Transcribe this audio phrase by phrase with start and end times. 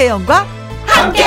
[0.00, 0.46] 김혜영과
[0.86, 1.22] 함께.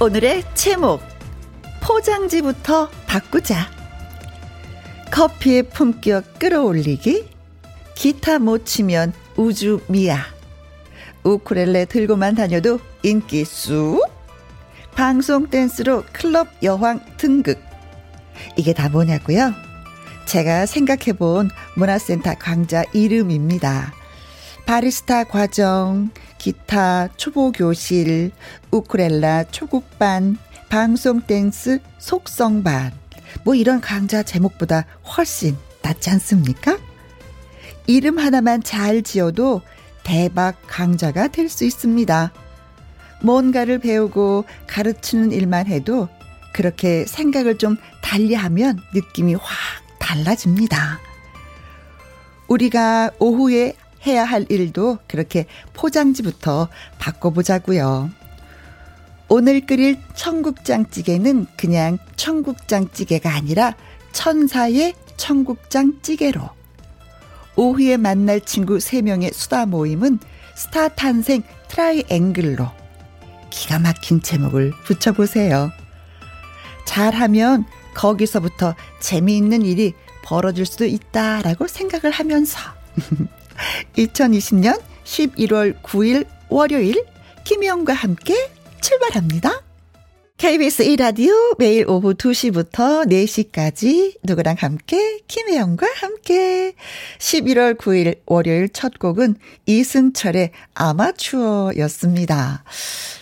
[0.00, 1.00] 오늘의 제목
[1.82, 3.68] 포장지부터 바꾸자.
[5.10, 7.28] 커피의 품격 끌어올리기.
[7.96, 10.24] 기타 못 치면 우주 미야.
[11.24, 14.06] 우쿨렐레 들고만 다녀도 인기 쑥.
[14.94, 17.73] 방송 댄스로 클럽 여왕 등극.
[18.56, 19.52] 이게 다 뭐냐고요?
[20.26, 23.92] 제가 생각해본 문화센터 강좌 이름입니다.
[24.66, 28.30] 바리스타 과정, 기타 초보 교실,
[28.70, 32.92] 우쿨렐라 초급반, 방송 댄스 속성반.
[33.44, 36.78] 뭐 이런 강좌 제목보다 훨씬 낫지 않습니까?
[37.86, 39.60] 이름 하나만 잘 지어도
[40.02, 42.32] 대박 강좌가 될 수 있습니다.
[43.22, 46.08] 뭔가를 배우고 가르치는 일만 해도
[46.54, 49.44] 그렇게 생각을 좀 달리하면 느낌이 확
[49.98, 51.00] 달라집니다.
[52.46, 53.74] 우리가 오후에
[54.06, 58.10] 해야 할 일도 그렇게 포장지부터 바꿔보자고요.
[59.28, 63.74] 오늘 끓일 청국장찌개는 그냥 청국장찌개가 아니라
[64.12, 66.48] 천사의 청국장찌개로.
[67.56, 70.20] 오후에 만날 친구 3명의 수다 모임은
[70.54, 72.68] 스타 탄생 트라이앵글로.
[73.50, 75.72] 기가 막힌 제목을 붙여보세요.
[76.84, 82.58] 잘하면 거기서부터 재미있는 일이 벌어질 수도 있다라고 생각을 하면서
[83.96, 87.04] 2020년 11월 9일 월요일
[87.44, 88.34] 김혜영과 함께
[88.80, 89.62] 출발합니다.
[90.36, 96.74] KBS 1라디오 매일 오후 2시부터 4시까지 누구랑 함께 김혜영과 함께
[97.18, 102.64] 11월 9일 월요일 첫 곡은 이승철의 아마추어였습니다.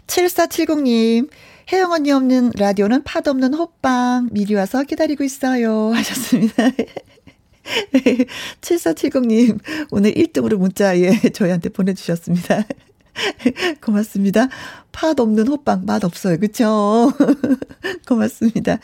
[0.07, 1.29] 7470님
[1.73, 6.69] 혜영 언니 없는 라디오는 팥 없는 호빵 미리 와서 기다리고 있어요 하셨습니다.
[8.61, 9.59] 7470님
[9.91, 12.67] 오늘 1등으로 문자 예 저희한테 보내주셨습니다.
[13.83, 14.49] 고맙습니다.
[14.91, 16.39] 팥 없는 호빵 맛 없어요.
[16.39, 17.13] 그쵸?
[18.07, 18.79] 고맙습니다.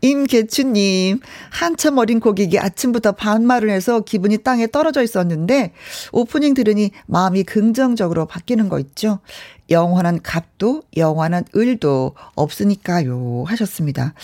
[0.00, 1.20] 임계춘님,
[1.50, 5.72] 한참 어린 고객이 아침부터 반말을 해서 기분이 땅에 떨어져 있었는데,
[6.12, 9.20] 오프닝 들으니 마음이 긍정적으로 바뀌는 거 있죠?
[9.70, 13.44] 영원한 값도, 영원한 을도 없으니까요.
[13.46, 14.14] 하셨습니다.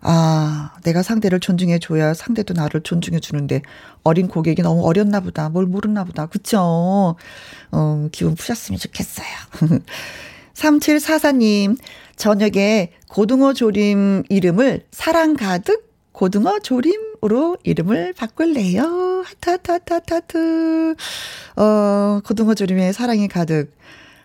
[0.00, 3.62] 아, 내가 상대를 존중해 줘야 상대도 나를 존중해 주는데,
[4.02, 5.48] 어린 고객이 너무 어렸나 보다.
[5.48, 6.26] 뭘 모르나 보다.
[6.26, 7.16] 그쵸?
[7.72, 9.26] 어, 기분 푸셨으면 좋겠어요.
[10.54, 11.78] 3744님,
[12.16, 19.24] 저녁에 고등어 조림 이름을 사랑 가득 고등어 조림으로 이름을 바꿀래요.
[19.24, 20.94] 하트.
[21.56, 23.72] 어, 고등어 조림에 사랑이 가득.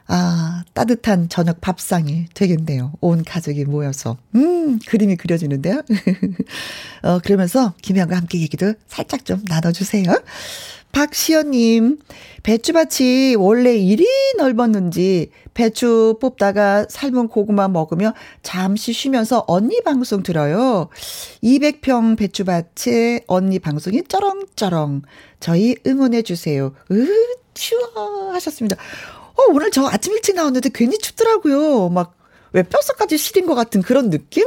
[0.07, 2.93] 아, 따뜻한 저녁 밥상이 되겠네요.
[3.01, 4.17] 온 가족이 모여서.
[4.35, 5.81] 음, 그림이 그려지는데요.
[7.01, 10.05] 어, 그러면서 김혜영과 함께 얘기도 살짝 좀 나눠주세요.
[10.91, 11.99] 박시연님,
[12.43, 14.07] 배추밭이 원래 이리
[14.37, 18.13] 넓었는지 배추 뽑다가 삶은 고구마 먹으며
[18.43, 20.87] 잠시 쉬면서 언니 방송 들어요.
[21.43, 25.01] 200평 배추밭에 언니 방송이 쩌렁쩌렁.
[25.41, 26.73] 저희 응원해주세요.
[26.91, 27.07] 으,
[27.53, 28.31] 추워.
[28.33, 28.77] 하셨습니다.
[29.35, 31.89] 어, 오늘 저 아침 일찍 나왔는데 괜히 춥더라고요.
[31.89, 32.15] 막,
[32.53, 34.45] 왜 뼛속까지 시린 것 같은 그런 느낌?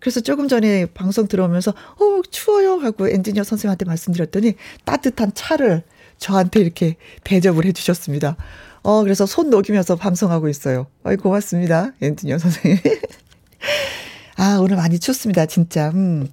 [0.00, 2.76] 그래서 조금 전에 방송 들어오면서, 어, 추워요.
[2.76, 4.54] 하고 엔지니어 선생님한테 말씀드렸더니
[4.84, 5.82] 따뜻한 차를
[6.18, 8.36] 저한테 이렇게 대접을 해주셨습니다.
[8.82, 10.86] 어, 그래서 손 녹이면서 방송하고 있어요.
[11.04, 11.92] 어이, 고맙습니다.
[12.00, 12.78] 엔지니어 선생님.
[14.36, 15.46] 아, 오늘 많이 춥습니다.
[15.46, 15.90] 진짜.
[15.90, 16.28] 음.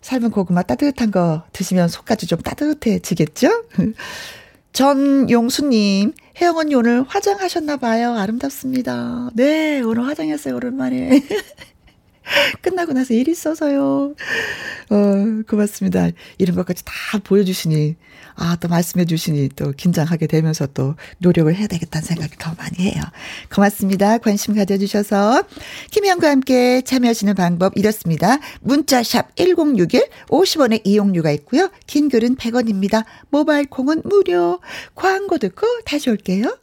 [0.00, 3.64] 삶은 고구마 따뜻한 거 드시면 속까지 좀 따뜻해지겠죠?
[4.72, 8.14] 전용수님, 혜영 언니 오늘 화장하셨나봐요.
[8.14, 9.30] 아름답습니다.
[9.34, 10.56] 네, 오늘 화장했어요.
[10.56, 11.22] 오랜만에.
[12.62, 14.14] 끝나고 나서 일 있어서요.
[14.90, 16.08] 어, 고맙습니다.
[16.38, 17.96] 이런 것까지 다 보여주시니,
[18.34, 23.02] 아, 또 말씀해 주시니 또 긴장하게 되면서 또 노력을 해야 되겠다는 생각이 더 많이 해요.
[23.52, 24.18] 고맙습니다.
[24.18, 25.44] 관심 가져주셔서.
[25.90, 28.38] 김희영과 함께 참여하시는 방법 이렇습니다.
[28.60, 31.70] 문자샵 1061 50원의 이용료가 있고요.
[31.86, 33.04] 긴 글은 100원입니다.
[33.30, 34.60] 모바일 콩은 무료.
[34.94, 36.56] 광고 듣고 다시 올게요.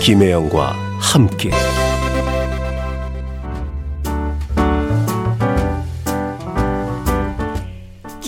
[0.00, 1.50] 김혜영과 함께.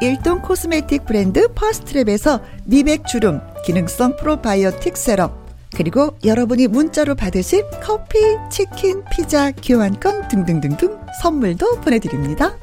[0.00, 8.18] 일동 코스메틱 브랜드 퍼스트랩에서 미백 주름 기능성 프로바이오틱 세럼 그리고 여러분이 문자로 받으실 커피,
[8.50, 12.56] 치킨, 피자, 교환권 등등등등 선물도 보내드립니다.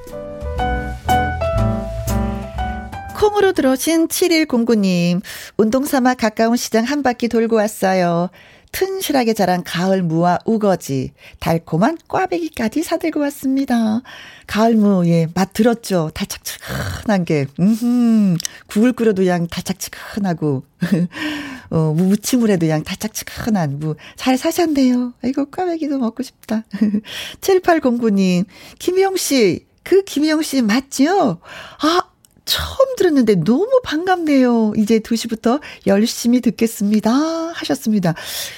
[3.15, 5.21] 콩으로 들어오신 7109님,
[5.57, 8.29] 운동 삼아 가까운 시장 한 바퀴 돌고 왔어요.
[8.75, 14.01] 튼실하게 자란 가을 무와 우거지, 달콤한 꽈배기까지 사들고 왔습니다.
[14.47, 16.11] 가을 무, 예, 맛 들었죠?
[16.13, 18.35] 달짝지근한 게, 음,
[18.67, 20.65] 국을 끓여도 양 달짝지근하고,
[21.71, 25.13] 어, 무침을 해도 양 달짝지근한 무, 잘 사셨네요.
[25.23, 26.65] 이거 꽈배기도 먹고 싶다.
[27.39, 28.43] 7809님,
[28.79, 31.39] 김희영 씨, 그 김희영 씨 맞죠?
[31.79, 32.01] 아,
[32.45, 34.73] 처음 들었는데 너무 반갑네요.
[34.77, 37.11] 이제 2시부터 열심히 듣겠습니다.
[37.11, 38.13] 하셨습니다.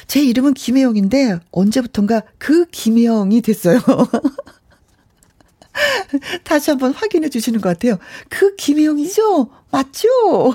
[0.08, 3.80] 제 이름은 김혜영인데 언제부턴가 그 김혜영이 됐어요.
[6.44, 7.98] 다시 한번 확인해 주시는 것 같아요.
[8.30, 9.50] 그 김혜영이죠?
[9.72, 10.08] 맞죠?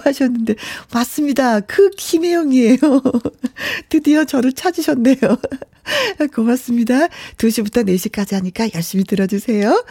[0.02, 0.56] 하셨는데,
[0.92, 1.60] 맞습니다.
[1.60, 2.78] 그 김혜영이에요.
[3.88, 5.16] 드디어 저를 찾으셨네요.
[6.34, 7.06] 고맙습니다.
[7.36, 9.84] 2시부터 4시까지 하니까 열심히 들어주세요.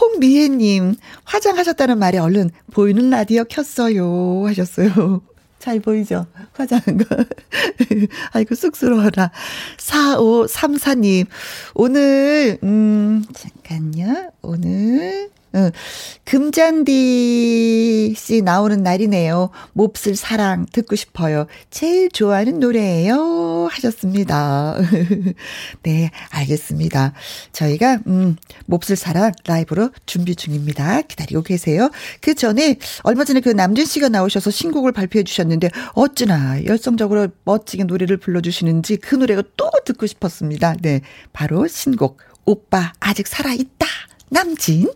[0.00, 4.44] 홍미애님, 화장하셨다는 말에 얼른 보이는 라디오 켰어요.
[4.46, 5.22] 하셨어요.
[5.58, 6.26] 잘 보이죠?
[6.52, 7.04] 화장한 거.
[8.32, 9.30] 아이고, 쑥스러워라.
[9.78, 11.26] 4534님,
[11.74, 14.30] 오늘, 음, 잠깐요.
[14.42, 15.70] 오늘, 어,
[16.24, 19.50] 금잔디 씨 나오는 날이네요.
[19.72, 21.46] 몹쓸 사랑 듣고 싶어요.
[21.70, 23.68] 제일 좋아하는 노래예요.
[23.70, 24.76] 하셨습니다.
[25.84, 27.12] 네, 알겠습니다.
[27.52, 28.36] 저희가 음,
[28.66, 31.02] 몹쓸 사랑 라이브로 준비 중입니다.
[31.02, 31.90] 기다리고 계세요.
[32.20, 38.16] 그 전에 얼마 전에 그 남준 씨가 나오셔서 신곡을 발표해 주셨는데 어찌나 열성적으로 멋지게 노래를
[38.16, 40.74] 불러 주시는지 그 노래가 또 듣고 싶었습니다.
[40.82, 41.00] 네,
[41.32, 43.86] 바로 신곡 오빠 아직 살아 있다.
[44.30, 44.88] 남진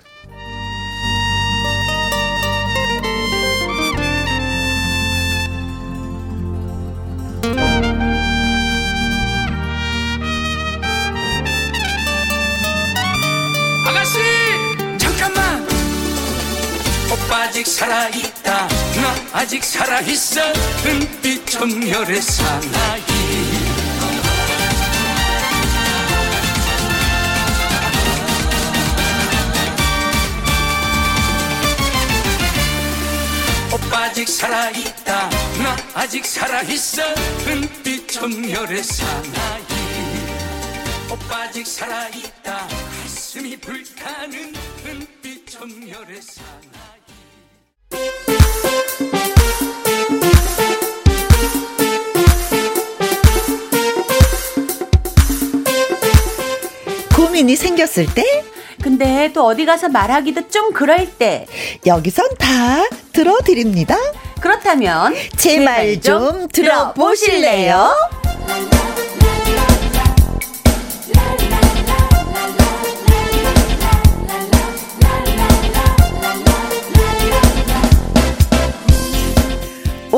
[17.69, 18.67] 살아있다.
[18.67, 20.41] 나 아직 살아있어.
[20.87, 23.03] 은빛 전멸의 사나이.
[33.71, 35.29] 오빠 아직 살아있다.
[35.63, 37.03] 나 아직 살아있어.
[37.47, 39.63] 은빛 전멸의 사나이.
[41.11, 42.67] 오빠 아직 살아있다.
[43.03, 44.55] 가슴이 불타는
[44.87, 46.68] 은빛 전멸의 사나이
[57.17, 58.45] 고민이 생겼을 때
[58.83, 61.47] 근데 또 어디 가서 말하기도 좀 그럴 때
[61.85, 63.97] 여기선 다 들어드립니다.
[64.41, 67.93] 그렇다면 제 말 좀 들어보실래요?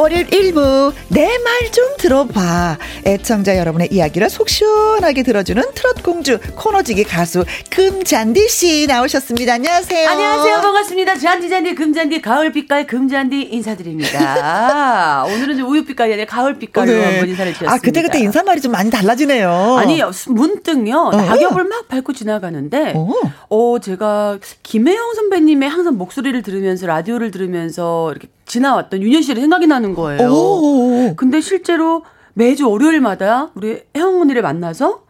[0.01, 7.05] 월요일 1부 내 말 좀 들어봐 애청자 여러분의 이야기를 속 시원하게 들어주는 트롯 공주 코너지기
[7.05, 9.55] 가수 금잔디 씨 나오셨습니다.
[9.55, 10.09] 안녕하세요.
[10.09, 10.61] 안녕하세요.
[10.63, 11.17] 반갑습니다.
[11.17, 15.25] 잔디잔디 금잔디 가을빛깔 금잔디 인사드립니다.
[15.31, 17.05] 오늘은 우유빛깔이 아니라 가을빛깔로 네.
[17.05, 17.73] 한번 인사를 드렸습니다.
[17.73, 19.77] 아 그때 그때 인사말이 좀 많이 달라지네요.
[19.79, 21.17] 아니 문득요 어.
[21.17, 23.13] 낙엽을 막 밟고 지나가는데 어.
[23.51, 29.95] 어 제가 김혜영 선배님의 항상 목소리를 들으면서 라디오를 들으면서 이렇게 지나왔던 윤현 씨를 생각이 나는
[29.95, 30.29] 거예요.
[30.29, 31.15] 오.
[31.17, 32.03] 근데 실제로
[32.35, 35.05] 매주 월요일마다 우리 혜영 언니를 만나서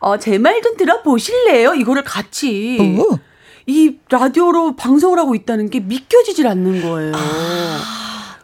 [0.00, 1.74] 어, 제 말 좀 들어보실래요?
[1.74, 3.16] 이거를 같이 오.
[3.66, 7.12] 이 라디오로 방송을 하고 있다는 게 믿겨지질 않는 거예요.
[7.14, 7.80] 아.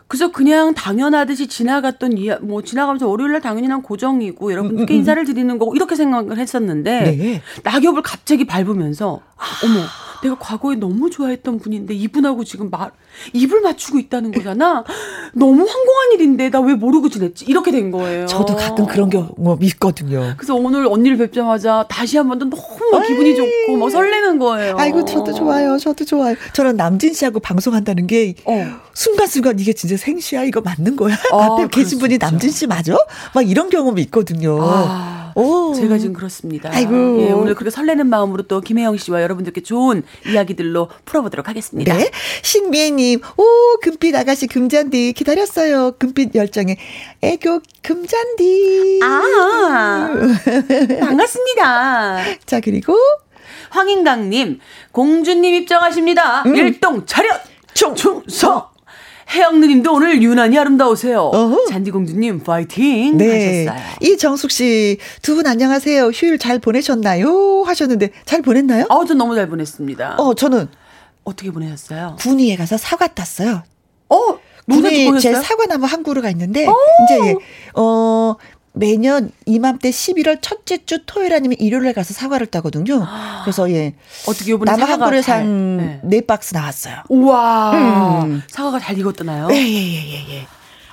[0.08, 4.98] 그래서 그냥 당연하듯이 지나갔던 이야 뭐 지나가면서 월요일날 당연히 난 고정이고 여러분들께 음, 음, 음.
[4.98, 7.42] 인사를 드리는 거고 이렇게 생각을 했었는데 네.
[7.64, 9.22] 낙엽을 갑자기 밟으면서
[9.64, 9.84] 어머
[10.22, 12.90] 내가 과거에 너무 좋아했던 분인데 이분하고 지금 말
[13.34, 14.82] 입을 맞추고 있다는 거잖아.
[15.34, 17.44] 너무 황공한 일인데 나 왜 모르고 지냈지?
[17.46, 18.26] 이렇게 된 거예요.
[18.26, 19.28] 저도 가끔 그런 경우
[19.60, 20.34] 있거든요.
[20.36, 24.76] 그래서 오늘 언니를 뵙자마자 다시 한 번 더 너무 기분이 좋고 뭐 설레는 거예요.
[24.78, 25.78] 아이고 저도 좋아요.
[25.78, 26.34] 저도 좋아요.
[26.54, 28.66] 저는 남진 씨하고 방송한다는 게 어.
[28.94, 31.14] 순간순간 이게 진짜 생시야 이거 맞는 거야?
[31.32, 32.96] 아, 앞에 계신 분이 남진 씨 맞아?
[33.34, 34.58] 막 이런 경험이 있거든요.
[34.62, 35.15] 아.
[35.36, 35.74] 오.
[35.74, 36.70] 제가 지금 그렇습니다.
[36.72, 37.20] 아이고.
[37.20, 41.94] 예, 오늘 그렇게 설레는 마음으로 또 김혜영 씨와 여러분들께 좋은 이야기들로 풀어보도록 하겠습니다.
[41.94, 42.10] 네.
[42.42, 43.44] 신미애님, 오,
[43.82, 45.92] 금빛 아가씨 금잔디 기다렸어요.
[45.98, 46.78] 금빛 열정의
[47.20, 49.00] 애교 금잔디.
[49.02, 50.08] 아,
[51.00, 52.18] 반갑습니다.
[52.46, 52.96] 자, 그리고
[53.70, 54.60] 황인강님,
[54.92, 56.44] 공주님 입장하십니다.
[56.46, 56.56] 음.
[56.56, 57.42] 일동 차렷!
[57.74, 58.75] 충성!
[59.28, 61.20] 혜영 누님도 오늘 유난히 아름다우세요.
[61.34, 61.66] 어허.
[61.66, 63.66] 잔디공주님 파이팅 네.
[63.66, 63.96] 하셨어요.
[64.00, 66.06] 이정숙 씨 두 분 안녕하세요.
[66.14, 67.62] 휴일 잘 보내셨나요?
[67.66, 68.86] 하셨는데 잘 보냈나요?
[68.88, 70.16] 어, 전 너무 잘 보냈습니다.
[70.18, 70.68] 어, 저는
[71.24, 72.16] 어떻게 보내셨어요?
[72.20, 73.62] 군위에 가서 사과 땄어요.
[74.08, 74.16] 어,
[74.70, 76.74] 군위 제 사과나무 한 그루가 있는데 오.
[77.04, 77.34] 이제
[77.74, 78.34] 어
[78.86, 83.06] 매년 이맘때 11월 첫째 주 토요일 아니면 일요일에 가서 사과를 따거든요.
[83.42, 83.94] 그래서 예.
[84.28, 86.96] 어떻게 요번에 나무 한 그루에 산네 네 박스 나왔어요.
[87.08, 88.22] 우와.
[88.24, 88.42] 음.
[88.48, 89.48] 사과가 잘 익었더나요?
[89.50, 90.34] 예, 예, 예, 예.
[90.34, 90.46] 예.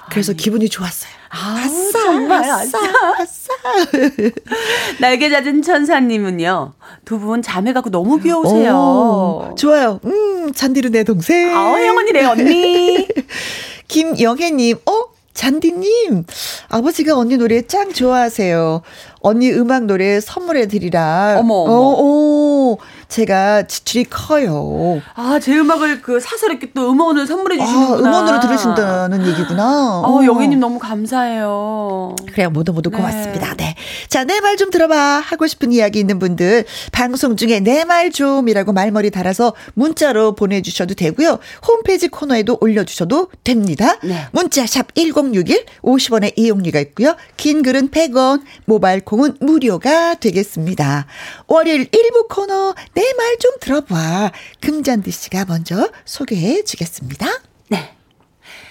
[0.10, 0.38] 그래서 아니.
[0.38, 1.12] 기분이 좋았어요.
[1.30, 2.78] 아, 아싸, 정말 아싸,
[3.18, 3.54] 아싸.
[5.02, 6.74] 날개 잦은 천사님은요,
[7.06, 8.76] 두 분 자매 갖고 너무 귀여우세요.
[8.76, 10.00] 오, 좋아요.
[10.06, 11.50] 음, 잔디르 내 동생.
[11.58, 13.08] 아, 형언니 내 언니.
[13.88, 15.13] 김영애님, 어?
[15.34, 16.26] 잔디님,
[16.70, 18.82] 아버지가 언니 노래 짱 좋아하세요.
[19.22, 21.38] 언니 음악 노래 선물해 드리라.
[21.40, 21.72] 어머, 어머.
[21.74, 22.78] 어, 오,
[23.18, 25.00] 제가 지출이 커요.
[25.14, 27.96] 아, 제 음악을 그 사서 이렇게 또 음원을 선물해 아, 주시는구나.
[27.96, 30.00] 아, 음원으로 들으신다는 얘기구나.
[30.00, 30.26] 어, 어.
[30.26, 32.16] 영희님 너무 감사해요.
[32.32, 32.98] 그래요, 모두 모두 네.
[32.98, 33.54] 고맙습니다.
[33.56, 33.76] 네.
[34.10, 34.96] 자, 내 말 좀 들어봐.
[34.96, 41.38] 하고 싶은 이야기 있는 분들, 방송 중에 내 말 좀이라고 말머리 달아서 문자로 보내주셔도 되고요.
[41.68, 44.00] 홈페이지 코너에도 올려주셔도 됩니다.
[44.04, 44.26] 네.
[44.32, 47.16] 문자 샵 1061, 50원의 이용료가 있고요.
[47.38, 51.06] 긴 글은 100원, 모바일 콩은 무료가 되겠습니다.
[51.48, 54.32] 월요일 1부 코너, 내내 말 좀 들어봐.
[54.62, 57.28] 금잔디 씨가 먼저 소개해 주겠습니다.
[57.70, 57.94] 네.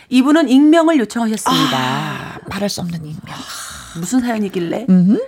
[0.09, 1.77] 이분은 익명을 요청하셨습니다.
[1.79, 3.37] 아, 말할 수 없는 익명.
[3.97, 4.87] 무슨 사연이길래?
[4.89, 5.19] 음흠.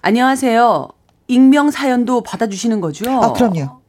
[0.00, 0.88] 안녕하세요.
[1.28, 3.10] 익명 사연도 받아주시는 거죠?
[3.22, 3.82] 아, 그럼요.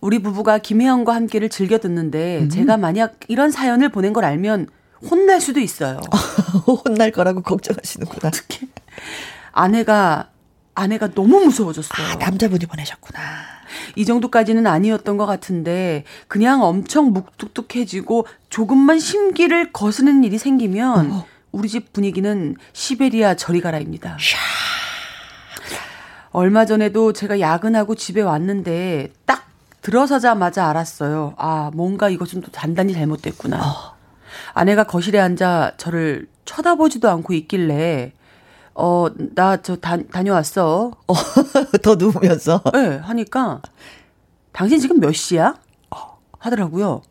[0.00, 2.48] 우리 부부가 김혜영과 함께를 즐겨 듣는데 음.
[2.48, 4.68] 제가 만약 이런 사연을 보낸 걸 알면
[5.10, 6.00] 혼날 수도 있어요.
[6.66, 8.28] 혼날 거라고 걱정하시는구나.
[8.28, 8.66] 어떻게?
[9.52, 10.30] 아내가
[10.74, 12.06] 아내가 너무 무서워졌어요.
[12.06, 13.20] 아, 남자분이 보내셨구나.
[13.96, 21.26] 이 정도까지는 아니었던 것 같은데 그냥 엄청 묵뚝뚝해지고 조금만 심기를 거스는 일이 생기면 어.
[21.52, 24.16] 우리 집 분위기는 시베리아 저리 가라입니다.
[26.30, 29.46] 얼마 전에도 제가 야근하고 집에 왔는데 딱
[29.82, 31.34] 들어서자마자 알았어요.
[31.36, 33.58] 아, 뭔가 이것은 또 단단히 잘못됐구나.
[33.58, 33.96] 어.
[34.54, 38.12] 아내가 거실에 앉아 저를 쳐다보지도 않고 있길래
[38.74, 40.92] 어, 나 저 다녀왔어.
[41.06, 41.14] 어,
[41.82, 42.62] 더 누우면서?
[42.72, 43.60] 네, 하니까,
[44.52, 45.54] 당신 지금 몇 시야?
[46.38, 47.02] 하더라고요.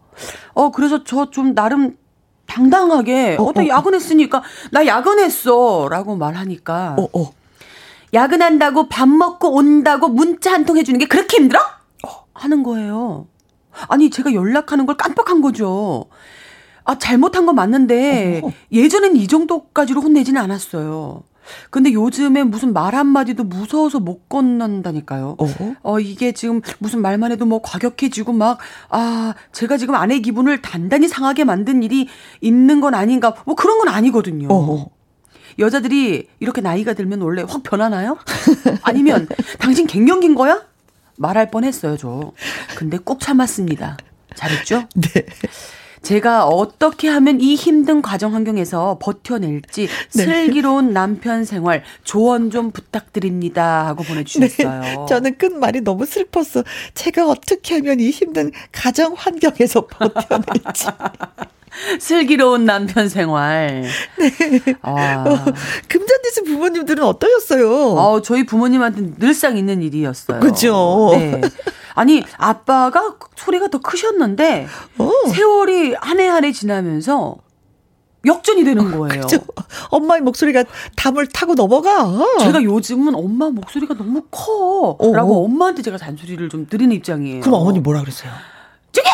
[0.53, 1.97] 어, 그래서 저 좀 나름
[2.47, 5.87] 당당하게, 어, 어, 어 야근했으니까, 나 야근했어.
[5.89, 7.31] 라고 말하니까, 어, 어.
[8.13, 11.61] 야근한다고 밥 먹고 온다고 문자 한 통 해주는 게 그렇게 힘들어?
[12.05, 12.25] 어.
[12.33, 13.27] 하는 거예요.
[13.87, 16.07] 아니, 제가 연락하는 걸 깜빡한 거죠.
[16.83, 18.51] 아, 잘못한 건 맞는데, 어.
[18.71, 21.23] 예전엔 이 정도까지로 혼내지는 않았어요.
[21.69, 25.35] 근데 요즘에 무슨 말 한마디도 무서워서 못 건넌다니까요.
[25.39, 25.75] 어?
[25.83, 31.07] 어, 이게 지금 무슨 말만 해도 뭐 과격해지고 막, 아, 제가 지금 아내 기분을 단단히
[31.07, 32.07] 상하게 만든 일이
[32.41, 34.47] 있는 건 아닌가, 뭐 그런 건 아니거든요.
[34.51, 34.89] 어.
[35.59, 38.17] 여자들이 이렇게 나이가 들면 원래 확 변하나요?
[38.83, 39.27] 아니면
[39.59, 40.65] 당신 갱년기인 거야?
[41.17, 42.31] 말할 뻔 했어요, 저.
[42.75, 43.97] 근데 꼭 참았습니다.
[44.35, 44.87] 잘했죠?
[44.95, 45.25] 네.
[46.01, 50.23] 제가 어떻게 하면 이 힘든 가정 환경에서 버텨낼지 네.
[50.23, 54.81] 슬기로운 남편 생활 조언 좀 부탁드립니다 하고 보내주셨어요.
[54.81, 54.95] 네.
[55.07, 56.63] 저는 끝말이 너무 슬펐어.
[56.93, 60.87] 제가 어떻게 하면 이 힘든 가정 환경에서 버텨낼지.
[61.99, 63.83] 슬기로운 남편 생활.
[64.17, 64.31] 네.
[64.81, 65.23] 아.
[65.27, 65.45] 어,
[65.87, 67.93] 금잔디스 부모님들은 어떠셨어요?
[67.93, 70.39] 어, 저희 부모님한테 늘상 있는 일이었어요.
[70.39, 71.11] 그죠.
[71.13, 71.41] 네.
[71.95, 75.11] 아니, 아빠가 소리가 더 크셨는데, 어.
[75.33, 77.37] 세월이 한 해 한 해 지나면서,
[78.25, 79.21] 역전이 되는 거예요.
[79.23, 79.39] 그죠?
[79.89, 80.63] 엄마의 목소리가
[80.95, 82.05] 담을 타고 넘어가.
[82.39, 84.95] 제가 요즘은 엄마 목소리가 너무 커.
[84.99, 85.11] 어.
[85.13, 87.41] 라고 엄마한테 제가 잔소리를 좀 드리는 입장이에요.
[87.41, 88.31] 그럼 어머니 뭐라 그랬어요?
[88.91, 89.09] 저기!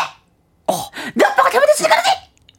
[0.66, 0.74] 어.
[1.14, 2.17] 내 아빠가 잘못했으니까 그러지!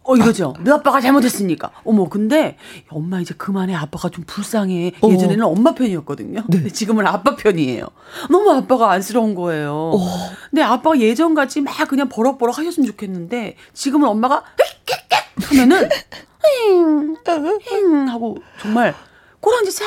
[0.10, 0.56] 어, 이러죠.
[0.62, 1.70] 너 아빠가 잘못했으니까.
[1.84, 2.58] 어머, 근데
[2.90, 3.76] 엄마 이제 그만해.
[3.76, 4.94] 아빠가 좀 불쌍해.
[5.02, 5.10] 어.
[5.10, 6.42] 예전에는 엄마 편이었거든요.
[6.48, 6.58] 네.
[6.58, 7.86] 근데 지금은 아빠 편이에요.
[8.32, 9.92] 너무 아빠가 안쓰러운 거예요.
[9.94, 10.00] 어.
[10.50, 14.44] 근데 아빠가 예전 같이 막 그냥 버럭버럭 하셨으면 좋겠는데 지금은 엄마가
[15.44, 15.88] 하면은
[17.70, 18.96] 힝 하고 정말
[19.42, 19.86] 꼬랑지 싹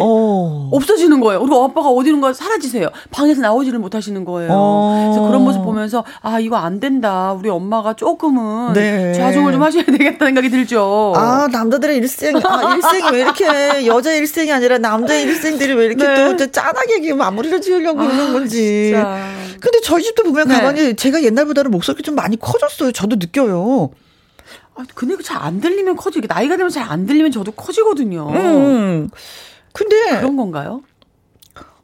[0.00, 0.68] 어.
[0.72, 1.40] 없어지는 거예요.
[1.40, 2.88] 그리고 아빠가 어디론가 사라지세요.
[3.10, 4.50] 방에서 나오지를 못하시는 거예요.
[4.52, 5.10] 어.
[5.12, 7.32] 그래서 그런 모습 보면서 아 이거 안 된다.
[7.32, 9.12] 우리 엄마가 조금은 네.
[9.14, 11.14] 좌종을 좀 하셔야 되겠다는 생각이 들죠.
[11.16, 16.36] 아 남자들의 일생 아 일생이 왜 이렇게 여자 일생이 아니라 남자 일생들이 왜 이렇게 네.
[16.36, 18.90] 또 짠하게 마무리를 지으려고 아, 그러는 건지.
[18.92, 19.26] 진짜.
[19.60, 20.54] 근데 저희 집도 보면 네.
[20.56, 22.92] 가만히 제가 옛날보다는 목소리 좀 많이 커졌어요.
[22.92, 23.90] 저도 느껴요.
[24.74, 28.28] 아, 근데 잘 안 들리면 커지게 나이가 되면 잘 안 들리면 저도 커지거든요.
[28.30, 29.08] 음.
[29.72, 30.82] 근데 그런 건가요?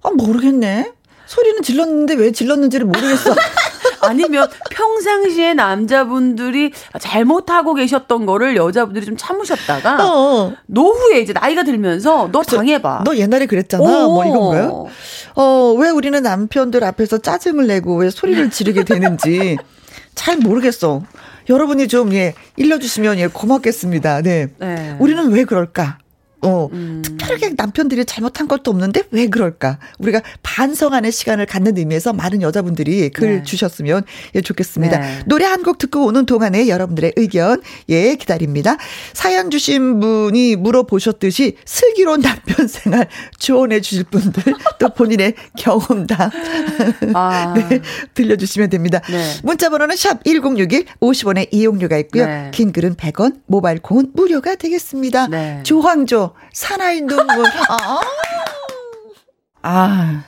[0.02, 0.92] 아 모르겠네.
[1.26, 3.34] 소리는 질렀는데 왜 질렀는지를 모르겠어.
[4.00, 10.52] 아니면 평상시에 남자분들이 잘못하고 계셨던 거를 여자분들이 좀 참으셨다가 어.
[10.66, 13.02] 노후에 이제 나이가 들면서 너 당해봐.
[13.04, 13.82] 너 옛날에 그랬잖아.
[14.06, 14.12] 오.
[14.14, 14.86] 뭐 이건가요?
[15.34, 19.56] 어, 왜 우리는 남편들 앞에서 짜증을 내고 왜 소리를 지르게 되는지
[20.14, 21.02] 잘 모르겠어.
[21.48, 24.22] 여러분이 좀, 예, 일러주시면, 예, 고맙겠습니다.
[24.22, 24.48] 네.
[24.58, 24.96] 네.
[24.98, 25.98] 우리는 왜 그럴까?
[26.42, 27.02] 어, 음.
[27.04, 29.78] 특별하게 남편들이 잘못한 것도 없는데 왜 그럴까?
[29.98, 33.42] 우리가 반성하는 시간을 갖는 의미에서 많은 여자분들이 글 네.
[33.42, 34.02] 주셨으면
[34.34, 34.98] 예, 좋겠습니다.
[34.98, 35.18] 네.
[35.26, 38.76] 노래 한 곡 듣고 오는 동안에 여러분들의 의견 예 기다립니다.
[39.12, 44.42] 사연 주신 분이 물어보셨듯이 슬기로운 남편 생활 조언해 주실 분들
[44.78, 46.30] 또 본인의 경험담
[47.14, 47.54] 아.
[47.54, 47.80] 네,
[48.14, 49.00] 들려주시면 됩니다.
[49.10, 49.34] 네.
[49.42, 52.26] 문자 번호는 샵 1061 50원의 이용료가 있고요.
[52.26, 52.50] 네.
[52.54, 55.26] 긴 글은 100원 모바일 콩은 무료가 되겠습니다.
[55.28, 55.60] 네.
[55.64, 57.46] 조황조 사나이 눈물.
[57.68, 58.00] 아.
[59.62, 60.24] 아,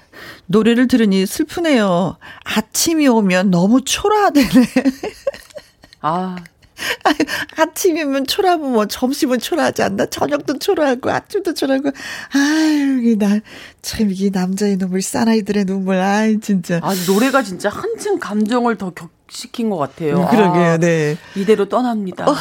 [0.47, 2.17] 노래를 들으니 슬프네요.
[2.45, 4.49] 아침이 오면 너무 초라하대네.
[6.03, 6.37] 아.
[7.57, 10.07] 아침이면 초라하면 뭐 점심은 초라하지 않나?
[10.07, 11.91] 저녁도 초라하고 아침도 초라하고.
[12.35, 13.41] 아유, 이 나,
[13.83, 16.81] 참, 이게 남자의 눈물, 사나이들의 눈물, 아이, 진짜.
[16.83, 20.27] 아, 노래가 진짜 한층 감정을 더 격시킨 것 같아요.
[20.31, 21.17] 그러게요, 아, 네.
[21.37, 22.29] 이대로 떠납니다.
[22.29, 22.35] 어.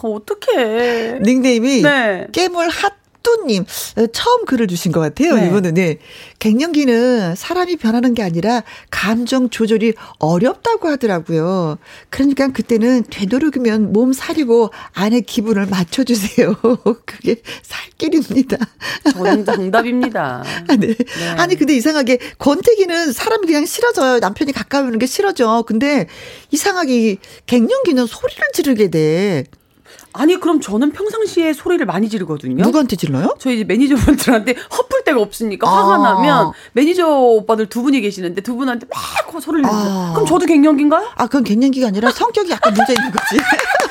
[0.00, 1.20] 어떡해.
[1.22, 2.26] 닉네임이 네.
[2.32, 3.64] 깨물 핫 뚜님
[4.12, 5.34] 처음 글을 주신 것 같아요.
[5.36, 5.46] 네.
[5.46, 5.98] 이분은 네.
[6.38, 11.78] 갱년기는 사람이 변하는 게 아니라 감정 조절이 어렵다고 하더라고요.
[12.10, 16.56] 그러니까 그때는 되도록이면 몸 사리고 안에 기분을 맞춰주세요.
[17.06, 18.56] 그게 살 길입니다.
[19.44, 20.44] 정답입니다.
[20.68, 20.94] 아, 네.
[20.94, 21.28] 네.
[21.36, 24.18] 아니 근데 이상하게 권태기는 사람이 그냥 싫어져요.
[24.20, 25.64] 남편이 가까이 오는 게 싫어져.
[25.66, 26.06] 근데
[26.50, 29.44] 이상하게 갱년기는 소리를 지르게 돼.
[30.18, 32.64] 아니 그럼 저는 평상시에 소리를 많이 지르거든요.
[32.64, 33.36] 누구한테 질러요?
[33.38, 35.72] 저희 매니저분들한테 헛풀 데가 없으니까 아.
[35.72, 39.72] 화가 나면 매니저 오빠들 두 분이 계시는데 두 분한테 막 소리를 내죠.
[39.76, 40.12] 아.
[40.14, 41.06] 그럼 저도 갱년기인가요?
[41.14, 43.36] 아 그건 갱년기가 아니라 성격이 약간 문제 있는 거지.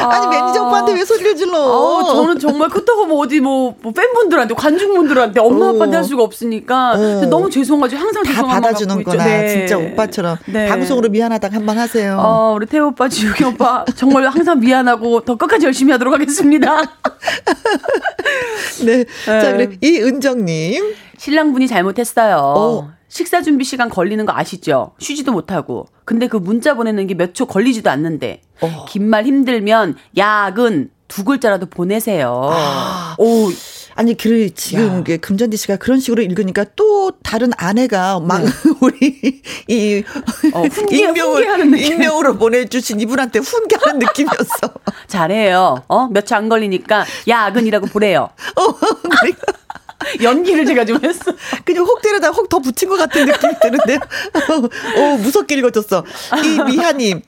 [0.00, 0.28] 아니 아.
[0.28, 1.58] 매니저 오빠한테 왜 소리를 질러?
[1.58, 6.92] 아, 저는 정말 그렇다고 뭐 어디 뭐, 뭐 팬분들한테 관중분들한테 엄마 아빠한테 할 수가 없으니까
[6.92, 7.26] 어.
[7.28, 7.96] 너무 죄송하죠.
[7.96, 9.24] 항상 다 받아주는구나.
[9.24, 9.48] 네.
[9.48, 10.68] 진짜 오빠처럼 네.
[10.68, 12.16] 방송으로 미안하다 한번 하세요.
[12.18, 16.82] 어, 우리 태우 오빠, 지욱이 오빠 정말 항상 미안하고 더 끝까지 열심히 하도록 하겠습니다.
[18.84, 19.04] 네.
[19.04, 19.06] 네.
[19.24, 22.54] 자 그래 이은정님 신랑분이 잘못했어요.
[22.56, 22.97] 어.
[23.18, 24.92] 식사 준비 시간 걸리는 거 아시죠?
[25.00, 25.88] 쉬지도 못하고.
[26.04, 28.42] 근데 그 문자 보내는 게 몇 초 걸리지도 않는데.
[28.60, 28.84] 어.
[28.88, 32.48] 긴말 힘들면 야근 두 글자라도 보내세요.
[32.52, 33.16] 아.
[33.18, 33.50] 오.
[33.96, 38.48] 아니, 그, 지금, 그 금잔디 씨가 그런 식으로 읽으니까 또 다른 아내가 막, 네.
[38.80, 40.04] 우리, 이,
[40.52, 44.70] 어, 훈계, 익명을, 익명으로 보내주신 이분한테 훈계하는 느낌이었어.
[45.08, 45.82] 잘해요.
[45.88, 46.06] 어?
[46.12, 48.28] 몇 초 안 걸리니까 야근이라고 보래요.
[48.54, 48.72] 어,
[49.08, 49.57] 그러니까.
[50.22, 51.32] 연기를 제가 좀 했어.
[51.64, 53.98] 그냥 혹 때려다 혹 더 붙인 것 같은 느낌이 드는데요.
[54.96, 56.04] 어, 무섭게 읽어줬어.
[56.44, 57.22] 이 미하님,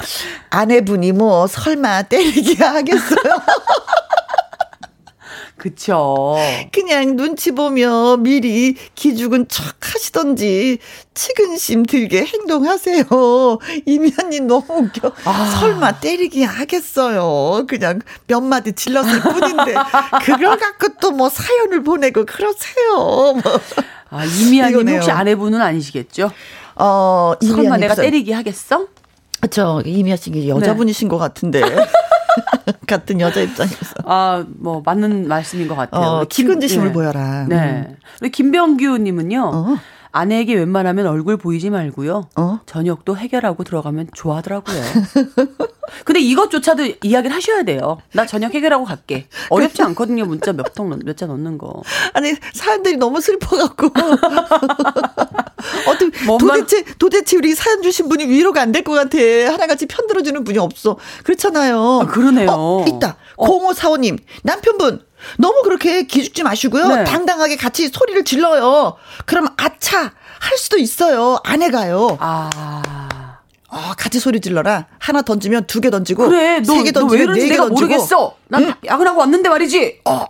[0.51, 3.19] 아내분이 뭐 설마 때리기 하겠어요?
[5.61, 6.37] 그쵸.
[6.73, 10.79] 그냥 눈치 보며 미리 기죽은 척 하시던지
[11.13, 13.05] 치근심 들게 행동하세요.
[13.85, 15.13] 이면님 너무 웃겨.
[15.27, 15.45] 아.
[15.61, 17.67] 설마 때리기 하겠어요.
[17.69, 19.75] 그냥 몇 마디 질렀을 뿐인데
[20.25, 22.95] 그걸 갖고 또 뭐 사연을 보내고 그러세요.
[22.95, 23.43] 뭐.
[24.11, 26.31] 아, 이미아님 혹시 아내분은 아니시겠죠?
[26.77, 28.87] 어, 설마 내가 때리기 하겠어?
[29.41, 29.83] 그렇죠.
[29.85, 31.11] 이미아 씨 여자분이신 네.
[31.11, 31.61] 것 같은데.
[32.87, 33.95] 같은 여자 입장에서.
[34.05, 36.03] 아, 뭐 맞는 말씀인 것 같아요.
[36.03, 36.93] 어, 치근지심을 네.
[36.93, 37.47] 보여라.
[37.49, 37.97] 네.
[38.21, 39.51] 우리 김병규 님은요.
[39.53, 39.77] 어.
[40.13, 42.29] 아내에게 웬만하면 얼굴 보이지 말고요.
[42.37, 42.61] 어?
[42.67, 44.81] 저녁도 해결하고 들어가면 좋아하더라고요.
[46.05, 47.99] 근데 이것조차도 이야기를 하셔야 돼요.
[48.13, 49.27] 나 저녁 해결하고 갈게.
[49.49, 50.25] 어렵지 않거든요.
[50.25, 51.83] 문자 몇 통, 몇 자 넣는 거.
[52.13, 53.89] 아니, 사연들이 너무 슬퍼갖고.
[55.87, 59.19] 어떻게, 도대체, 도대체 우리 사연 주신 분이 위로가 안 될 것 같아.
[59.19, 60.97] 하나같이 편들어주는 분이 없어.
[61.25, 62.01] 그렇잖아요.
[62.03, 62.49] 아, 그러네요.
[62.51, 63.17] 어, 있다.
[63.37, 63.47] 어.
[63.47, 65.03] 0545님, 남편분.
[65.39, 66.87] 너무 그렇게 기죽지 마시고요.
[66.89, 67.05] 네.
[67.05, 68.97] 당당하게 같이 소리를 질러요.
[69.27, 71.39] 그럼 아차 할 수도 있어요.
[71.45, 72.17] 아내가요.
[72.21, 73.39] 아.
[73.69, 74.87] 어, 같이 소리 질러라.
[74.99, 77.69] 하나 던지면 두 개 던지고 그래, 세개 던지면 네개 던지고.
[77.75, 78.37] 모르겠어.
[78.49, 78.75] 난 응?
[78.85, 80.01] 야근하고 왔는데 말이지.
[80.07, 80.25] 어.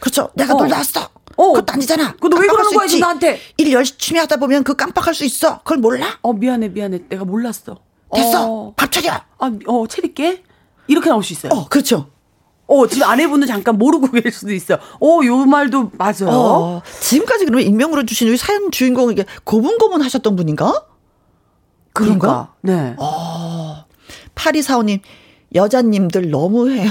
[0.00, 0.30] 그렇죠.
[0.34, 0.58] 내가 어.
[0.58, 1.08] 널 낳았어.
[1.36, 1.46] 어.
[1.52, 2.12] 그것도 아니잖아.
[2.20, 3.40] 그거 왜 그러는 거야, 나한테?
[3.58, 5.58] 일 열심히 하다 보면 그 깜빡할 수 있어.
[5.58, 6.18] 그걸 몰라?
[6.22, 7.00] 어, 미안해, 미안해.
[7.08, 7.78] 내가 몰랐어.
[8.14, 8.46] 됐어.
[8.46, 8.74] 어.
[8.76, 9.12] 밥 차려.
[9.38, 10.42] 아, 어, 차릴게.
[10.86, 11.52] 이렇게 나올 수 있어요.
[11.52, 12.08] 어, 그렇죠.
[12.72, 14.78] 어, 지금 아내분은 잠깐 모르고 계실 수도 있어요.
[15.00, 16.28] 어, 요 말도 맞아요.
[16.30, 20.86] 어, 지금까지 그러면 익명으로 주신 우리 사연 주인공 이게 고분고분 하셨던 분인가?
[21.92, 22.54] 그런가?
[22.62, 22.94] 네.
[22.96, 23.84] 어,
[24.34, 25.00] 파리사오님,
[25.54, 26.90] 여자님들 너무해요.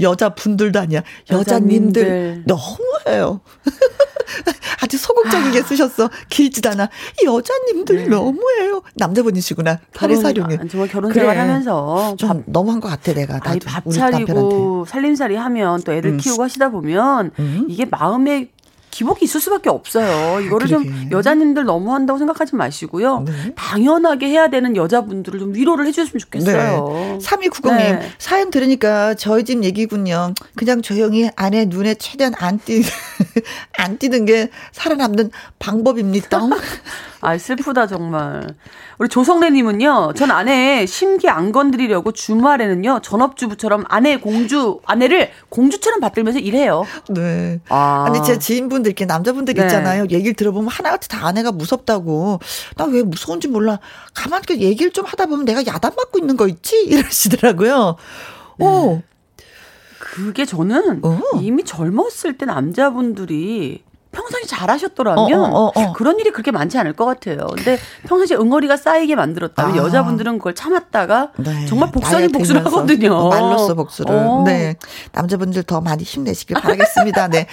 [0.00, 1.02] 여자분들도 아니야.
[1.30, 2.44] 여자님들, 여자님들.
[2.46, 3.40] 너무해요.
[4.82, 5.62] 아주 소극적이게 아.
[5.62, 6.08] 쓰셨어.
[6.28, 6.88] 길지도 않아.
[7.24, 8.06] 여자님들 네.
[8.06, 8.82] 너무해요.
[8.94, 9.78] 남자분이시구나.
[9.94, 10.68] 파리사룡이.
[10.68, 11.40] 정말 결혼 생활 그래.
[11.40, 12.14] 하면서.
[12.16, 13.34] 좀 밥, 너무한 것 같아, 내가.
[13.34, 13.50] 나도.
[13.50, 16.16] 아니, 밥 차리고 살림살이 하면 또 애들 음.
[16.18, 17.66] 키우고 하시다 보면 음.
[17.68, 18.48] 이게 마음에
[18.90, 20.40] 기복이 있을 수밖에 없어요.
[20.40, 20.68] 이거를 그러게.
[20.68, 23.20] 좀 여자님들 너무 한다고 생각하지 마시고요.
[23.26, 23.54] 네.
[23.54, 26.88] 당연하게 해야 되는 여자분들을 좀 위로를 해주셨으면 좋겠어요.
[26.88, 27.18] 네.
[27.18, 28.10] 3290님, 네.
[28.18, 30.34] 사연 들으니까 저희 집 얘기군요.
[30.56, 32.82] 그냥 조용히 아내 눈에 최대한 안 띄,
[33.78, 36.40] 안 띄는 게 살아남는 방법입니다.
[37.22, 38.46] 아, 슬프다, 정말.
[38.98, 46.84] 우리 조성래님은요, 전 아내 심기 안 건드리려고 주말에는요, 전업주부처럼 아내 공주, 아내를 공주처럼 받들면서 일해요.
[47.10, 47.60] 네.
[47.68, 48.04] 아.
[48.08, 49.62] 아니, 제 지인분들, 이렇게 남자분들 네.
[49.64, 50.06] 있잖아요.
[50.10, 52.40] 얘기를 들어보면 하나같이 다 아내가 무섭다고.
[52.76, 53.78] 나 왜 무서운지 몰라.
[54.14, 56.82] 가만히 얘기를 좀 하다 보면 내가 야단 맞고 있는 거 있지?
[56.88, 57.96] 이러시더라고요.
[58.58, 58.66] 네.
[58.66, 59.02] 오.
[59.98, 61.20] 그게 저는 어.
[61.40, 66.92] 이미 젊었을 때 남자분들이 평상시 잘하셨더라면 어, 어, 어, 어, 그런 일이 그렇게 많지 않을
[66.94, 67.46] 것 같아요.
[67.54, 69.76] 근데 평상시 응어리가 쌓이게 만들었다면 아.
[69.84, 71.66] 여자분들은 그걸 참았다가 네.
[71.66, 73.14] 정말 복수 아닌 복수를 하거든요.
[73.14, 74.14] 어, 말로써 복수를.
[74.14, 74.42] 어.
[74.44, 74.74] 네.
[75.12, 77.28] 남자분들 더 많이 힘내시길 바라겠습니다.
[77.28, 77.46] 네.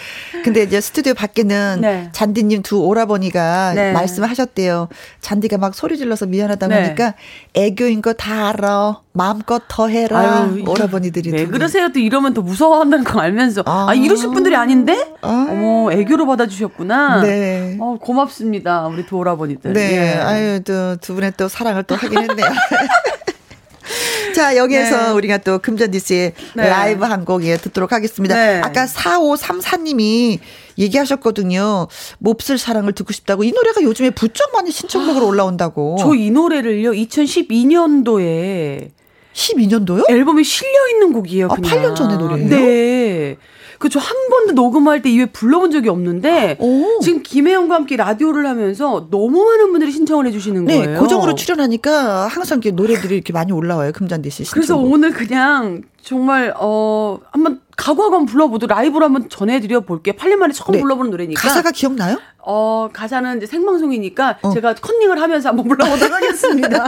[0.43, 2.10] 근데 이제 스튜디오 밖에는 네.
[2.12, 3.91] 잔디님 두 오라버니가 네.
[3.93, 4.88] 말씀을 하셨대요.
[5.22, 7.13] 잔디가 막 소리 질러서 미안하다 보니까
[7.54, 7.65] 네.
[7.67, 9.02] 애교인 거 다 알아.
[9.13, 10.20] 마음껏 더 해라.
[10.20, 11.32] 아유, 오라버니들이.
[11.32, 11.91] 왜 그러세요?
[11.91, 13.63] 또 이러면 또 무서워한다는 거 알면서.
[13.65, 15.13] 아, 아 이러실 분들이 아닌데?
[15.22, 15.48] 아.
[15.50, 17.21] 어머, 애교로 받아 주셨구나.
[17.21, 17.77] 네.
[17.79, 18.88] 어, 고맙습니다.
[18.88, 19.73] 우리 두 오라버니들.
[19.73, 19.91] 네.
[20.15, 20.19] 예.
[20.19, 22.47] 아유, 또 두 분의 또 사랑을 또 하긴 했네요.
[24.36, 25.12] 자, 여기에서 네.
[25.13, 26.69] 우리가 또 금잔디 씨의 네.
[26.69, 28.36] 라이브 한곡 예, 듣도록 하겠습니다.
[28.36, 28.62] 네.
[28.63, 30.38] 아까 4534님이
[30.77, 31.88] 얘기하셨거든요.
[32.19, 33.43] 몹쓸 사랑을 듣고 싶다고.
[33.43, 35.95] 이 노래가 요즘에 부쩍 많이 신청곡으로 아, 올라온다고.
[35.99, 38.89] 저 이 노래를요, 2012년도에
[39.33, 40.10] 12년도요?
[40.10, 41.47] 앨범에 실려 있는 곡이에요.
[41.47, 41.71] 그냥.
[41.71, 42.49] 아, 8년 전의 노래예요?
[42.49, 43.36] 네.
[43.80, 47.00] 그저 한 번도 녹음할 때 이외 불러본 적이 없는데 오.
[47.02, 50.94] 지금 김혜영과 함께 라디오를 하면서 너무 많은 분들이 신청을 해주시는 네, 거예요.
[50.94, 53.92] 네, 고정으로 출연하니까 항상 이렇게 노래들이 이렇게 많이 올라와요.
[53.92, 54.44] 금잔디 씨.
[54.52, 60.16] 그래서 오늘 그냥 정말 어 한번 각오하고 한번 불러보도 라이브로 한번 전해드려 볼게요.
[60.18, 60.82] 8년 만에 처음 네.
[60.82, 61.40] 불러보는 노래니까.
[61.42, 62.20] 가사가 기억나요?
[62.40, 64.54] 어 가사는 이제 생방송이니까 어.
[64.54, 66.88] 제가 컨닝을 하면서 한번 불러보도록 하겠습니다.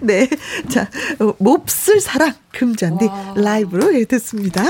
[0.00, 0.28] 네,
[0.68, 0.88] 자
[1.38, 3.34] 몹쓸 사랑 금잔디 와.
[3.36, 4.64] 라이브로 예, 듣습니다.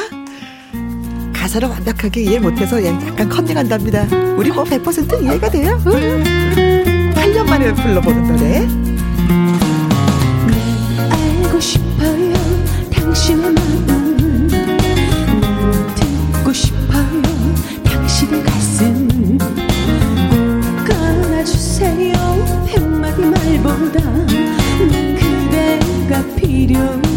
[1.49, 4.03] 가사를 완벽하게 이해 못해서 약간 컨닝한답니다.
[4.37, 5.81] 우리 뭐 100% 이해가 돼요.
[5.83, 8.69] 8년 만에 불러보는 노래.
[11.11, 12.35] 알고 싶어요
[12.93, 13.55] 당신의
[13.87, 14.49] 마음
[15.97, 17.23] 듣고 싶어요
[17.83, 19.39] 당신의 가슴
[20.87, 24.01] 꼭 안아주세요 백마디 말보다
[25.19, 27.08] 그대가 필요해요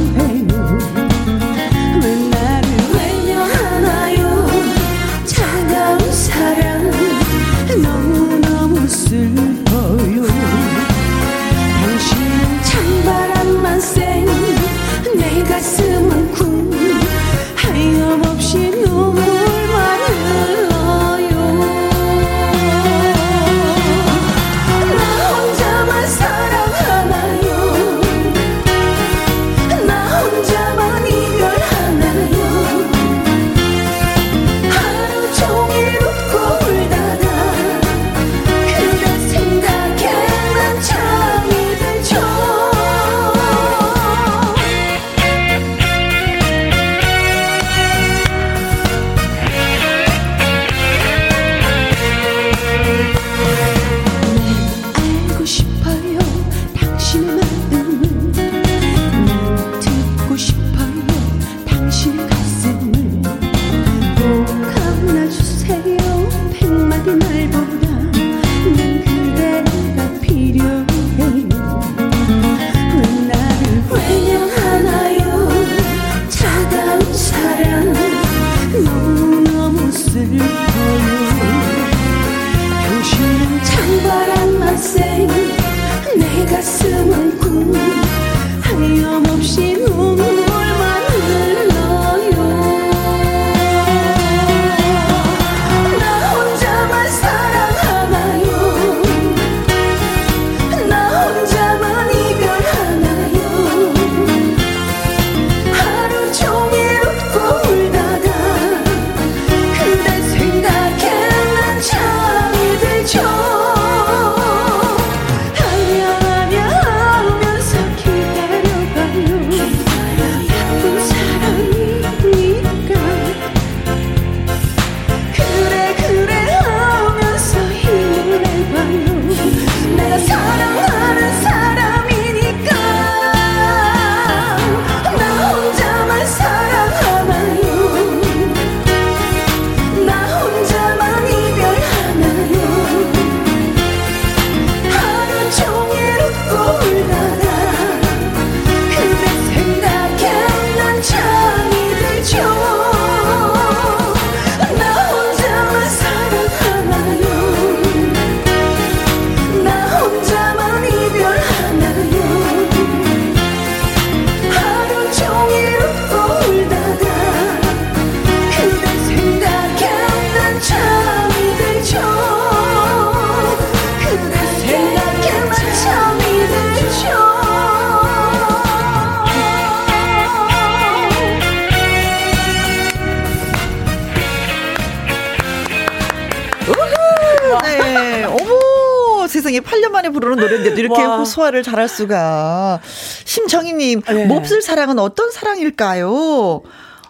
[190.73, 191.25] 부르는 노래인데도 이렇게 와.
[191.25, 192.79] 소화를 잘할 수가.
[193.25, 194.25] 심정희님, 네.
[194.25, 196.61] 몹쓸 사랑은 어떤 사랑일까요?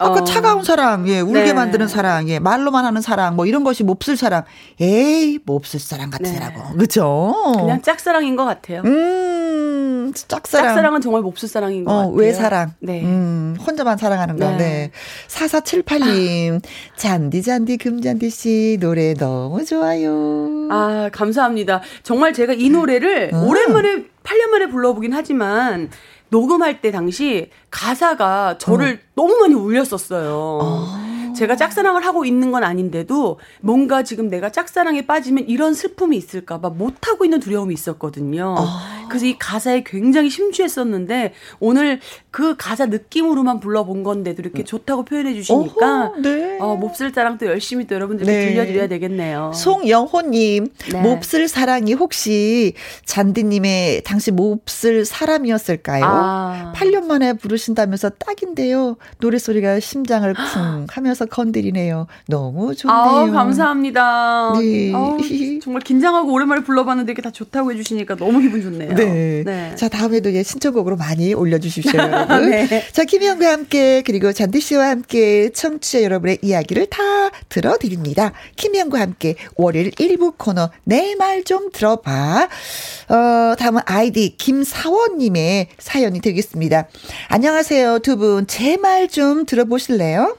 [0.01, 0.23] 아까 어.
[0.23, 1.53] 차가운 사랑, 예, 울게 네.
[1.53, 4.43] 만드는 사랑, 예, 말로만 하는 사랑, 뭐 이런 것이 몹쓸 사랑.
[4.79, 6.71] 에이, 몹쓸 사랑 같으라고.
[6.71, 6.77] 네.
[6.77, 7.35] 그죠?
[7.55, 8.81] 그냥 짝사랑인 것 같아요.
[8.83, 8.91] 음,
[10.13, 10.67] 짝사랑.
[10.69, 12.13] 짝사랑은 정말 몹쓸 사랑인 것 어, 같아요.
[12.15, 12.73] 왜 사랑?
[12.79, 13.01] 네.
[13.03, 14.49] 음, 혼자만 사랑하는 거.
[14.51, 14.57] 네.
[14.57, 14.91] 네.
[15.27, 16.61] 4478님,
[16.95, 20.67] 잔디, 잔디, 금잔디 씨, 노래 너무 좋아요.
[20.69, 21.81] 아, 감사합니다.
[22.03, 23.43] 정말 제가 이 노래를 음.
[23.47, 25.89] 오랜만에, 8년 만에 불러보긴 하지만,
[26.29, 29.11] 녹음할 때 당시 가사가 저를 어.
[29.15, 30.59] 너무 많이 울렸었어요.
[30.61, 31.10] 어.
[31.41, 37.25] 제가 짝사랑을 하고 있는 건 아닌데도 뭔가 지금 내가 짝사랑에 빠지면 이런 슬픔이 있을까봐 못하고
[37.25, 38.53] 있는 두려움이 있었거든요.
[38.59, 38.65] 어.
[39.09, 41.99] 그래서 이 가사에 굉장히 심취했었는데 오늘
[42.29, 46.59] 그 가사 느낌으로만 불러본 건데도 이렇게 좋다고 표현해 주시니까 네.
[46.59, 48.45] 어, 몹쓸 사랑 또 열심히 또 여러분들께 네.
[48.45, 49.51] 들려드려야 되겠네요.
[49.55, 51.01] 송영호님 네.
[51.01, 52.73] 몹쓸 사랑이 혹시
[53.05, 56.05] 잔디님의 당시 몹쓸 사람이었을까요?
[56.05, 56.73] 아.
[56.75, 58.97] 8년 만에 부르신다면서 딱인데요.
[59.17, 62.05] 노래소리가 심장을 쿵 하면서 건드리네요.
[62.27, 62.95] 너무 좋네요.
[62.97, 64.53] 아 감사합니다.
[64.59, 64.93] 네.
[64.93, 65.17] 아우,
[65.63, 68.93] 정말 긴장하고 오랜만에 불러봤는데 이렇게 다 좋다고 해주시니까 너무 기분 좋네요.
[68.93, 69.43] 네.
[69.45, 69.75] 네.
[69.75, 72.49] 자, 다음에도 예, 신청곡으로 많이 올려주십시오, 여러분.
[72.51, 72.83] 네.
[72.91, 77.01] 자, 김희영과 함께, 그리고 잔디 씨와 함께 청취자 여러분의 이야기를 다
[77.49, 78.33] 들어드립니다.
[78.57, 82.47] 김희영과 함께 월요일 1부 코너, 내 말 좀 들어봐.
[83.09, 86.87] 어, 다음은 아이디 김사원님의 사연이 되겠습니다.
[87.29, 88.45] 안녕하세요, 두 분.
[88.47, 90.35] 제 말 좀 들어보실래요?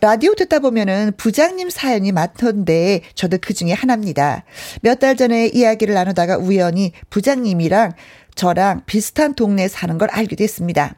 [0.00, 4.44] 라디오 듣다 보면은 부장님 사연이 많던데 저도 그 중에 하나입니다.
[4.82, 7.92] 몇 달 전에 이야기를 나누다가 우연히 부장님이랑
[8.34, 10.94] 저랑 비슷한 동네에 사는 걸 알게 됐습니다.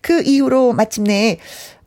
[0.00, 1.38] 그 이후로 마침내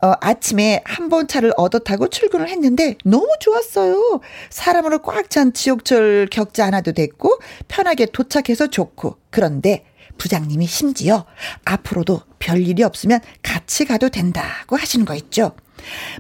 [0.02, 4.22] 어, 아침에 한 번 차를 얻어 타고 출근을 했는데 너무 좋았어요.
[4.50, 9.86] 사람으로 꽉 찬 지옥철 겪지 않아도 됐고 편하게 도착해서 좋고 그런데
[10.18, 11.26] 부장님이 심지어
[11.66, 15.54] 앞으로도 별 일이 없으면 같이 가도 된다고 하시는 거 있죠.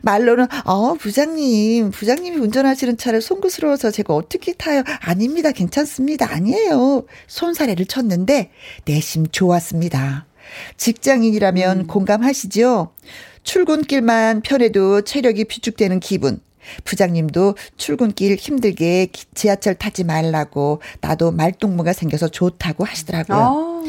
[0.01, 4.83] 말로는 어 부장님 부장님이 운전하시는 차를 송구스러워서 제가 어떻게 타요?
[5.01, 5.51] 아닙니다.
[5.51, 6.31] 괜찮습니다.
[6.33, 7.05] 아니에요.
[7.27, 8.51] 손사래를 쳤는데
[8.85, 10.25] 내심 좋았습니다.
[10.77, 11.87] 직장인이라면 음.
[11.87, 12.93] 공감하시죠
[13.43, 16.39] 출근길만 편해도 체력이 비축되는 기분.
[16.83, 23.37] 부장님도 출근길 힘들게 지하철 타지 말라고 나도 말동무가 생겨서 좋다고 하시더라고요.
[23.37, 23.83] 아.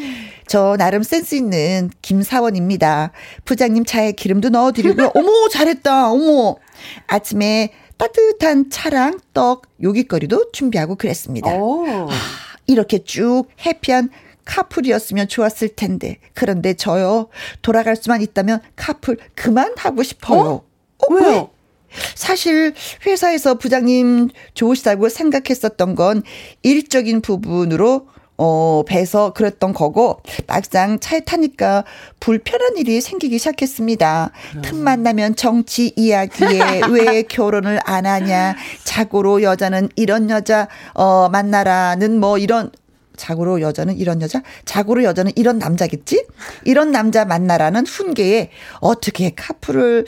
[0.52, 3.12] 저 나름 센스 있는 김사원입니다.
[3.46, 5.12] 부장님 차에 기름도 넣어드리고요.
[5.16, 6.10] 어머 잘했다.
[6.10, 6.56] 어머
[7.06, 11.48] 아침에 따뜻한 차랑 떡 요깃거리도 준비하고 그랬습니다.
[11.50, 12.08] 아,
[12.66, 14.10] 이렇게 쭉 해피한
[14.44, 17.30] 카풀이었으면 좋았을 텐데 그런데 저요
[17.62, 20.40] 돌아갈 수만 있다면 카풀 그만하고 싶어요.
[20.42, 20.64] 어?
[20.98, 21.50] 어, 왜요?
[22.14, 22.74] 사실
[23.06, 26.22] 회사에서 부장님 좋으시다고 생각했었던 건
[26.62, 28.12] 일적인 부분으로
[28.44, 31.84] 어, 배서 그랬던 거고, 막상 차에 타니까
[32.18, 34.32] 불편한 일이 생기기 시작했습니다.
[34.56, 34.62] 음.
[34.62, 42.36] 틈만 나면 정치 이야기에 왜 결혼을 안 하냐, 자고로 여자는 이런 여자, 어, 만나라는 뭐
[42.36, 42.72] 이런,
[43.16, 46.26] 자고로 여자는 이런 여자, 자고로 여자는 이런 남자겠지?
[46.64, 48.50] 이런 남자 만나라는 훈계에
[48.80, 50.04] 어떻게 카풀을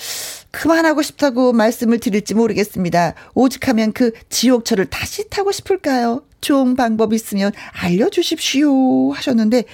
[0.54, 3.14] 그만하고 싶다고 말씀을 드릴지 모르겠습니다.
[3.34, 6.22] 오직하면 그 지옥철을 다시 타고 싶을까요?
[6.40, 9.64] 좋은 방법 있으면 알려주십시오 하셨는데,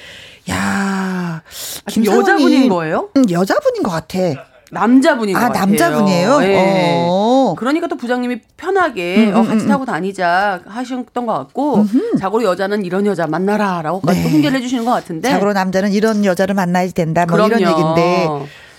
[0.51, 1.43] 야,
[2.05, 3.11] 여자분인 거예요?
[3.17, 4.19] 응, 여자분인 것 같아.
[4.73, 5.67] 남자분인 아, 것 같아요.
[5.67, 6.39] 남자분이에요?
[6.39, 7.05] 네.
[7.09, 7.55] 어.
[7.59, 9.69] 그러니까 또 부장님이 편하게 음, 음, 어, 같이 음, 음.
[9.69, 12.19] 타고 다니자 하셨던 것 같고 음흠.
[12.19, 14.23] 자고로 여자는 이런 여자 만나라라고 네.
[14.23, 17.57] 또 훈계를 해주시는 것 같은데 자고로 남자는 이런 여자를 만나야 된다 뭐 그럼요.
[17.57, 18.29] 이런 얘기인데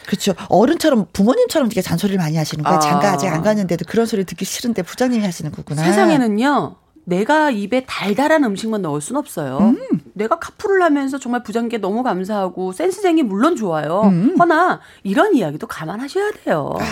[0.06, 0.34] 그렇죠.
[0.50, 2.78] 어른처럼 부모님처럼 되게 잔소리를 많이 하시는 거예요.
[2.78, 2.80] 아.
[2.80, 5.84] 장가 아직 안 갔는데도 그런 소리 듣기 싫은데 부장님이 하시는 거구나.
[5.84, 6.76] 세상에는요.
[7.04, 9.58] 내가 입에 달달한 음식만 넣을 순 없어요.
[9.60, 10.02] 음.
[10.14, 14.02] 내가 카풀을 하면서 정말 부장께 너무 감사하고 센스쟁이 물론 좋아요.
[14.06, 14.36] 음.
[14.40, 16.76] 허나 이런 이야기도 감안하셔야 돼요.
[16.80, 16.84] 아.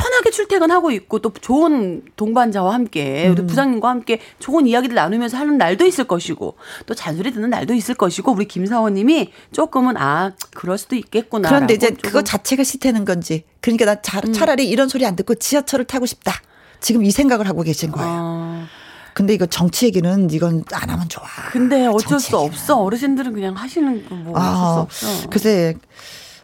[0.00, 3.46] 편하게 출퇴근하고 있고 또 좋은 동반자와 함께 우리 음.
[3.46, 8.32] 부장님과 함께 좋은 이야기를 나누면서 하는 날도 있을 것이고 또 잔소리 듣는 날도 있을 것이고
[8.32, 11.48] 우리 김사원님이 조금은 아 그럴 수도 있겠구나.
[11.48, 14.32] 그런데 이제 그거 자체가 싫다는 건지 그러니까 나 차, 음.
[14.32, 16.32] 차라리 이런 소리 안 듣고 지하철을 타고 싶다.
[16.80, 18.08] 지금 이 생각을 하고 계신 거예요.
[18.10, 18.66] 아.
[19.12, 21.26] 근데 이거 정치 얘기는 이건 안 하면 좋아.
[21.50, 22.78] 근데 어쩔 수 없어.
[22.80, 25.30] 어르신들은 그냥 하시는 거뭐 아, 어쩔 수 없어.
[25.30, 25.74] 글쎄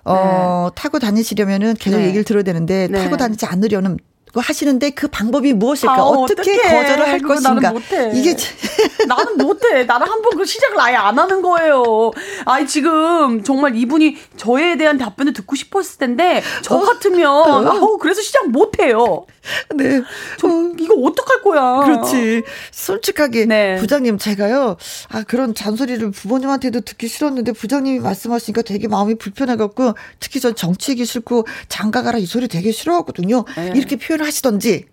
[0.06, 0.80] 어, 네.
[0.80, 2.06] 타고 다니시려면은 계속 네.
[2.06, 3.02] 얘기를 들어야 되는데 네.
[3.02, 3.98] 타고 다니지 않으려는
[4.34, 5.94] 하시는데 그 방법이 무엇일까?
[5.94, 6.82] 아, 어떻게 어떡해.
[6.82, 7.72] 거절을 할 것인가?
[8.12, 8.36] 이게
[9.08, 9.84] 나는 못해.
[9.84, 12.10] 나는 한 번 그 시작을 아예 안 하는 거예요.
[12.44, 16.80] 아니 지금 정말 이분이 저에 대한 답변을 듣고 싶었을 텐데 저 어.
[16.80, 17.66] 같으면 어.
[17.70, 19.24] 아우 그래서 시작 못해요.
[19.76, 20.02] 네.
[20.38, 20.72] 저 어.
[20.78, 21.84] 이거 어떡할 거야.
[21.84, 22.42] 그렇지.
[22.72, 23.76] 솔직하게 네.
[23.76, 24.76] 부장님 제가요.
[25.08, 31.04] 아 그런 잔소리를 부모님한테도 듣기 싫었는데 부장님이 말씀하시니까 되게 마음이 불편해 갖고 특히 전 정치하기
[31.04, 33.44] 싫고 장가 가라 이 소리 되게 싫어하거든요.
[33.56, 33.72] 네.
[33.74, 34.86] 이렇게 표현을 하시던지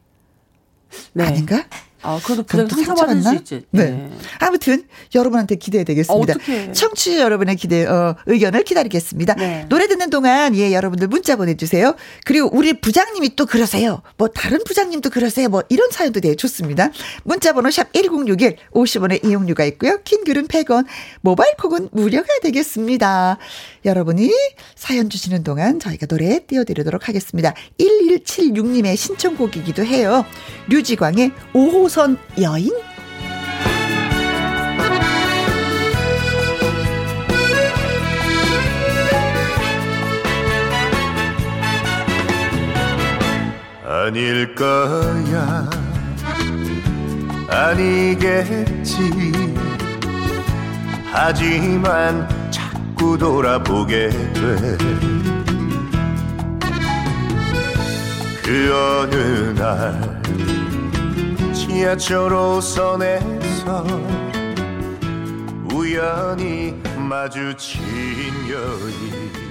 [1.14, 1.24] 네.
[1.24, 1.66] 아닌가?
[2.04, 3.66] 아, 그래도 부장 상처받을 수 있지.
[3.72, 3.92] 네.
[3.92, 4.10] 네.
[4.40, 4.84] 아무튼
[5.16, 6.34] 여러분한테 기대해 되겠습니다.
[6.34, 9.36] 어, 청취 여러분의 기대 어, 의견을 기다리겠습니다.
[9.36, 9.66] 네.
[9.70, 11.96] 노래 듣는 동안 예 여러분들 문자 보내주세요.
[12.26, 14.02] 그리고 우리 부장님이 또 그러세요.
[14.18, 15.50] 뭐 다른 부장님도 그러세요.
[15.50, 16.92] 뭐 이런 사연도 네 좋습니다.
[17.24, 20.00] 문자번호 샵 #1061 50원의 이용료가 있고요.
[20.04, 20.86] 킹글은 100원,
[21.22, 23.38] 모바일 콕은 무료가 되겠습니다.
[23.86, 24.32] 여러분이
[24.76, 27.54] 사연 주시는 동안 저희가 노래 띄워드리도록 하겠습니다.
[27.80, 30.26] 1176님의 신청곡이기도 해요.
[30.68, 32.72] 류지광의 5호 선 여인?
[43.86, 45.70] 아닐 거야
[47.48, 49.04] 아니겠지
[51.12, 54.78] 하지만 자꾸 돌아보게 돼.
[58.42, 60.23] 그 어느 날
[61.74, 63.84] 지하철 호선에서
[65.74, 67.82] 우연히 마주친
[68.48, 69.43] 여인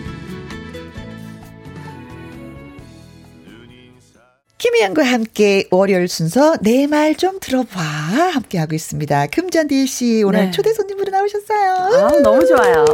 [4.62, 9.26] 김희영과 함께 월요일 순서 내 말 좀 들어봐 함께하고 있습니다.
[9.26, 10.50] 금잔디 씨 오늘 네.
[10.52, 11.72] 초대 손님으로 나오셨어요.
[12.06, 12.84] 아, 너무 좋아요.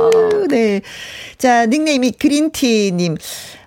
[0.49, 0.81] 네.
[1.37, 3.17] 자, 닉네임이 그린티님.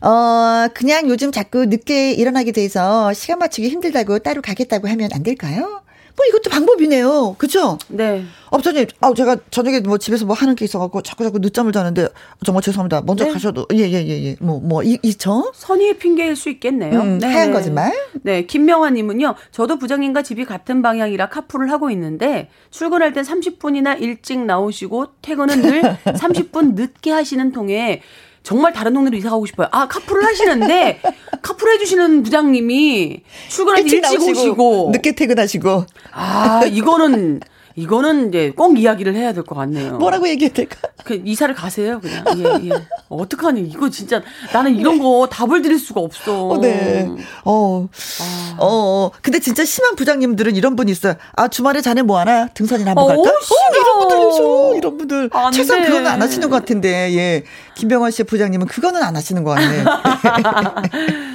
[0.02, 5.82] 어, 그냥 요즘 자꾸 늦게 일어나게 돼서 시간 맞추기 힘들다고 따로 가겠다고 하면 안 될까요?
[6.16, 7.36] 뭐 이것도 방법이네요.
[7.38, 7.78] 그죠?
[7.88, 8.24] 네.
[8.50, 12.08] 업자님, 아, 제가 저녁에 뭐 집에서 뭐 하는 게 있어갖고 자꾸 자꾸 늦잠을 자는데
[12.46, 13.02] 정말 죄송합니다.
[13.06, 13.32] 먼저 네.
[13.32, 14.36] 가셔도, 예, 예, 예, 예.
[14.42, 15.52] 뭐, 뭐, 이, 이죠?
[15.56, 17.00] 선의의 핑계일 수 있겠네요.
[17.00, 17.28] 음, 네.
[17.28, 17.94] 하얀 거짓말?
[18.24, 18.46] 네.
[18.46, 25.62] 김명환님은요, 저도 부장님과 집이 같은 방향이라 카풀을 하고 있는데, 출근할 땐 30분이나 일찍 나오시고, 퇴근은
[25.62, 28.02] 늘 30분 늦게 하시는 통에,
[28.44, 29.68] 정말 다른 동네로 이사 가고 싶어요.
[29.72, 31.00] 아, 카풀을 하시는데
[31.42, 35.86] 카풀 해주시는 부장님이 출근할 때 일찍, 오시고 늦게 퇴근하시고.
[36.14, 37.42] 아, 이거는
[37.78, 39.98] 이거는 이제 꼭 이야기를 해야 될 것 같네요.
[39.98, 40.76] 뭐라고 얘기해야 될까?
[41.06, 42.26] 그 이사를 가세요, 그냥.
[42.38, 42.72] 예, 예.
[43.08, 43.62] 어떡하니?
[43.62, 44.22] 이거 진짜
[44.54, 46.50] 나는 이런 거 답을 드릴 수가 없어.
[46.50, 47.10] 어, 네.
[47.46, 47.88] 어.
[48.20, 48.56] 아.
[48.60, 49.12] 어, 어.
[49.22, 51.16] 근데 진짜 심한 부장님들은 이런 분이 있어요.
[51.34, 52.48] 아, 주말에 자네 뭐 하나?
[52.48, 53.22] 등산이나 한번 어, 갈까?
[53.22, 53.32] 어,
[53.74, 54.76] 이런 분들 있어.
[54.76, 55.30] 이런 분들.
[55.54, 57.14] 최소한 그거는 안 하시는 것 같은데.
[57.16, 57.44] 예.
[57.76, 59.84] 김병환 씨의 부장님은 그거는 안 하시는 것 같네.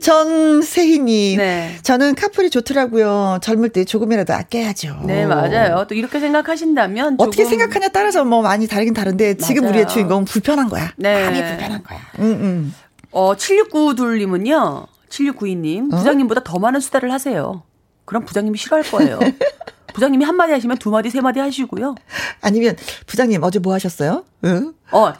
[0.00, 1.38] 전세희님.
[1.38, 1.76] 네.
[1.82, 3.38] 저는 카풀이 좋더라고요.
[3.42, 5.00] 젊을 때 조금이라도 아껴야죠.
[5.04, 5.86] 네, 맞아요.
[5.88, 7.16] 또 이렇게 생각하신다면.
[7.18, 9.70] 어떻게 생각하냐 따라서 뭐 많이 다르긴 다른데 지금 맞아요.
[9.72, 10.92] 우리의 주인공은 불편한 거야.
[10.96, 11.22] 네.
[11.22, 11.98] 마음이 불편한 거야.
[12.20, 12.74] 응, 응.
[13.10, 14.86] 어, 7692님은요.
[15.08, 15.92] 7692님.
[15.92, 15.96] 어?
[15.96, 17.62] 부장님보다 더 많은 수다를 하세요.
[18.04, 19.18] 그럼 부장님이 싫어할 거예요.
[19.96, 21.94] 부장님이 한마디 하시면 두 마디, 세 마디 하시고요.
[22.42, 22.76] 아니면
[23.06, 24.24] 부장님 어제 뭐 하셨어요?
[24.44, 24.74] 응?
[24.92, 25.10] 어,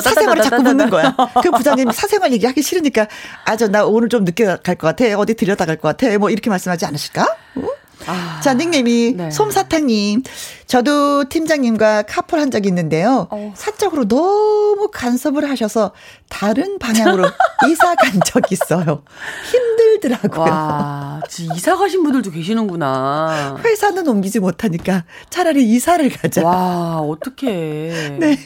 [0.00, 1.14] 사생활을 자꾸 묻는 거야.
[1.42, 3.08] 그 부장님 사생활 얘기하기 싫으니까
[3.44, 5.04] 아, 저 나 오늘 좀 늦게 갈 것 같아.
[5.18, 6.16] 어디 들렸다 갈 것 같아.
[6.18, 7.26] 뭐 이렇게 말씀하지 않으실까?
[7.58, 7.68] 응?
[8.06, 9.30] 아, 자, 닉네임이 네.
[9.30, 10.22] 솜사탕님.
[10.66, 13.28] 저도 팀장님과 카풀 한 적이 있는데요.
[13.30, 13.52] 어.
[13.54, 15.92] 사적으로 너무 간섭을 하셔서
[16.28, 17.24] 다른 방향으로
[17.70, 19.02] 이사 간 적이 있어요.
[19.50, 20.40] 힘들더라고요.
[20.40, 21.20] 와,
[21.54, 23.58] 이사 가신 분들도 계시는구나.
[23.64, 26.44] 회사는 옮기지 못하니까 차라리 이사를 가자.
[26.44, 28.16] 와, 어떡해.
[28.18, 28.36] 네.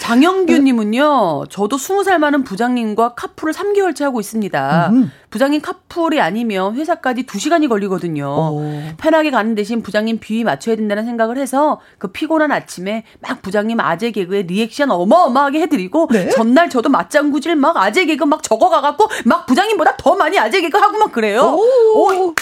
[0.00, 4.90] 장영규님은요, 저도 20살 많은 부장님과 카풀을 3개월째 하고 있습니다.
[4.90, 5.12] 음.
[5.30, 8.26] 부장님 카풀이 아니면 회사까지 2시간이 걸리거든요.
[8.28, 8.82] 오.
[8.96, 11.59] 편하게 가는 대신 부장님 비위 맞춰야 된다는 생각을 해서
[11.98, 16.30] 그 피곤한 아침에 막 부장님 아재 개그에 리액션 어마어마하게 해드리고 네?
[16.30, 20.98] 전날 저도 맞장구질 막 아재 개그 막 적어가갖고 막 부장님보다 더 많이 아재 개그 하고
[20.98, 21.42] 막 그래요.
[21.42, 22.28] 오.
[22.28, 22.34] 오.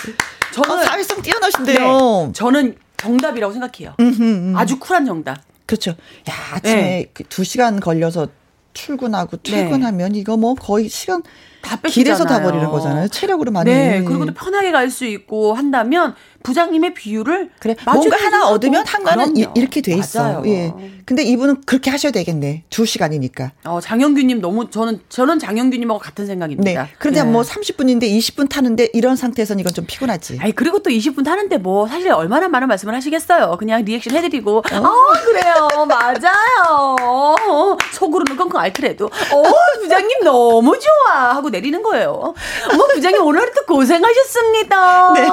[0.53, 1.79] 저는 아, 사회성 뛰어나신데요.
[2.27, 3.95] 네, 저는 정답이라고 생각해요.
[4.01, 4.55] 음흠, 음.
[4.57, 5.39] 아주 쿨한 정답.
[5.67, 5.91] 그렇죠.
[5.91, 7.11] 야, 아침에 네.
[7.13, 8.29] 그 2시간 걸려서
[8.73, 9.51] 출근하고 네.
[9.65, 10.19] 퇴근하면 네.
[10.21, 11.23] 이거 뭐 거의 시간
[11.63, 13.09] 다 길에서 다 버리는 거잖아요.
[13.09, 13.71] 체력으로 많이.
[13.71, 14.03] 네.
[14.05, 19.81] 그리고 또 편하게 갈 수 있고 한다면 부장님의 비율을 그래 뭔가 하나 얻으면 한가는 이렇게
[19.83, 20.23] 돼 있어.
[20.23, 20.43] 맞아요.
[20.47, 20.73] 예.
[21.05, 22.63] 근데 이분은 그렇게 하셔야 되겠네.
[22.71, 23.53] 두 시간이니까.
[23.65, 26.83] 어, 장영규님 너무 저는 저는 장영규님하고 같은 생각입니다.
[26.85, 26.89] 네.
[26.99, 27.31] 그런데 네.
[27.31, 30.39] 뭐 30분인데 20분 타는데 이런 상태에서는 이건 좀 피곤하지.
[30.41, 33.57] 아니 그리고 또 20분 타는데 뭐 사실 얼마나 많은 말씀을 하시겠어요.
[33.59, 34.93] 그냥 리액션 해드리고 어, 어
[35.27, 37.77] 그래요 맞아요.
[37.93, 39.43] 속으로는 끙끙 앓더라도 어
[39.83, 42.35] 부장님 너무 좋아 하고 내리는 거예요.
[42.77, 45.13] 뭐 부장님 오늘 또 고생하셨습니다.
[45.15, 45.29] 네.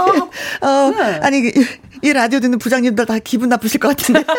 [0.61, 1.19] 어, 네.
[1.21, 1.51] 아니
[2.01, 4.23] 이 라디오 듣는 부장님들 다 기분 나쁘실 것 같은데.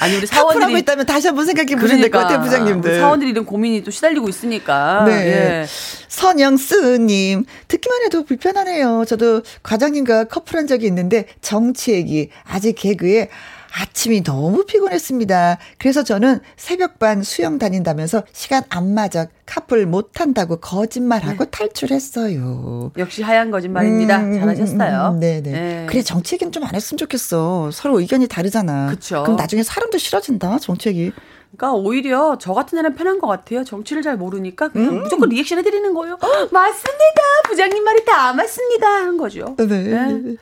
[0.00, 3.00] 아니 우리 사원들이 하고 있다면 다시 한번 생각해 보셔야 그러니까, 될것 같아요, 부장님들.
[3.00, 5.04] 사원들이 이런 고민이 또 시달리고 있으니까.
[5.06, 5.12] 네.
[5.12, 5.66] 예.
[6.08, 9.04] 선영스님 듣기만 해도 불편하네요.
[9.06, 13.28] 저도 과장님과 커플한 적이 있는데 정치 얘기 아직 개그에
[13.72, 15.58] 아침이 너무 피곤했습니다.
[15.78, 21.50] 그래서 저는 새벽반 수영 다닌다면서 시간 안 맞아 카풀 못 한다고 거짓말하고 네.
[21.50, 22.92] 탈출했어요.
[22.98, 24.20] 역시 하얀 거짓말입니다.
[24.20, 25.12] 음, 잘하셨어요.
[25.14, 25.50] 음, 네네.
[25.50, 25.86] 네.
[25.88, 27.70] 그래 정치 얘기는 좀안 했으면 좋겠어.
[27.72, 28.88] 서로 의견이 다르잖아.
[28.88, 29.22] 그쵸.
[29.22, 30.58] 그럼 나중에 사람도 싫어진다.
[30.90, 31.12] 얘기.
[31.56, 33.62] 그러니까 오히려 저 같은 애는 편한 것 같아요.
[33.62, 35.02] 정치를 잘 모르니까 그냥 음.
[35.02, 36.14] 무조건 리액션 해드리는 거예요.
[36.14, 36.18] 어,
[36.50, 37.22] 맞습니다.
[37.44, 38.86] 부장님 말이 다 맞습니다.
[38.88, 39.54] 한 거죠.
[39.58, 39.66] 네.
[39.66, 40.36] 네.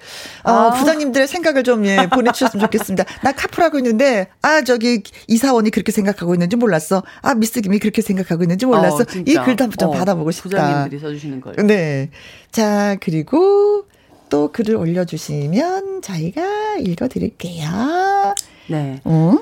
[0.44, 0.70] 아, 아.
[0.70, 3.04] 부장님들의 생각을 좀 예, 보내주셨으면 좋겠습니다.
[3.22, 7.02] 나 카풀하고 있는데 아 저기 이사원이 그렇게 생각하고 있는지 몰랐어.
[7.22, 8.98] 아 미스 김이 그렇게 생각하고 있는지 몰랐어.
[8.98, 10.48] 어, 이 글도 한번 좀 어, 받아보고 싶다.
[10.48, 11.56] 부장님들이 써주시는 걸.
[11.66, 12.10] 네.
[12.52, 13.84] 자 그리고
[14.28, 17.68] 또 글을 올려주시면 저희가 읽어드릴게요.
[18.68, 19.00] 네.
[19.04, 19.38] 어?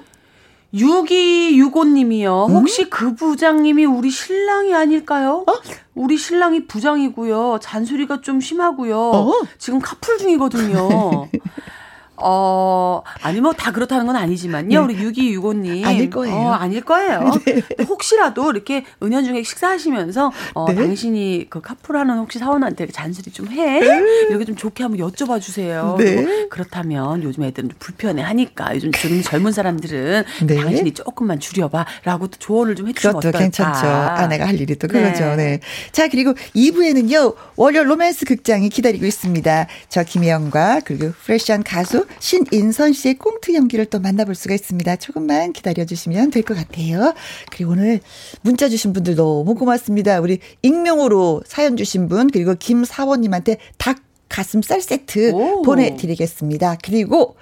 [0.74, 2.50] 6265님이요.
[2.50, 2.90] 혹시 음?
[2.90, 5.44] 그 부장님이 우리 신랑이 아닐까요?
[5.46, 5.54] 어?
[5.94, 7.58] 우리 신랑이 부장이고요.
[7.62, 8.98] 잔소리가 좀 심하고요.
[8.98, 9.32] 어?
[9.58, 11.28] 지금 카풀 중이거든요.
[12.20, 14.68] 어, 아니, 뭐, 다 그렇다는 건 아니지만요.
[14.68, 14.76] 네.
[14.94, 15.84] 우리 6265님.
[15.84, 16.34] 아닐 거예요.
[16.34, 17.30] 어, 아닐 거예요.
[17.46, 17.62] 네.
[17.84, 20.74] 혹시라도 이렇게 은연 중에 식사하시면서, 어, 네.
[20.74, 23.80] 당신이 그 카풀하는 혹시 사원한테 잔소리 좀 해?
[23.80, 24.26] 네.
[24.30, 25.96] 이렇게 좀 좋게 한번 여쭤봐 주세요.
[25.98, 26.48] 네.
[26.50, 30.56] 그렇다면 요즘 애들은 좀 불편해 하니까 요즘 좀 젊은 사람들은 네.
[30.56, 31.86] 당신이 조금만 줄여봐.
[32.04, 33.38] 라고 또 조언을 좀 해주시면 어떨까.
[33.38, 33.86] 괜찮죠.
[33.86, 35.36] 아 내가 할 일이 또 그거죠.
[35.36, 35.60] 네.
[35.92, 39.66] 자, 그리고 2부에는요, 월요 로맨스 극장이 기다리고 있습니다.
[39.88, 44.96] 저 김혜영과 그리고 프레시한 가수 신인선 씨의 꽁트 연기를 또 만나볼 수가 있습니다.
[44.96, 47.14] 조금만 기다려주시면 될 것 같아요.
[47.50, 48.00] 그리고 오늘
[48.42, 50.20] 문자 주신 분들 너무 고맙습니다.
[50.20, 53.98] 우리 익명으로 사연 주신 분, 그리고 김사원님한테 닭
[54.28, 55.62] 가슴살 세트 오.
[55.62, 56.78] 보내드리겠습니다.
[56.84, 57.36] 그리고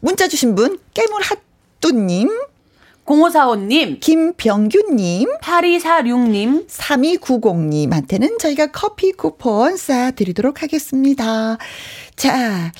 [0.00, 2.28] 문자 주신 분, 깨물 핫뚜님,
[3.06, 11.58] 0545님, 김병규님, 8246님, 3290님한테는 저희가 커피 쿠폰 쏴드리도록 하겠습니다.
[12.16, 12.72] 자,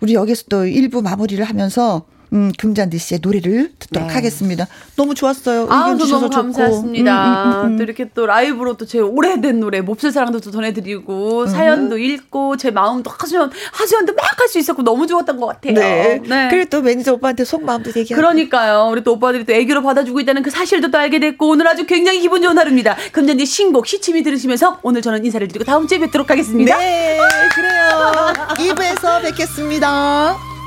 [0.00, 4.14] 우리 여기서 또 1부 마무리를 하면서 음, 금잔디 씨의 노래를 듣도록 네.
[4.14, 4.66] 하겠습니다.
[4.96, 5.66] 너무 좋았어요.
[5.70, 7.44] 아, 의견 주셔서 너무 감사했습니다.
[7.44, 11.42] 음, 음, 음, 또 이렇게 또 라이브로 또 제 오래된 노래 몹쓸 사랑도 또 전해드리고
[11.42, 11.46] 음.
[11.46, 15.74] 사연도 읽고 제 마음도 하소연 하소연도 막 할 수 있었고 너무 좋았던 것 같아요.
[15.74, 16.22] 네.
[16.26, 16.48] 네.
[16.50, 18.14] 그리고 또 매니저 오빠한테 속마음도 얘기하고.
[18.20, 18.88] 그러니까요.
[18.90, 22.20] 우리 또 오빠들이 또 애교로 받아주고 있다는 그 사실도 또 알게 됐고 오늘 아주 굉장히
[22.20, 22.96] 기분 좋은 하루입니다.
[23.12, 26.78] 금잔디 신곡 시침이 들으시면서 오늘 저는 인사를 드리고 다음 주에 뵙도록 하겠습니다.
[26.78, 27.18] 네,
[27.54, 28.32] 그래요.
[28.74, 30.57] 2부에서 뵙겠습니다.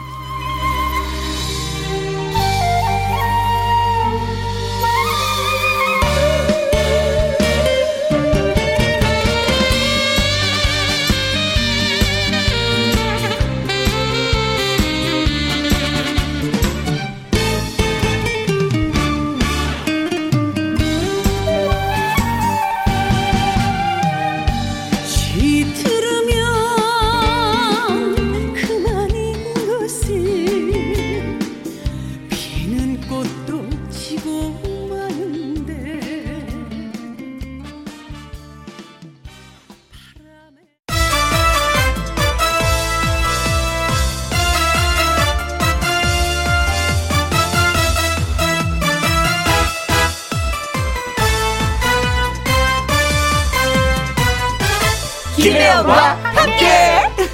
[55.81, 57.09] 김혜영과 함께.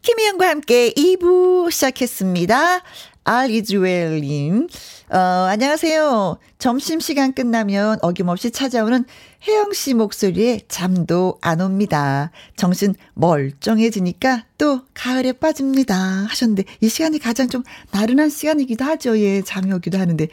[0.00, 2.80] 김혜영과 함께 2부 시작했습니다.
[3.24, 4.68] 알이즈웰님,
[5.10, 6.38] 어, 안녕하세요.
[6.58, 9.04] 점심시간 끝나면 어김없이 찾아오는
[9.46, 12.30] 혜영 씨 목소리에 잠도 안 옵니다.
[12.56, 15.94] 정신 멀쩡해지니까 또 가을에 빠집니다.
[15.94, 19.18] 하셨는데, 이 시간이 가장 좀 나른한 시간이기도 하죠.
[19.18, 20.26] 예, 잠이 오기도 하는데,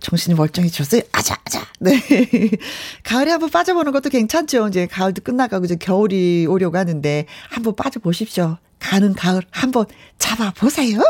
[0.00, 1.02] 정신이 멀쩡해졌어요.
[1.12, 1.66] 아자, 아자.
[1.80, 2.00] 네.
[3.02, 4.68] 가을에 한번 빠져보는 것도 괜찮죠.
[4.68, 8.58] 이제 가을도 끝나가고 이제 겨울이 오려고 하는데 한번 빠져보십시오.
[8.78, 9.86] 가는 가을 한번
[10.18, 11.00] 잡아보세요.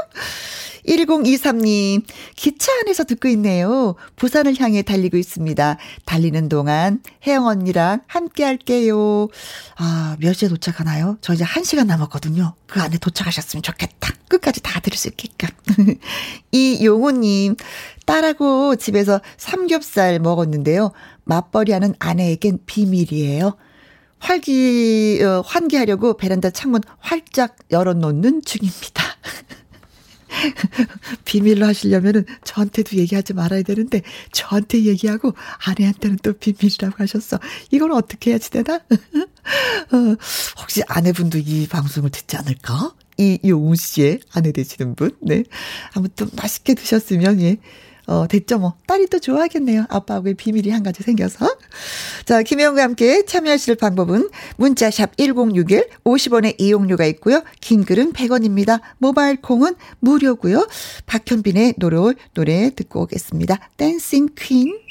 [0.87, 2.03] 1023님,
[2.35, 3.95] 기차 안에서 듣고 있네요.
[4.17, 5.77] 부산을 향해 달리고 있습니다.
[6.07, 9.29] 달리는 동안 혜영 언니랑 함께 할게요.
[9.77, 11.19] 아, 몇 시에 도착하나요?
[11.21, 12.55] 저 이제 1시간 남았거든요.
[12.67, 14.15] 그 안에 도착하셨으면 좋겠다.
[14.29, 15.49] 끝까지 다 들을 수 있게끔.
[16.53, 17.57] 이용우님,
[18.09, 20.93] 딸하고 집에서 삼겹살 먹었는데요.
[21.25, 23.55] 맞벌이 하는 아내에겐 비밀이에요.
[24.19, 29.05] 활기, 어, 환기하려고 베란다 창문 활짝 열어놓는 중입니다.
[31.27, 34.01] 비밀로 하시려면은 저한테도 얘기하지 말아야 되는데
[34.33, 35.35] 저한테 얘기하고
[35.67, 37.39] 아내한테는 또 비밀이라고 하셨어.
[37.71, 38.77] 이걸 어떻게 해야지 되나?
[39.93, 40.17] 어,
[40.61, 42.95] 혹시 아내분도 이 방송을 듣지 않을까?
[43.19, 45.11] 이용우 씨의 아내 되시는 분.
[45.21, 45.45] 네.
[45.95, 47.59] 아무튼 맛있게 드셨으면 예.
[48.09, 48.75] 어, 됐죠, 뭐.
[48.87, 49.85] 딸이 또 좋아하겠네요.
[49.91, 51.47] 아빠하고의 비밀이 한 가지 생겨서.
[52.25, 57.43] 자, 김혜영과 함께 참여하실 방법은 문자샵 1061, 50원의 이용료가 있고요.
[57.61, 58.81] 긴 글은 100원입니다.
[58.97, 60.67] 모바일 콩은 무료고요.
[61.05, 63.59] 박현빈의 노래, 노래 듣고 오겠습니다.
[63.77, 64.88] 댄싱 퀸.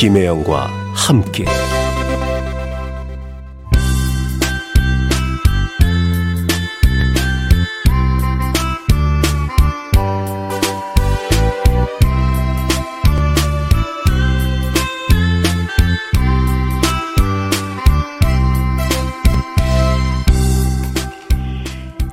[0.00, 1.44] 김혜영과 함께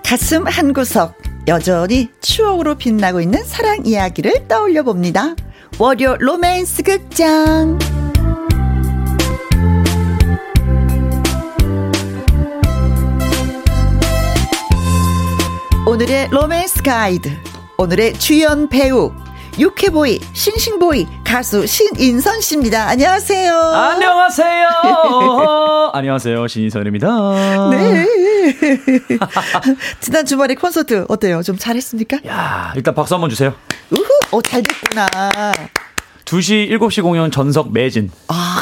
[0.04, 1.18] 가슴 한 구석
[1.48, 5.36] 여전히 추억으로 빛나고 있는 사랑 이야기를 떠올려 봅니다.
[5.80, 7.78] 월요 로맨스 극장.
[15.86, 17.30] 오늘의 로맨스 가이드.
[17.78, 19.12] 오늘의 주연 배우
[19.60, 22.88] 유쾌보이, 싱싱보이, 가수 신인선 씨입니다.
[22.90, 23.54] 안녕하세요.
[23.56, 24.70] 안녕하세요.
[25.94, 26.48] 안녕하세요.
[26.48, 27.70] 신인선입니다.
[27.72, 28.06] 네.
[30.00, 31.42] 지난 주말에 콘서트 어때요?
[31.42, 32.20] 좀 잘했습니까?
[32.28, 33.54] 야, 일단 박수 한번 주세요.
[33.90, 35.08] 우후, 어, 잘 됐구나.
[36.26, 38.12] 2시, 7시 공연 전석 매진.
[38.28, 38.62] 아.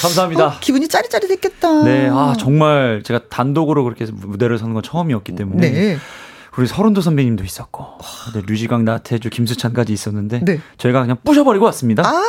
[0.00, 0.46] 감사합니다.
[0.46, 1.84] 어, 기분이 짜릿짜릿했겠다.
[1.84, 5.98] 네, 아 정말 제가 단독으로 그렇게 무대를 서는 건 처음이었기 때문에 네.
[6.58, 7.84] 우리 서른도 선배님도 있었고
[8.34, 10.60] 네, 류지강, 나태주, 김수찬까지 있었는데 네.
[10.76, 12.06] 저희가 그냥 부셔버리고 왔습니다.
[12.06, 12.22] 아~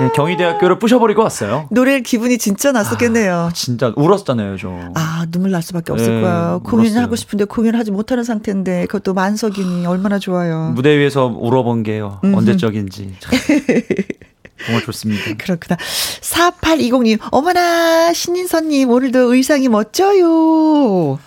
[0.00, 1.68] 네, 경희대학교를 부셔버리고 왔어요.
[1.70, 3.34] 노래 기분이 진짜 났었겠네요.
[3.34, 4.70] 아, 진짜 울었잖아요, 저.
[4.94, 6.58] 아 눈물 날 수밖에 없을 네, 거야.
[6.64, 10.72] 공연하고 싶은데 공연하지 못하는 상태인데 그것도 만석이니 얼마나 좋아요.
[10.74, 12.18] 무대 위에서 울어본 게요.
[12.24, 12.36] 음흠.
[12.36, 13.14] 언제적인지.
[14.64, 15.34] 정말 좋습니다.
[15.38, 15.76] 그렇구나.
[15.76, 21.18] 4820님, 어머나, 신인선님, 오늘도 의상이 멋져요.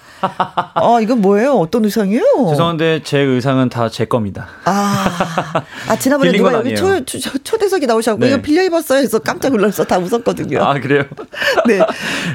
[0.76, 1.54] 어, 이건 뭐예요?
[1.54, 2.24] 어떤 의상이에요?
[2.50, 4.48] 죄송한데 제 의상은 다 제 겁니다.
[4.66, 8.30] 아, 아 지난번에 누가 여기 초, 초, 초대석에 나오셔고 네.
[8.30, 10.64] 이거 빌려 입었어요 해서 깜짝 놀라서 다 웃었거든요.
[10.64, 11.04] 아, 그래요?
[11.68, 11.80] 네.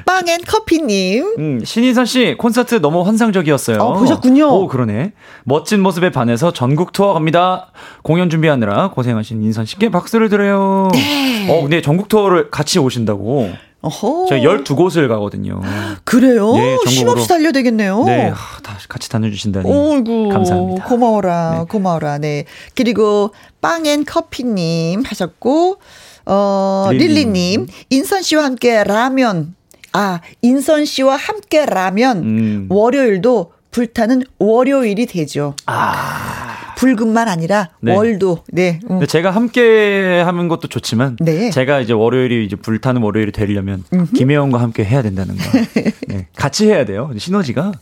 [0.07, 1.35] 빵앤 커피님.
[1.39, 3.79] 음, 신인선 씨 콘서트 너무 환상적이었어요.
[3.79, 4.47] 어, 보셨군요.
[4.49, 5.15] 오, 그러네.
[5.43, 7.73] 멋진 모습에 반해서 전국 투어 갑니다.
[8.03, 10.89] 공연 준비하느라 고생하신 인선 씨께 박수를 드려요.
[10.93, 11.49] 네.
[11.51, 13.51] 어, 근데 전국 투어를 같이 오신다고.
[13.81, 14.27] 어허.
[14.29, 15.61] 저희 12곳을 가거든요.
[16.05, 16.53] 그래요?
[16.55, 18.05] 네, 쉼없이 달려야 되겠네요.
[18.05, 19.71] 네, 다 같이 다녀주신다니.
[19.71, 20.85] 어이구, 감사합니다.
[20.85, 21.65] 고마워라, 네.
[21.69, 22.19] 고마워라.
[22.19, 22.45] 네.
[22.75, 25.79] 그리고 빵앤 커피님 하셨고,
[26.27, 29.55] 어, 릴리님, 인선 씨와 함께 라면.
[29.93, 32.19] 아, 인선 씨와 함께 라면.
[32.19, 32.67] 음.
[32.69, 35.55] 월요일도 불타는 월요일이 되죠.
[35.67, 36.75] 아.
[36.77, 37.95] 불금만 아니라 네.
[37.95, 38.45] 월도.
[38.53, 38.79] 네.
[38.89, 39.05] 음.
[39.05, 41.51] 제가 함께 하는 것도 좋지만 네.
[41.51, 44.13] 제가 이제 월요일이 이제 불타는 월요일이 되려면 음흠.
[44.13, 45.43] 김혜원과 함께 해야 된다는 거.
[46.07, 46.29] 네.
[46.37, 47.11] 같이 해야 돼요.
[47.17, 47.73] 시너지가.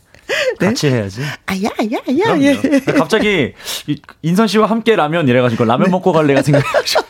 [0.59, 0.65] 네?
[0.67, 1.21] 같이 해야지.
[1.45, 2.41] 아야, 아야, 아야.
[2.41, 2.55] 예.
[2.97, 3.53] 갑자기
[4.23, 5.91] 인선 씨와 함께 라면 이래가지고 라면 네.
[5.91, 6.99] 먹고 갈래가 생각나죠.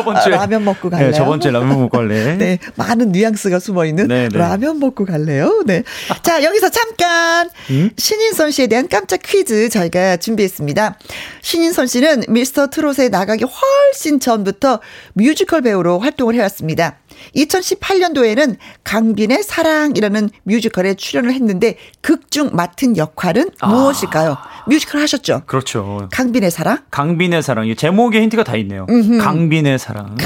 [0.00, 1.10] 저번 주에 아, 라면 먹고 갈래요?
[1.10, 2.36] 네, 저번 주에 라면 먹고 갈래.
[2.38, 4.38] 네, 많은 뉘앙스가 숨어 있는 네, 네.
[4.38, 5.62] 라면 먹고 갈래요?
[5.66, 5.82] 네.
[6.22, 7.90] 자, 여기서 잠깐 음?
[7.96, 10.98] 신인선 씨에 대한 깜짝 퀴즈 저희가 준비했습니다.
[11.42, 14.80] 신인선 씨는 미스터 트롯에 나가기 훨씬 전부터
[15.14, 16.96] 뮤지컬 배우로 활동을 해왔습니다.
[17.36, 23.68] 2018년도에는 강빈의 사랑이라는 뮤지컬에 출연을 했는데 극중 맡은 역할은 아.
[23.68, 24.36] 무엇일까요?
[24.66, 25.42] 뮤지컬 하셨죠?
[25.46, 26.08] 그렇죠.
[26.12, 26.78] 강빈의 사랑?
[26.90, 27.66] 강빈의 사랑.
[27.66, 28.86] 이 제목에 힌트가 다 있네요.
[28.88, 29.18] 음흠.
[29.18, 30.16] 강빈의 사랑.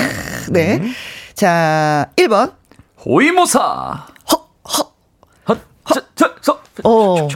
[0.51, 0.79] 네.
[0.79, 0.93] 음.
[1.35, 2.55] 자, 1번.
[3.05, 3.61] 호위무사.
[3.61, 4.93] 허, 허.
[5.49, 5.95] 허, 허.
[6.15, 7.29] 저, 저, 어.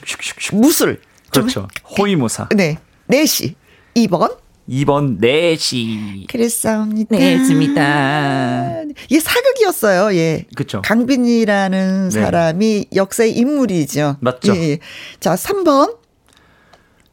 [0.52, 1.00] 무술.
[1.30, 1.68] 그렇죠.
[1.98, 2.48] 호위무사.
[2.54, 2.78] 네.
[3.10, 3.54] 내시.
[3.96, 4.36] 2번.
[4.68, 6.28] 2번 내시.
[6.28, 7.16] 그랬습니다.
[7.16, 8.82] 네, 했습니다.
[9.08, 10.14] 이게 사극이었어요.
[10.16, 10.44] 예.
[10.54, 10.82] 그렇죠.
[10.82, 12.20] 강빈이라는 네.
[12.20, 14.16] 사람이 역사의 인물이죠.
[14.20, 14.54] 맞죠.
[14.54, 14.78] 예, 예.
[15.20, 15.96] 자, 3번.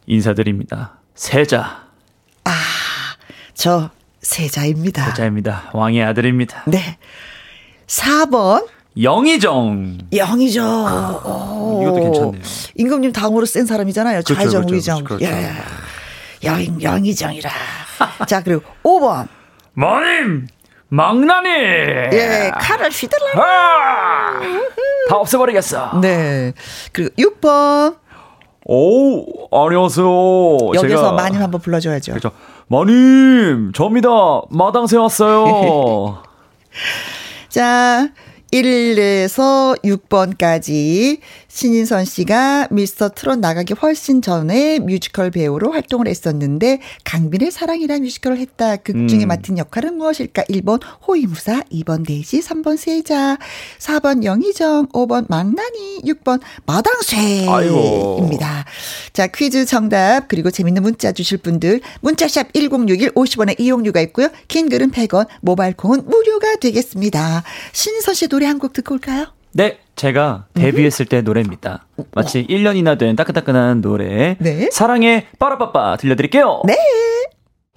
[0.07, 0.99] 인사드립니다.
[1.15, 1.85] 세자.
[2.43, 2.51] 아,
[3.53, 3.89] 저
[4.21, 5.05] 세자입니다.
[5.11, 5.71] 세자입니다.
[5.73, 6.63] 왕의 아들입니다.
[6.67, 6.97] 네.
[7.87, 8.67] 4번.
[9.01, 9.97] 영의정.
[10.13, 10.65] 영의정.
[10.87, 12.41] 아, 이것도 괜찮네요.
[12.75, 14.21] 임금님 다음으로 센 사람이잖아요.
[14.23, 15.03] 그렇죠, 좌의정, 그렇죠, 우의정.
[15.03, 15.25] 그렇죠.
[15.25, 15.51] 예.
[16.45, 17.49] 영, 영의정이라.
[18.27, 19.27] 자, 그리고 5번.
[19.73, 20.47] 마님!
[20.87, 21.49] 망나니!
[21.49, 23.41] 예, 칼을 휘둘러.
[23.41, 24.39] 아!
[25.09, 25.99] 다 없애버리겠어.
[26.01, 26.53] 네.
[26.91, 27.97] 그리고 6번.
[28.67, 30.07] 오, 안녕하세요.
[30.75, 31.11] 여기서 제가...
[31.11, 32.13] 마님 한번 불러줘야죠.
[32.13, 32.31] 그렇죠.
[32.67, 34.09] 마님, 접니다.
[34.49, 36.23] 마당쇠 왔어요.
[37.49, 38.07] 자,
[38.51, 41.19] 1에서 6번까지
[41.59, 48.75] 신인선 씨가 미스터 트롯 나가기 훨씬 전에 뮤지컬 배우로 활동을 했었는데 강빈의 사랑이라는 뮤지컬을 했다.
[48.75, 49.29] 극 중에 음.
[49.29, 50.43] 맡은 역할은 무엇일까?
[50.49, 53.37] 1번 호위무사, 2번 대지, 3번 세자,
[53.79, 58.65] 4번 영희정, 5번 망나니, 6번 마당쇠입니다.
[59.13, 64.27] 자, 퀴즈 정답 그리고 재밌는 문자 주실 분들 문자샵 1061 50원의 이용료가 있고요.
[64.49, 67.43] 긴 글은 100원, 모바일 콩은 무료가 되겠습니다.
[67.71, 69.27] 신인선 씨 노래 한 곡 듣고 올까요?
[69.53, 71.85] 네, 제가 데뷔했을 때 노래입니다.
[72.13, 74.35] 마치 1년이나 된 따끈따끈한 노래.
[74.39, 74.69] 네.
[74.71, 76.61] 사랑의 빠라빠빠 들려드릴게요.
[76.65, 76.75] 네.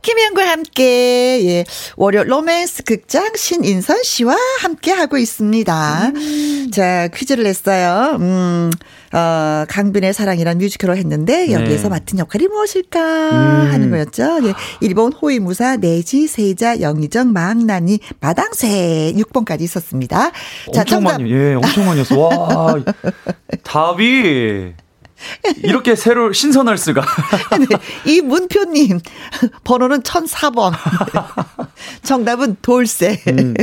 [0.03, 1.65] 김현과 함께 예
[1.97, 6.13] 월요 로맨스 극장 신인선 씨와 함께 하고 있습니다.
[6.15, 6.71] 음.
[6.73, 8.17] 자 퀴즈를 냈어요.
[8.21, 8.71] 음,
[9.13, 11.89] 어, 강빈의 사랑이란 뮤지컬을 했는데 여기에서 네.
[11.89, 13.73] 맡은 역할이 무엇일까 음.
[13.73, 14.39] 하는 거였죠.
[14.45, 20.31] 예, 일본 호위무사 내지 세자 영의정 망나니 마당새 6번까지 있었습니다.
[20.73, 21.19] 자, 엄청 정답.
[21.19, 22.77] 많이 예 엄청 많이 었어 와
[23.65, 24.75] 답이
[25.62, 27.03] 이렇게 새로 신선할 수가.
[27.59, 27.66] 네,
[28.11, 29.01] 이 문표님
[29.64, 30.73] 번호는 1004번.
[32.03, 33.21] 정답은 돌쇠.
[33.29, 33.55] 음,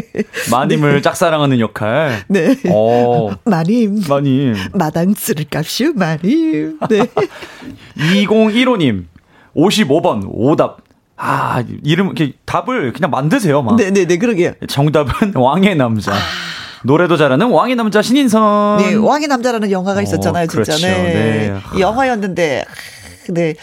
[0.51, 1.01] 마님을 네.
[1.01, 2.23] 짝사랑하는 역할.
[2.27, 2.55] 네.
[2.69, 3.29] 오.
[3.29, 3.37] 어.
[3.45, 4.01] 마님.
[4.07, 4.55] 마님.
[4.73, 6.79] 마당 쓸을 값이요, 마님.
[6.89, 7.07] 네.
[7.97, 9.05] 2015님
[9.55, 10.83] 55번 오답.
[11.17, 13.77] 아, 이름, 이렇게 답을 그냥 만드세요, 막.
[13.77, 14.53] 네네네, 네, 그러게요.
[14.67, 16.13] 정답은 왕의 남자.
[16.13, 16.17] 아.
[16.85, 18.77] 노래도 잘하는 왕의 남자 신인선.
[18.77, 20.73] 네, 왕의 남자라는 영화가 어, 있었잖아요, 어, 진짜.
[20.73, 20.87] 그렇죠.
[20.87, 21.51] 네.
[21.73, 21.79] 네.
[21.79, 22.65] 영화였는데
[23.29, 23.55] 네.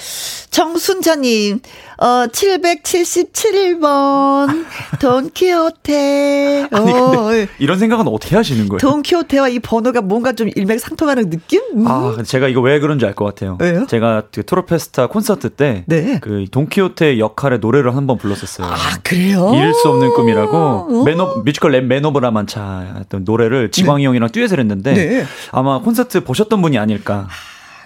[0.51, 1.61] 정순자님,
[1.99, 4.65] 어, 777번,
[5.01, 6.69] 돈키호테.
[6.73, 8.79] 아니, 어, 이런 생각은 어떻게 하시는 거예요?
[8.79, 11.61] 돈키호테와 이 번호가 뭔가 좀 일맥상통하는 느낌?
[11.75, 11.87] 음.
[11.87, 13.57] 아, 제가 이거 왜 그런지 알 것 같아요.
[13.61, 13.87] 왜요?
[13.87, 16.19] 제가 그 트로페스타 콘서트 때, 네.
[16.21, 18.67] 그 돈키호테 역할의 노래를 한번 불렀었어요.
[18.67, 19.53] 아, 그래요?
[19.55, 24.07] 잃을 수 없는 꿈이라고, 매너, 뮤지컬 랩 매너브라만차 노래를 지광이 네.
[24.09, 25.25] 형이랑 듀엣을 했는데, 네.
[25.51, 27.29] 아마 콘서트 보셨던 분이 아닐까.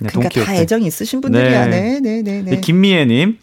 [0.00, 0.44] 네, 그러니까 동키호테.
[0.44, 1.66] 다 애정이 있으신 분들이야.
[1.66, 2.50] 네, 네, 네, 네.
[2.50, 2.60] 네.
[2.60, 3.38] 김미애님,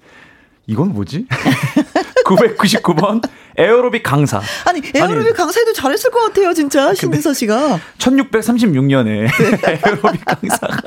[0.68, 1.26] 이건 뭐지?
[2.26, 3.22] 999번
[3.58, 4.42] 에어로빅 강사.
[4.66, 7.80] 아니 에어로빅 아니, 강사에도 잘했을 것 같아요, 진짜 신민서 씨가.
[7.98, 9.30] 1636년에
[9.86, 10.78] 에어로빅 강사가.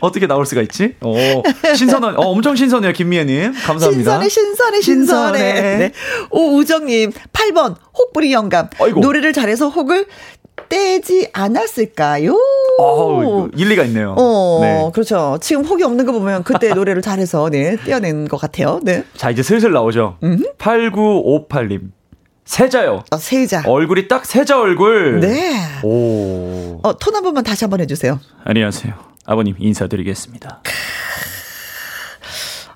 [0.00, 0.96] 어떻게 나올 수가 있지?
[1.00, 1.14] 오,
[1.76, 3.52] 신선한, 어, 엄청 신선해요, 김미애님.
[3.54, 3.90] 감사합니다.
[3.90, 5.38] 신선해, 신선해, 신선해.
[5.38, 5.78] 신선해.
[5.78, 5.92] 네.
[6.30, 8.68] 오우정님, 8번, 혹부리 영감.
[8.80, 9.00] 아이고.
[9.00, 10.06] 노래를 잘해서 혹을
[10.68, 12.34] 떼지 않았을까요?
[12.78, 14.14] 어, 일리가 있네요.
[14.18, 14.90] 어, 네.
[14.94, 15.38] 그렇죠.
[15.40, 18.80] 지금 혹이 없는 거 보면 그때 노래를 잘해서 네, 떼어낸 것 같아요.
[18.82, 19.04] 네.
[19.16, 20.16] 자, 이제 슬슬 나오죠.
[20.22, 20.56] 음흠.
[20.58, 21.90] 8958님.
[22.44, 23.04] 세자요.
[23.10, 23.62] 어, 세자.
[23.66, 25.20] 얼굴이 딱 세자 얼굴.
[25.20, 25.54] 네.
[25.84, 26.80] 오.
[26.82, 28.18] 어, 톤 한 번만 다시 한 번 해주세요.
[28.44, 28.92] 안녕하세요.
[29.26, 30.62] 아버님 인사드리겠습니다.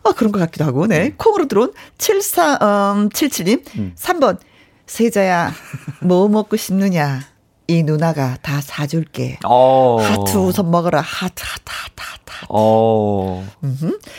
[0.05, 1.15] 아, 그런 것 같기도 하고, 네.
[1.17, 3.63] 콩으로 들어온 7477님.
[3.79, 4.39] 음, 3번.
[4.87, 5.53] 세자야,
[6.01, 7.21] 뭐 먹고 싶느냐?
[7.69, 9.39] 이 누나가 다 사줄게.
[9.45, 9.99] 어.
[10.01, 11.01] 하트 우선 먹어라.
[11.01, 12.47] 하트, 하트, 하트, 하트.
[12.49, 13.45] 어.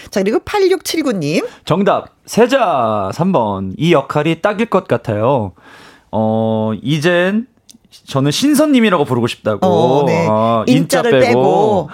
[0.10, 1.48] 자, 그리고 8679님.
[1.66, 2.16] 정답.
[2.26, 3.74] 세자 3번.
[3.78, 5.54] 이 역할이 딱일 것 같아요.
[6.12, 7.48] 어, 이젠
[8.06, 9.66] 저는 신선님이라고 부르고 싶다고.
[9.66, 10.28] 어, 네.
[10.30, 11.88] 아, 인자를 빼고.
[11.88, 11.90] 빼고.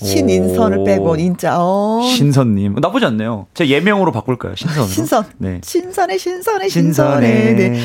[0.00, 1.56] 신인선을 빼고 인자.
[1.58, 2.02] 어.
[2.02, 3.46] 신선님 나쁘지 않네요.
[3.54, 4.54] 제 예명으로 바꿀까요?
[4.54, 4.86] 신선.
[4.86, 5.24] 신선.
[5.38, 5.60] 네.
[5.62, 7.26] 신선해 신선해 신선해.
[7.26, 7.68] 신선해.
[7.70, 7.80] 네.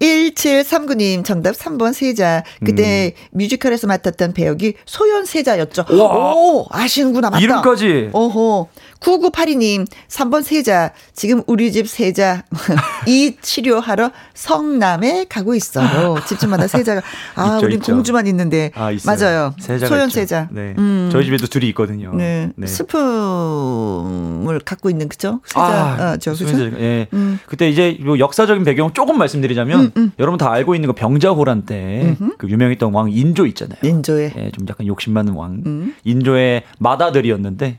[0.00, 2.44] 1739님 정답 3번 세자.
[2.64, 3.38] 그때 음.
[3.38, 5.84] 뮤지컬에서 맡았던 배역이 소연 세자였죠.
[5.90, 6.34] 와.
[6.34, 7.30] 오, 아시는구나.
[7.30, 7.42] 맞다.
[7.42, 8.10] 이름까지.
[8.12, 8.68] 오호.
[9.00, 10.92] 9982님, 3번 세자.
[11.14, 12.44] 지금 우리 집 세자.
[13.06, 16.16] 이 치료하러 성남에 가고 있어요.
[16.26, 17.02] 집집마다 세자가.
[17.36, 17.92] 아, 있죠, 우린 있죠.
[17.92, 18.72] 공주만 있는데.
[18.74, 19.54] 아, 맞아요.
[19.58, 20.48] 소연 세자.
[20.50, 20.74] 네.
[20.78, 21.08] 음.
[21.12, 22.12] 저희 집에도 둘이 있거든요.
[22.14, 22.50] 네.
[22.56, 22.66] 네.
[22.66, 25.40] 스품을 갖고 있는, 그죠?
[25.46, 25.60] 세자.
[25.60, 26.64] 아, 어, 저, 그죠?
[26.78, 27.06] 예.
[27.12, 27.38] 음.
[27.46, 30.12] 그때 이제 역사적인 배경 조금 말씀드리자면, 음, 음.
[30.18, 33.78] 여러분 다 알고 있는 거 병자호란 때, 그 유명했던 왕 인조 있잖아요.
[33.82, 34.32] 인조의.
[34.36, 35.62] 예, 좀 약간 욕심 많은 왕.
[35.66, 35.94] 음.
[36.04, 37.78] 인조의 마다들이었는데,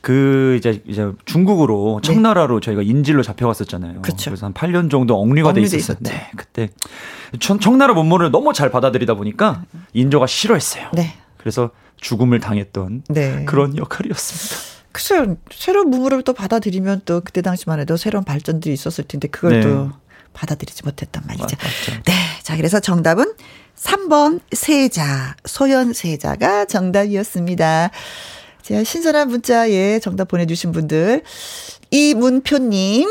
[0.00, 2.06] 그 이제 이제 중국으로 네.
[2.06, 4.02] 청나라로 저희가 인질로 잡혀갔었잖아요.
[4.02, 4.30] 그쵸.
[4.30, 5.96] 그래서 한 8년 정도 억류가 돼 있었어요.
[6.00, 6.70] 네, 그때
[7.40, 10.90] 청, 청나라 문물을 너무 잘 받아들이다 보니까 인조가 싫어했어요.
[10.94, 11.14] 네.
[11.36, 13.44] 그래서 죽음을 당했던 네.
[13.44, 14.76] 그런 역할이었습니다.
[14.92, 19.60] 글쎄요, 새로운 문물을 또 받아들이면 또 그때 당시만 해도 새로운 발전들이 있었을 텐데 그걸 네.
[19.60, 19.90] 또
[20.32, 21.44] 받아들이지 못했단 말이죠.
[21.44, 22.02] 맞죠.
[22.04, 22.12] 네.
[22.42, 23.34] 자, 그래서 정답은
[23.76, 27.90] 3번 세자, 소연 세자가 정답이었습니다.
[28.66, 31.22] 자, 신선한 문자에 정답 보내주신 분들.
[31.92, 33.08] 이문표님,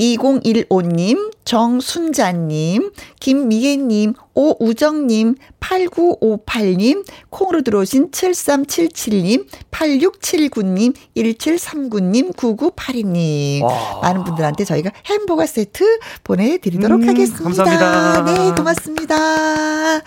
[0.00, 13.62] 2015님, 정순자님, 김미애님, 오우정님, 8958님, 콩으로 들어오신 7377님, 8679님, 1739님, 9982님.
[13.62, 14.00] 와.
[14.02, 17.64] 많은 분들한테 저희가 햄버거 세트 보내드리도록 음, 하겠습니다.
[17.64, 18.24] 감사합니다.
[18.24, 20.02] 네, 고맙습니다.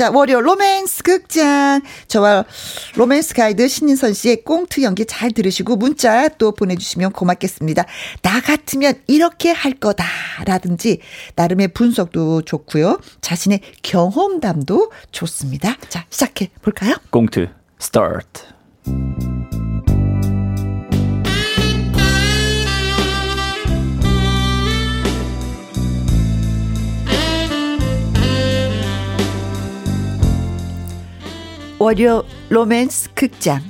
[0.00, 1.82] 자, 월요 로맨스 극장.
[2.08, 2.46] 저와
[2.94, 7.84] 로맨스 가이드 신인선 씨의 꽁트 연기 잘 들으시고 문자 또 보내주시면 고맙겠습니다.
[8.22, 10.06] 나 같으면 이렇게 할 거다.
[10.46, 11.00] 라든지,
[11.34, 12.98] 나름의 분석도 좋고요.
[13.20, 15.76] 자신의 경험담도 좋습니다.
[15.90, 16.94] 자, 시작해 볼까요?
[17.10, 18.59] 콩트, 스타트.
[31.82, 33.62] 월요 로맨스 극장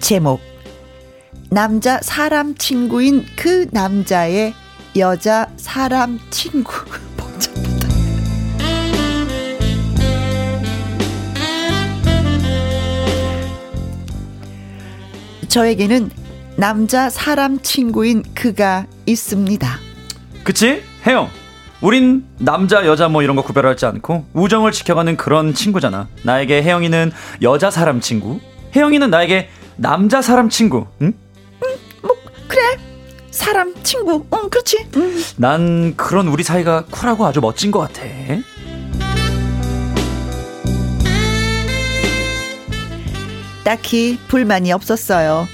[0.00, 0.40] 제목
[1.50, 4.52] 남자 사람 친구인 그 남자의
[4.96, 6.72] 여자 사람 친구
[7.16, 7.88] 복잡하다
[15.46, 16.10] 저에게는
[16.56, 19.78] 남자 사람 친구인 그가 있습니다.
[20.42, 20.82] 그치?
[21.06, 21.30] 혜영
[21.80, 26.08] 우린 남자 여자 뭐 이런 거 구별하지 않고 우정을 지켜가는 그런 친구잖아.
[26.22, 27.12] 나에게 혜영이는
[27.42, 28.40] 여자 사람 친구,
[28.74, 30.86] 혜영이는 나에게 남자 사람 친구.
[31.02, 31.12] 응?
[31.62, 31.68] 응,
[32.02, 32.16] 뭐
[32.48, 32.62] 그래.
[33.30, 34.26] 사람 친구.
[34.32, 34.86] 응, 그렇지.
[34.96, 35.22] 응.
[35.36, 38.02] 난 그런 우리 사이가 쿨하고 아주 멋진 것 같아.
[43.64, 45.46] 딱히 불만이 없었어요.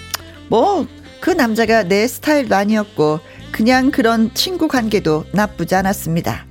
[0.49, 0.87] 뭐
[1.23, 3.21] 그 남자가 내 스타일도 아니었고
[3.53, 6.47] 그냥 그런 친구 관계도 나쁘지 않았습니다.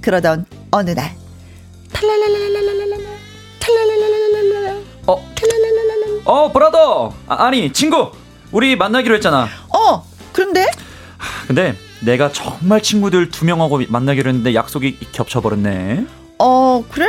[0.00, 1.16] 그러던 어느 날
[1.92, 3.10] 탈랄랄랄랄랄랄라
[3.58, 5.32] 탈랄랄랄랄랄라 어?
[5.34, 8.12] 탈랄랄랄랄라 어 브라더 아, 니 친구
[8.52, 10.66] 우리 만나기로 했잖아 어 그런데?
[11.46, 16.06] 근데 내가 정말 친구들 두 명하고 만나기로 했는데 약속이 겹쳐버렸네
[16.38, 17.06] 어 그래?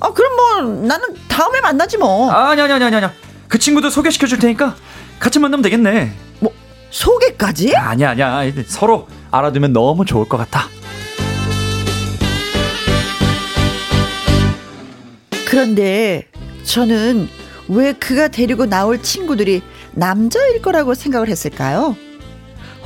[0.00, 3.06] 아 그럼 뭐 나는 다음에 만나지 뭐 아니 아니 아니 아니
[3.48, 4.76] 그 친구도 소개시켜 줄 테니까
[5.18, 6.29] 같이 만나면 되겠네 뭐
[6.90, 7.74] 소개까지?
[7.76, 8.42] 아니야, 아니야.
[8.66, 10.68] 서로 알아두면 너무 좋을 것 같아.
[15.48, 16.26] 그런데
[16.64, 17.28] 저는
[17.68, 19.62] 왜 그가 데리고 나올 친구들이
[19.92, 21.96] 남자일 거라고 생각을 했을까요?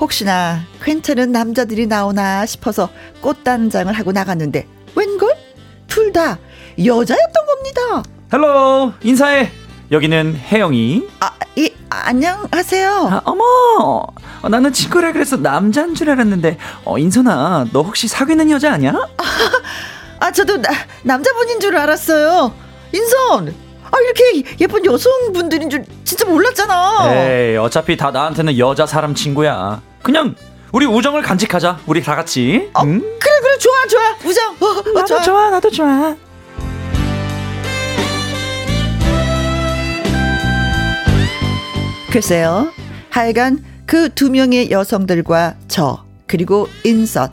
[0.00, 2.88] 혹시나 괜찮은 남자들이 나오나 싶어서
[3.20, 5.34] 꽃단장을 하고 나갔는데 웬걸?
[5.86, 6.38] 둘 다
[6.84, 8.02] 여자였던 겁니다.
[8.32, 9.50] Hello 인사해.
[9.94, 11.06] 여기는 혜영이.
[11.20, 13.08] 아, 이, 안녕하세요.
[13.12, 13.44] 아, 어머,
[14.42, 18.90] 어, 나는 친구라 그래서 남자인 줄 알았는데, 어, 인선아, 너 혹시 사귀는 여자 아니야?
[18.90, 19.22] 아,
[20.18, 20.68] 아 저도 나,
[21.04, 22.52] 남자분인 줄 알았어요.
[22.92, 27.14] 인선, 아, 이렇게 예쁜 여성분들인 줄 진짜 몰랐잖아.
[27.14, 29.80] 에이, 어차피 다 나한테는 여자 사람 친구야.
[30.02, 30.34] 그냥
[30.72, 31.78] 우리 우정을 간직하자.
[31.86, 32.68] 우리 다 같이.
[32.74, 32.98] 어, 응?
[32.98, 34.16] 그래, 그래, 좋아, 좋아.
[34.24, 34.56] 우정.
[34.58, 35.22] 어, 어, 나도 좋아.
[35.22, 36.16] 좋아, 나도 좋아.
[42.14, 42.70] 글쎄요.
[43.10, 47.28] 하여간 그 두 명의 여성들과 저, 그리고 인선.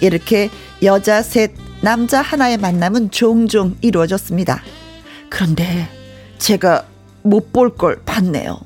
[0.00, 0.48] 이렇게
[0.84, 1.50] 여자 셋,
[1.80, 4.62] 남자 하나의 만남은 종종 이루어졌습니다.
[5.28, 5.88] 그런데
[6.38, 6.84] 제가
[7.22, 8.60] 못 볼 걸 봤네요.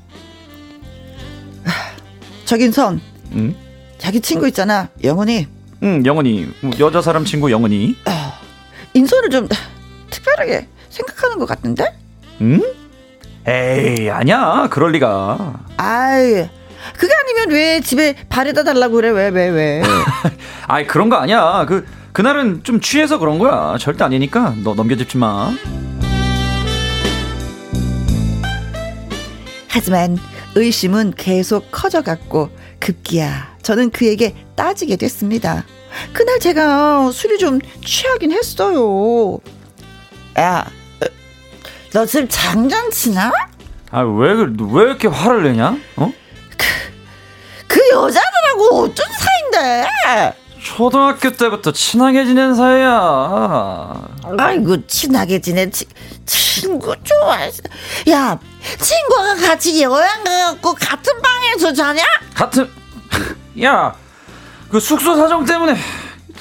[2.45, 3.01] 저긴선,
[3.33, 3.55] 응?
[3.97, 5.47] 자기 친구 있잖아, 영원히.
[5.81, 6.47] 응, 영원히.
[6.79, 7.95] 여자 사람 친구 영원히.
[8.05, 8.39] 아,
[8.93, 9.47] 인선을 좀
[10.11, 11.85] 특별하게 생각하는 것 같은데?
[12.41, 12.61] 응?
[13.47, 14.67] 에이, 아니야.
[14.71, 15.53] 그럴 리가.
[15.77, 16.47] 아이,
[16.97, 19.09] 그게 아니면 왜 집에 바래다 달라고 그래?
[19.09, 19.83] 왜, 왜, 왜?
[20.67, 21.65] 아이, 그런 거 아니야.
[21.67, 23.77] 그, 그날은 좀 취해서 그런 거야.
[23.77, 25.51] 절대 아니니까 너 넘겨짚지 마.
[29.67, 30.17] 하지만
[30.55, 35.65] 의심은 계속 커져갔고 급기야 저는 그에게 따지게 됐습니다.
[36.13, 39.37] 그날 제가 술이 좀 취하긴 했어요.
[40.39, 40.65] 야,
[41.95, 43.31] 너 지금 장난치나?
[43.91, 45.77] 아, 왜, 왜 이렇게 화를 내냐?
[45.95, 46.11] 어?
[46.57, 46.65] 그,
[47.69, 49.87] 그 여자들하고 어쩐 사이인데?
[50.61, 54.09] 초등학교 때부터 친하게 지낸 사이야.
[54.37, 55.85] 아이고, 친하게 지낸 치,
[56.25, 57.63] 친구 좋아했어.
[58.09, 58.37] 야,
[58.77, 62.03] 친구가 같이 여행 가갖고 같은 방에서 자냐?
[62.33, 62.69] 같은,
[63.63, 63.95] 야,
[64.69, 65.77] 그 숙소 사정 때문에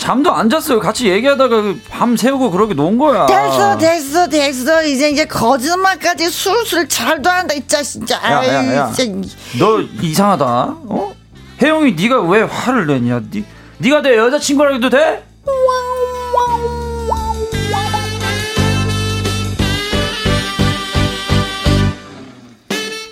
[0.05, 0.81] 잠도 안 잤어요.
[0.81, 3.25] 같이 얘기하다가 그밤 새우고 그러게 논 거야.
[3.25, 4.85] 됐어, 됐어, 됐어.
[4.85, 8.17] 이제 이제 거짓말까지 술술 잘도 한다, 이 진짜.
[8.17, 8.93] 야, 야, 야.
[9.59, 10.45] 너 이상하다.
[10.45, 11.15] 어?
[11.63, 13.23] 혜영이 네가 왜 화를 내냐?
[13.31, 13.45] 네,
[13.79, 15.25] 네가 내 여자친구라 해도 돼?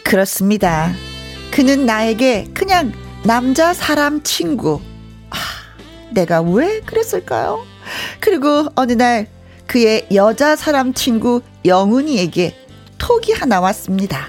[0.05, 0.93] 그렇습니다.
[1.51, 2.93] 그는 나에게 그냥
[3.25, 4.83] 남자 사람 친구.
[6.13, 7.65] 아, 내가 왜 그랬을까요?
[8.21, 9.27] 그리고 어느 날
[9.67, 12.55] 그의 여자 사람 친구 영훈이에게
[12.99, 14.29] 톡이 하나 왔습니다.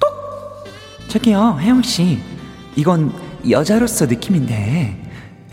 [0.00, 1.08] 톡!
[1.08, 2.18] 저기요, 혜영 씨.
[2.76, 3.12] 이건
[3.48, 5.00] 여자로서 느낌인데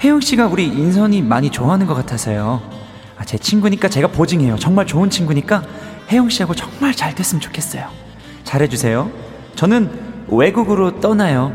[0.04, 2.62] 혜영 씨가 우리 인선이 많이 좋아하는 것 같아서요.
[3.18, 4.58] 아, 제 친구니까 제가 보증해요.
[4.58, 5.64] 정말 좋은 친구니까
[6.10, 7.88] 혜영 씨하고 정말 잘 됐으면 좋겠어요.
[8.46, 9.12] 잘해주세요.
[9.56, 9.92] 저는
[10.30, 11.54] 외국으로 떠나요.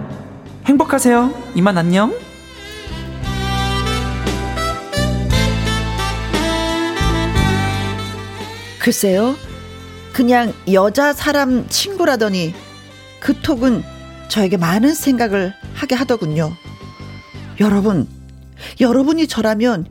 [0.66, 1.32] 행복하세요.
[1.54, 2.25] 이만 안녕.
[8.86, 9.34] 글쎄요.
[10.12, 12.54] 그냥 여자 사람 친구라더니
[13.18, 13.82] 그 톡은
[14.28, 16.54] 저에게 많은 생각을 하게 하더군요.
[17.58, 18.06] 여러분,
[18.78, 19.88] 여러분이 저라면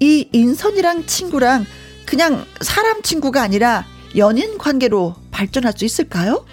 [0.00, 1.66] 이 인선이랑 친구랑
[2.06, 3.84] 그냥 사람 친구가 아니라
[4.16, 6.46] 연인 관계로 발전할 수 있을까요?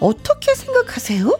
[0.00, 1.38] 어떻게 생각하세요?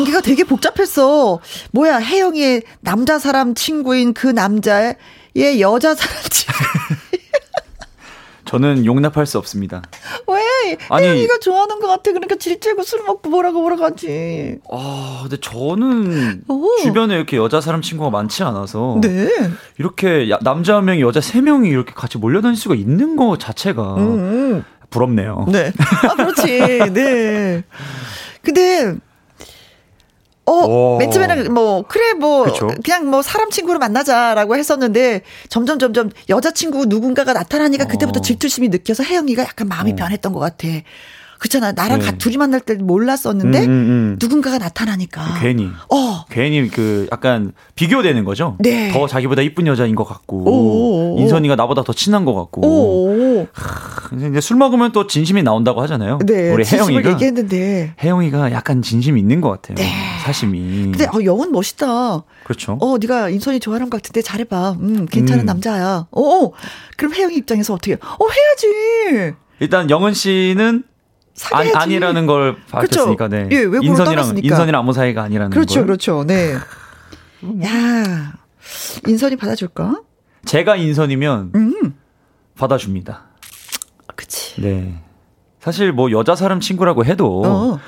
[0.00, 1.40] 관계가 되게 복잡했어.
[1.72, 4.96] 뭐야, 혜영이의 남자 사람 친구인 그 남자의
[5.60, 6.58] 여자 사람 친구.
[8.46, 9.80] 저는 용납할 수 없습니다.
[10.26, 10.76] 왜?
[10.88, 12.10] 아니, 혜영이가 좋아하는 것 같아.
[12.10, 14.58] 그러니까 질째고 술 먹고 뭐라고 뭐라고 하지.
[14.72, 16.76] 아, 근데 저는 오.
[16.82, 18.98] 주변에 이렇게 여자 사람 친구가 많지 않아서.
[19.02, 19.28] 네.
[19.78, 24.64] 이렇게 남자 한 명이 여자 세 명이 이렇게 같이 몰려다닐 수가 있는 거 자체가 음.
[24.88, 25.46] 부럽네요.
[25.52, 25.72] 네.
[26.08, 26.90] 아, 그렇지.
[26.92, 27.62] 네.
[28.42, 28.96] 근데
[30.52, 32.70] 어, 맨 처음에는 뭐, 그래, 뭐, 그쵸?
[32.84, 38.22] 그냥 뭐, 사람 친구로 만나자라고 했었는데, 점점, 점점, 여자친구 누군가가 나타나니까 그때부터 어.
[38.22, 39.96] 질투심이 느껴서 혜영이가 약간 마음이 어.
[39.96, 40.68] 변했던 것 같아.
[41.40, 41.72] 그렇잖아.
[41.72, 42.18] 나랑 네.
[42.18, 44.16] 둘이 만날 때 몰랐었는데 음, 음, 음.
[44.20, 48.56] 누군가가 나타나니까 괜히 어 괜히 그 약간 비교되는 거죠.
[48.60, 48.92] 네.
[48.92, 51.18] 더 자기보다 이쁜 여자인 것 같고 오오오.
[51.18, 53.48] 인선이가 나보다 더 친한 것 같고.
[53.54, 56.18] 하, 이제 술 먹으면 또 진심이 나온다고 하잖아요.
[56.26, 56.50] 네.
[56.52, 59.76] 우리 혜영이가 얘기했는데 혜영이가 약간 진심이 있는 것 같아요.
[59.76, 59.90] 네.
[60.22, 60.60] 사심이.
[60.92, 62.22] 근데 어, 영은 멋있다.
[62.44, 62.76] 그렇죠.
[62.82, 64.72] 어 네가 인선이 좋아하는 것 같은데 잘해봐.
[64.78, 65.46] 음 괜찮은 음.
[65.46, 66.06] 남자야.
[66.10, 66.50] 어
[66.98, 67.94] 그럼 혜영이 입장에서 어떻게?
[67.94, 69.34] 어 해야지.
[69.60, 70.84] 일단 영은 씨는
[71.40, 71.76] 사귀야지.
[71.76, 73.48] 아, 아니라는 걸 밝혔으니까, 그렇죠.
[73.48, 73.56] 네.
[73.56, 74.46] 예, 인선이랑 떠났으니까.
[74.46, 75.86] 인선이랑 아무 사이가 아니라는 그렇죠, 걸.
[75.86, 76.24] 그렇죠.
[76.26, 76.52] 네.
[77.64, 78.32] 야,
[79.06, 80.02] 인선이 받아줄까?
[80.44, 81.94] 제가 인선이면 음.
[82.58, 83.24] 받아줍니다.
[84.16, 84.60] 그치.
[84.60, 85.02] 네.
[85.60, 87.78] 사실 뭐 여자 사람 친구라고 해도 어.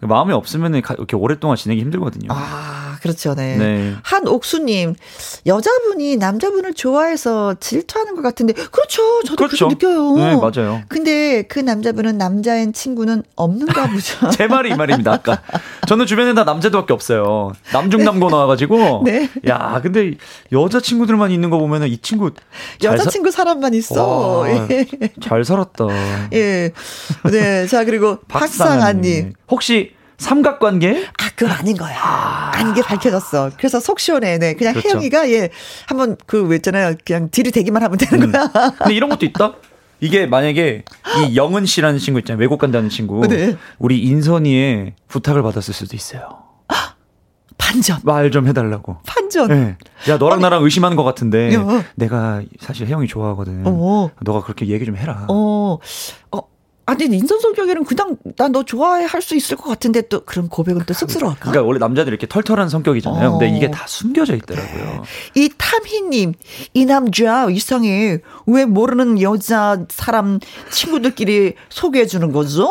[0.00, 2.28] 마음이 없으면 이렇게 오랫동안 지내기 힘들거든요.
[2.30, 3.34] 아, 그렇죠.
[3.34, 3.56] 네.
[3.56, 3.94] 네.
[4.02, 4.94] 한옥수님,
[5.46, 9.22] 여자분이 남자분을 좋아해서 질투하는 것 같은데, 그렇죠.
[9.24, 9.66] 저도 그렇죠.
[9.68, 10.14] 느껴요.
[10.16, 10.82] 네, 맞아요.
[10.88, 14.30] 근데 그 남자분은 남자인 친구는 없는가 보죠.
[14.36, 15.42] 제 말이 이 말입니다, 아까.
[15.88, 17.52] 저는 주변에 다 남자들밖에 없어요.
[17.72, 19.02] 남중남고 나와가지고.
[19.06, 19.28] 네.
[19.48, 20.12] 야, 근데
[20.52, 22.30] 여자친구들만 있는 거 보면은 이 친구.
[22.82, 23.38] 여자친구 사...
[23.38, 24.38] 사람만 있어.
[24.40, 24.86] 와, 예.
[25.20, 25.86] 잘 살았다.
[26.32, 26.72] 예.
[27.30, 27.66] 네.
[27.66, 29.32] 자, 그리고 박상아님.
[29.48, 29.87] 혹시
[30.18, 31.06] 삼각관계?
[31.18, 31.96] 아, 그건 아닌 거야.
[32.00, 32.50] 아.
[32.54, 33.50] 아닌 게 밝혀졌어.
[33.56, 34.38] 그래서 속 시원해.
[34.38, 34.54] 네.
[34.54, 34.88] 그냥 그렇죠.
[34.90, 35.50] 혜영이가, 예,
[35.86, 36.94] 한번 그, 왜 있잖아요.
[37.04, 38.32] 그냥 들이대기만 하면 되는 음.
[38.32, 38.50] 거야.
[38.78, 39.54] 근데 이런 것도 있다?
[40.00, 40.84] 이게 만약에
[41.28, 42.40] 이 영은 씨라는 친구 있잖아요.
[42.40, 43.26] 외국 간다는 친구.
[43.26, 43.56] 네.
[43.78, 46.28] 우리 인선이의 부탁을 받았을 수도 있어요.
[47.58, 47.98] 반전.
[48.04, 48.98] 말 좀 해달라고.
[49.06, 49.48] 반전.
[49.48, 49.76] 네.
[50.08, 51.52] 야, 너랑 아니, 나랑 의심하는 것 같은데.
[51.54, 51.84] 야.
[51.96, 53.62] 내가 사실 혜영이 좋아하거든.
[53.66, 54.10] 어.
[54.20, 55.26] 너가 그렇게 얘기 좀 해라.
[55.28, 55.78] 어.
[56.32, 56.40] 어.
[56.88, 61.50] 아니 인선성격에는 그냥 난너 좋아해 할 수 있을 것 같은데 또 그런 고백은 또 쑥스러울까?
[61.50, 63.28] 그러니까 원래 남자들이 이렇게 털털한 성격이잖아요.
[63.28, 63.38] 어.
[63.38, 64.84] 근데 이게 다 숨겨져 있더라고요.
[65.34, 65.42] 네.
[65.42, 66.32] 이 탐희님
[66.72, 70.38] 이 남자 이상해 왜 모르는 여자 사람
[70.70, 72.70] 친구들끼리 소개해 주는 거죠?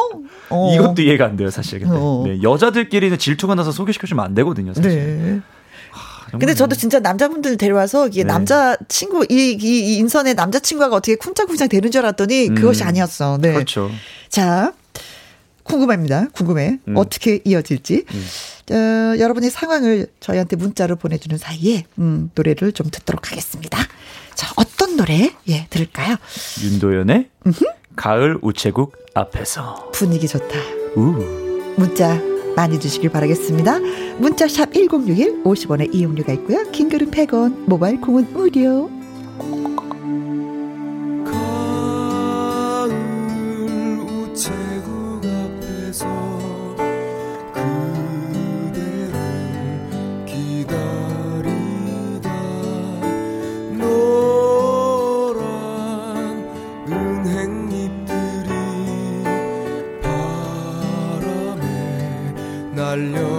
[0.50, 0.74] 어.
[0.74, 1.80] 이것도 이해가 안 돼요 사실.
[1.80, 2.24] 근데 어.
[2.26, 4.74] 네, 여자들끼리는 질투가 나서 소개시켜주면 안 되거든요.
[4.74, 4.92] 사실.
[4.92, 5.42] 네.
[6.32, 8.28] 근데 저도 진짜 남자분들 데려와서 이게 네.
[8.28, 12.56] 남자 친구 이, 이, 이 인선의 남자 친구가 어떻게 쿵짝쿵짝 되는 줄 알았더니 음.
[12.56, 13.38] 그것이 아니었어.
[13.42, 13.54] 네.
[13.54, 13.90] 그렇죠.
[14.30, 14.74] 자,
[15.64, 16.28] 궁금합니다.
[16.34, 16.80] 궁금해.
[16.88, 16.98] 음.
[16.98, 18.06] 어떻게 이어질지.
[18.10, 18.28] 음.
[18.70, 23.80] 어, 여러분의 상황을 저희한테 문자로 보내주는 사이에 음, 노래를 좀 듣도록 하겠습니다.
[24.36, 26.16] 자, 어떤 노래 예 들을까요?
[26.62, 27.66] 윤도현의 음흠.
[27.96, 30.60] 가을 우체국 앞에서 분위기 좋다.
[30.96, 31.74] 우.
[31.78, 32.20] 문자
[32.58, 33.80] 많이 주시길 바라겠습니다.
[34.18, 36.64] 문자 샵 1061, 50원의 이용료가 있고요.
[36.72, 38.90] 킹글은 100원, 모바일 콩은 무료.
[62.98, 63.37] 우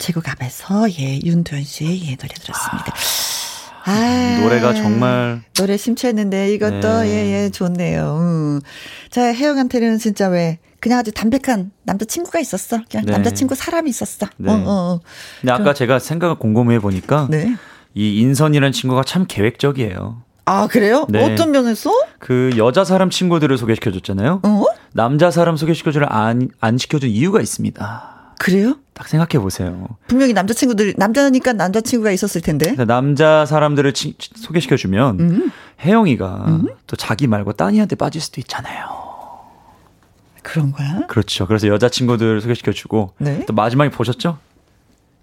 [0.00, 2.94] 체국 앞에서 예 윤도현 씨의 예 노래 들었습니다.
[3.84, 7.44] 아, 노래가 정말 노래 심취했는데 이것도 예예 네.
[7.44, 8.16] 예, 좋네요.
[8.18, 8.60] 음.
[9.10, 12.80] 자 혜영한테는 진짜 왜 그냥 아주 담백한 남자친구가 있었어.
[12.90, 13.12] 그냥 네.
[13.12, 14.26] 남자친구 사람이 있었어.
[14.38, 14.50] 네.
[14.50, 15.00] 어, 어, 어.
[15.42, 17.54] 근데 아까 제가 생각을 곰곰해 보니까 네.
[17.94, 20.22] 이 인선이라는 친구가 참 계획적이에요.
[20.46, 21.06] 아 그래요?
[21.10, 21.22] 네.
[21.22, 21.92] 어떤 면에서?
[22.18, 24.40] 그 여자 사람 친구들을 소개시켜줬잖아요.
[24.42, 24.64] 어?
[24.92, 28.19] 남자 사람 소개시켜주를 안, 안 시켜준 이유가 있습니다.
[28.40, 28.78] 그래요?
[28.94, 29.86] 딱 생각해 보세요.
[30.06, 32.74] 분명히 남자친구들 남자니까 남자친구가 있었을 텐데.
[32.86, 35.52] 남자 사람들을 치, 소개시켜 주면 음.
[35.84, 36.68] 혜영이가 음.
[36.86, 38.86] 또 자기 말고 따니한테 빠질 수도 있잖아요.
[40.42, 41.06] 그런 거야?
[41.06, 41.46] 그렇죠.
[41.46, 43.44] 그래서 여자친구들 소개시켜 주고 네?
[43.44, 44.38] 또 마지막에 보셨죠?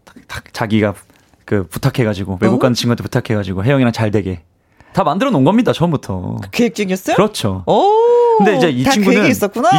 [0.06, 0.94] 딱, 딱 자기가
[1.44, 2.60] 그 부탁해 가지고 외국 어?
[2.60, 4.44] 가는 친구한테 부탁해 가지고 혜영이랑 잘 되게
[4.98, 6.38] 다 만들어 놓은 겁니다 처음부터.
[6.52, 7.16] 계획적이었어요?
[7.18, 7.64] 그렇죠.
[7.68, 7.92] 오.
[8.40, 9.34] 근데 이제 이 친구는 이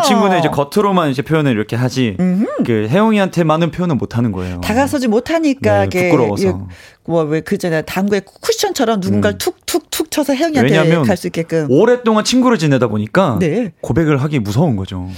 [0.06, 2.46] 친구는 이제 겉으로만 이제 표현을 이렇게 하지 음흠.
[2.64, 4.60] 그 혜영이한테만은 표현을 못 하는 거예요.
[4.60, 6.68] 다가서지 못하니까 네, 부끄러워서.
[7.04, 9.38] 뭐왜 그잖아 당구에 쿠션처럼 누군가를 음.
[9.38, 11.66] 툭툭툭 쳐서 혜영이한테 갈 수 있게끔.
[11.68, 13.72] 오랫동안 친구를 지내다 보니까 네.
[13.80, 15.08] 고백을 하기 무서운 거죠.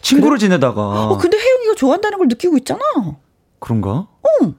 [0.00, 0.46] 친구를 그래?
[0.46, 0.80] 지내다가.
[0.80, 2.80] 어 근데 혜영이가 좋아한다는 걸 느끼고 있잖아.
[3.58, 4.06] 그런가?
[4.40, 4.54] 응.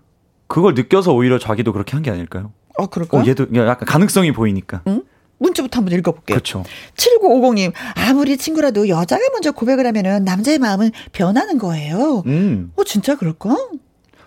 [0.48, 2.52] 그걸 느껴서 오히려 자기도 그렇게 한 게 아닐까요?
[2.78, 3.18] 아, 그럴까?
[3.20, 4.82] 어, 얘도 약간 가능성이 보이니까.
[4.88, 5.04] 응?
[5.40, 6.36] 문자부터 한번 읽어볼게요.
[6.36, 6.64] 그렇죠.
[6.96, 12.24] 7950님, 아무리 친구라도 여자가 먼저 고백을 하면은 남자의 마음은 변하는 거예요.
[12.28, 12.72] 음.
[12.76, 13.56] 어, 진짜 그럴까?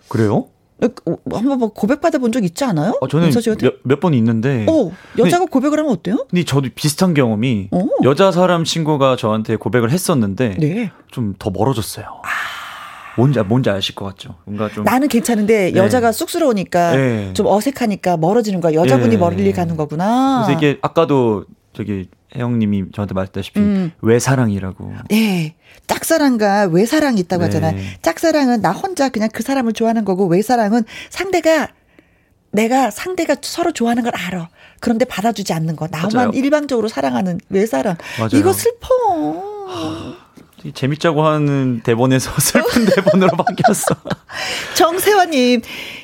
[0.08, 0.48] 그래요?
[0.82, 2.98] 어, 어 한번 뭐 고백 받아본 적 있지 않아요?
[3.00, 3.30] 어, 저는
[3.84, 4.66] 몇 번 있는데.
[4.68, 6.26] 어, 여자가 근데, 고백을 하면 어때요?
[6.28, 7.78] 근데 저도 비슷한 경험이 오.
[7.80, 7.88] 어.
[8.04, 10.90] 여자 사람 친구가 저한테 고백을 했었는데 네.
[11.12, 12.04] 좀더 멀어졌어요.
[12.04, 12.28] 아.
[13.16, 14.36] 뭔지 뭔지 아실 것 같죠.
[14.44, 15.78] 뭔가 좀 나는 괜찮은데 네.
[15.78, 17.32] 여자가 쑥스러우니까 네.
[17.32, 18.74] 좀 어색하니까 멀어지는 거야.
[18.74, 19.16] 여자분이 네.
[19.16, 20.44] 멀리 가는 거구나.
[20.46, 23.92] 그래서 이게 아까도 저기 혜영님이 저한테 말했다시피 음.
[24.02, 24.92] 외사랑이라고.
[25.08, 25.54] 네.
[25.86, 27.46] 짝사랑과 외사랑이 있다고 네.
[27.46, 27.80] 하잖아요.
[28.02, 31.68] 짝사랑은 나 혼자 그냥 그 사람을 좋아하는 거고 외사랑은 상대가
[32.50, 34.48] 내가 상대가 서로 좋아하는 걸 알아.
[34.80, 35.88] 그런데 받아주지 않는 거.
[35.90, 36.30] 나만 맞아요.
[36.34, 37.96] 일방적으로 사랑하는 외사랑.
[38.18, 38.30] 맞아요.
[38.34, 40.16] 이거 슬퍼.
[40.74, 43.94] 재밌자고 하는 대본에서 슬픈 대본으로 바뀌었어.
[44.74, 45.62] 정세화님,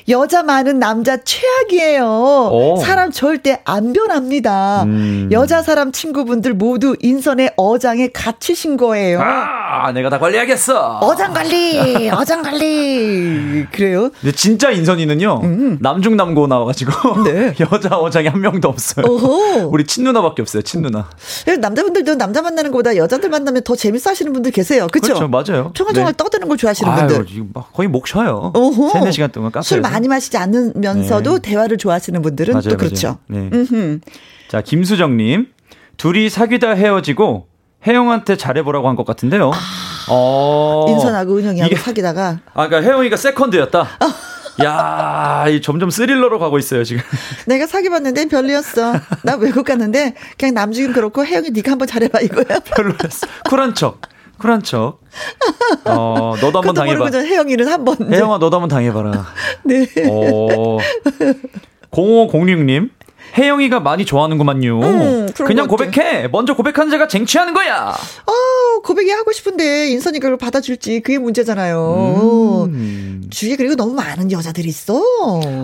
[0.09, 2.03] 여자 많은 남자 최악이에요.
[2.51, 2.77] 오.
[2.77, 4.83] 사람 절대 안 변합니다.
[4.83, 5.29] 음.
[5.31, 9.21] 여자 사람 친구분들 모두 인선의 어장에 갇히신 거예요.
[9.21, 10.99] 아, 내가 다 관리하겠어.
[10.99, 13.65] 어장 관리, 어장 관리.
[13.71, 14.09] 그래요?
[14.19, 15.77] 근데 진짜 인선이는요, 음.
[15.81, 17.53] 남중남고 나와가지고, 네.
[17.71, 19.05] 여자 어장이 한 명도 없어요.
[19.07, 19.69] 오호.
[19.71, 21.09] 우리 친누나밖에 없어요, 친누나.
[21.59, 24.87] 남자분들도 남자 만나는 것보다 여자들 만나면 더 재밌어 하시는 분들 계세요.
[24.91, 25.13] 그쵸?
[25.13, 25.71] 그렇죠, 맞아요.
[25.73, 26.17] 총알총알 네.
[26.17, 27.43] 떠드는 걸 좋아하시는 아유, 분들.
[27.73, 28.51] 거의 목 쉬어요.
[28.55, 28.89] 오호.
[28.89, 29.92] 3, 4시간 동안 카페에서.
[29.93, 31.49] 술 많이 마시지 않으면서도 네.
[31.49, 33.19] 대화를 좋아하시는 분들은 맞아요, 또 그렇죠.
[33.27, 33.49] 네.
[34.49, 35.47] 자, 김수정님.
[35.97, 37.47] 둘이 사귀다 헤어지고
[37.85, 39.51] 혜영한테 잘해보라고 한 것 같은데요.
[39.53, 39.57] 아,
[40.09, 40.85] 어.
[40.89, 42.39] 인선하고 은영이하고 이게, 사귀다가.
[42.53, 43.87] 아, 그러니까 혜영이가 세컨드였다.
[44.63, 47.01] 야, 이 점점 스릴러로 가고 있어요 지금.
[47.47, 48.93] 내가 사귀봤는데 별로였어.
[49.23, 52.59] 나 외국 갔는데 그냥 남주긴 그렇고 혜영이 네가 한번 잘해봐 이거야.
[52.65, 53.27] 별로였어.
[53.49, 54.01] 쿨한 척.
[54.43, 54.99] 쿨한 척.
[55.85, 57.09] 어, 너도 한번 당해봐.
[57.17, 57.95] 혜영이는 한 번.
[58.11, 59.25] 혜영아, 너도 한번 당해봐라.
[59.63, 59.87] 네.
[60.09, 60.79] 어,
[61.91, 62.89] 0506님.
[63.35, 64.79] 혜영이가 많이 좋아하는구만요.
[64.81, 66.27] 음, 그냥 고백해.
[66.27, 67.89] 먼저 고백한 자가 쟁취하는 거야.
[67.89, 72.65] 어, 고백이 하고 싶은데 인선이가 그걸 받아줄지 그게 문제잖아요.
[72.69, 73.23] 음.
[73.31, 75.01] 주위에 그리고 너무 많은 여자들이 있어.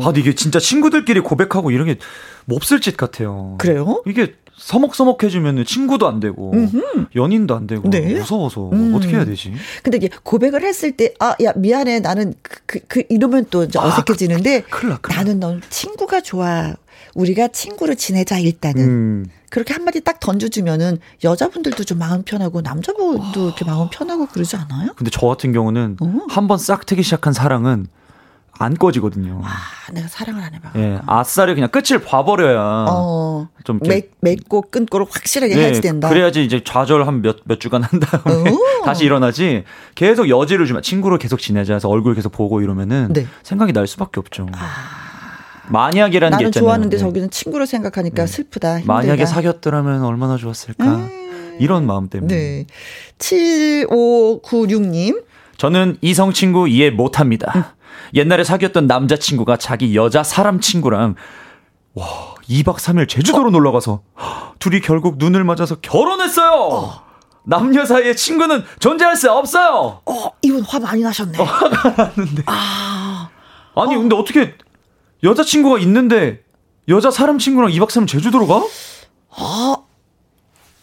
[0.02, 1.98] 아, 근데 이게 진짜 친구들끼리 고백하고 이런 게
[2.46, 3.56] 몹쓸 짓 같아요.
[3.60, 4.02] 그래요?
[4.08, 7.06] 이게 서먹서먹해지면 친구도 안 되고 음흠.
[7.16, 8.02] 연인도 안 되고 네.
[8.16, 8.94] 무서워서 음.
[8.96, 9.54] 어떻게 해야 되지?
[9.84, 13.80] 근데 이게 고백을 했을 때 아 야 미안해 나는 그, 그, 그 이러면 또 이제
[13.80, 16.74] 아, 어색해지는데 그, 큰일 나, 큰일 나는 넌 친구가 좋아
[17.16, 19.26] 우리가 친구로 지내자 일단은 음.
[19.50, 24.90] 그렇게 한마디 딱 던져주면은 여자분들도 좀 마음 편하고 남자분도 이렇게 마음 편하고 그러지 않아요?
[24.96, 26.20] 근데 저 같은 경우는 어?
[26.30, 27.88] 한번 싹트기 시작한 사랑은
[28.62, 29.42] 안 꺼지거든요.
[29.46, 30.72] 아, 내가 사랑을 안 해봐.
[30.76, 36.10] 예, 아싸리 그냥 끝을 봐버려야 어, 좀 맺, 맺고 끊고를 확실하게 예, 해야지 된다.
[36.10, 38.52] 그래야지 이제 좌절 한 몇 몇 주간 한 다음에
[38.84, 39.64] 다시 일어나지.
[39.96, 43.28] 계속 여지를 주면 친구로 계속 지내자 해서 얼굴 계속 보고 이러면은 네.
[43.44, 44.48] 생각이 날 수밖에 없죠.
[44.52, 45.09] 아.
[45.70, 46.50] 만약이라는 게 있잖아요.
[46.50, 47.02] 나는 좋아하는데 네.
[47.02, 48.28] 저기는 친구로 생각하니까 네.
[48.28, 48.80] 슬프다.
[48.80, 48.94] 힘들다.
[48.94, 50.86] 만약에 사귀었더라면 얼마나 좋았을까.
[50.86, 51.58] 음.
[51.60, 52.36] 이런 마음 때문에.
[52.36, 52.66] 네.
[53.18, 55.24] 7596님.
[55.58, 57.52] 저는 이성 친구 이해 못 합니다.
[57.56, 57.64] 음.
[58.16, 61.16] 옛날에 사귀었던 남자 친구가 자기 여자 사람 친구랑
[61.94, 62.06] 와,
[62.50, 63.52] 2박 3일 제주도로 어?
[63.52, 64.02] 놀러 가서
[64.60, 66.52] 둘이 결국 눈을 맞아서 결혼했어요.
[66.52, 67.02] 어.
[67.44, 70.02] 남녀 사이에 친구는 존재할 수 없어요.
[70.06, 71.40] 어, 이분 화 많이 나셨네.
[71.40, 72.44] 어, 화가 났는데.
[72.46, 73.30] 아.
[73.76, 74.00] 아니, 어.
[74.00, 74.54] 근데 어떻게
[75.24, 76.44] 여자친구가 있는데
[76.88, 78.64] 여자 사람 친구랑 2박 3일 제주도로 가?
[79.32, 79.76] 아,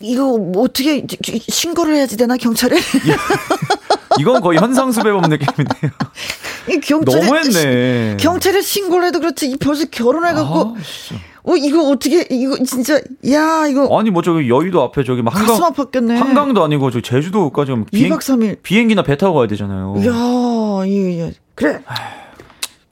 [0.00, 1.06] 이거 뭐 어떻게
[1.48, 2.76] 신고를 해야지 되나 경찰에?
[4.20, 5.90] 이건 거의 현상수배범 느낌인데요.
[6.82, 8.16] 경찰에, 너무했네.
[8.18, 10.74] 경찰에 신고를 해도 그렇지 벌써 결혼해갖고 아,
[11.44, 12.94] 어 이거 어떻게 이거 진짜
[13.30, 16.16] 야 이거 아니 뭐 저기 여의도 앞에 저기 막 한강 가슴 아팠겠네.
[16.16, 19.96] 한강도 아니고 저 제주도까지 비행, 2박 3일 비행기나 배 타고 가야 되잖아요.
[20.06, 21.32] 야, 예, 예.
[21.54, 21.80] 그래.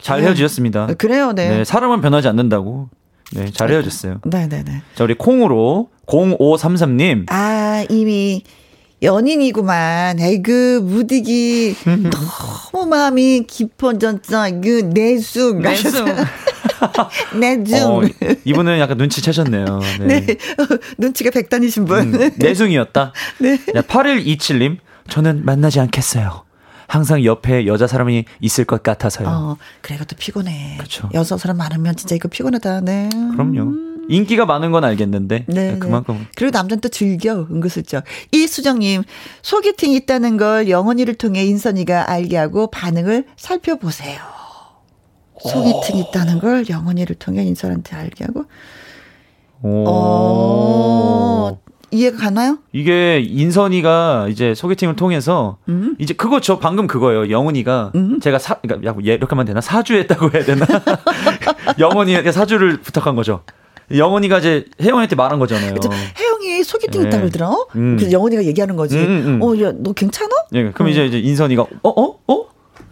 [0.05, 0.83] 잘 헤어지셨습니다.
[0.83, 1.49] 아, 그래요, 네.
[1.49, 1.65] 네.
[1.65, 2.91] 사람은 변하지 않는다고.
[3.33, 4.21] 네, 잘 헤어졌어요.
[4.27, 4.83] 네, 네, 네.
[4.95, 7.25] 자, 우리 콩으로 0533님.
[7.31, 8.43] 아, 이미
[9.03, 10.21] 연인이구만.
[10.21, 11.77] 에그, 무디기.
[12.71, 14.61] 너무 마음이 깊어졌어.
[14.63, 15.63] 그, 내숭.
[15.63, 16.05] 내숭.
[17.41, 17.91] 내숭.
[17.91, 18.03] 어,
[18.45, 19.81] 이분은 약간 눈치 채셨네요.
[20.01, 20.21] 네.
[20.21, 20.37] 네.
[20.99, 22.15] 눈치가 백단이신 분.
[22.15, 23.15] 음, 내숭이었다.
[23.39, 23.57] 네.
[23.57, 24.77] 8127님.
[25.09, 26.45] 저는 만나지 않겠어요.
[26.87, 29.29] 항상 옆에 여자 사람이 있을 것 같아서요.
[29.29, 30.77] 어, 그래, 이것도 피곤해.
[30.79, 31.09] 그렇죠.
[31.15, 32.81] 여자 사람 많으면 진짜 이거 피곤하다.
[32.83, 33.09] 네.
[33.33, 33.95] 그럼요.
[34.09, 35.79] 인기가 많은 건 알겠는데 네, 네.
[35.79, 39.03] 그만큼 그리고 남자는 또 즐겨 은근슬쩍 이수정님
[39.43, 44.19] 소개팅 있다는 걸 영원이를 통해 인선이가 알게 하고 반응을 살펴보세요.
[45.41, 48.45] 소개팅 있다는 걸 영원이를 통해 인선한테 알게 하고
[49.63, 49.85] 오.
[49.89, 51.59] 어,
[51.95, 52.59] 이해가 가나요?
[52.73, 55.95] 이게 인선이가 이제 소개팅을 통해서 음?
[55.99, 57.31] 이제 그거 저 방금 그거예요.
[57.31, 58.21] 영훈이가 음?
[58.21, 60.67] 제가 사 그러니까 야, 이렇게 하면 되나 사주했다고 해야 되나?
[61.79, 63.43] 영훈이한테 사주를 부탁한 거죠.
[63.95, 65.75] 영원이가 이제 혜영이한테 말한 거잖아요.
[65.75, 65.91] 그쵸?
[66.19, 67.09] 혜영이 소개팅 네.
[67.09, 67.51] 있다고 그러더라.
[67.77, 67.97] 음.
[67.97, 68.97] 그래서 영원이가 얘기하는 거지.
[68.97, 69.27] 음, 음.
[69.27, 69.43] 음.
[69.43, 70.31] 어, 야, 너 괜찮아?
[70.55, 72.44] 예, 그럼 이제 이제 인선이가 어, 어, 어?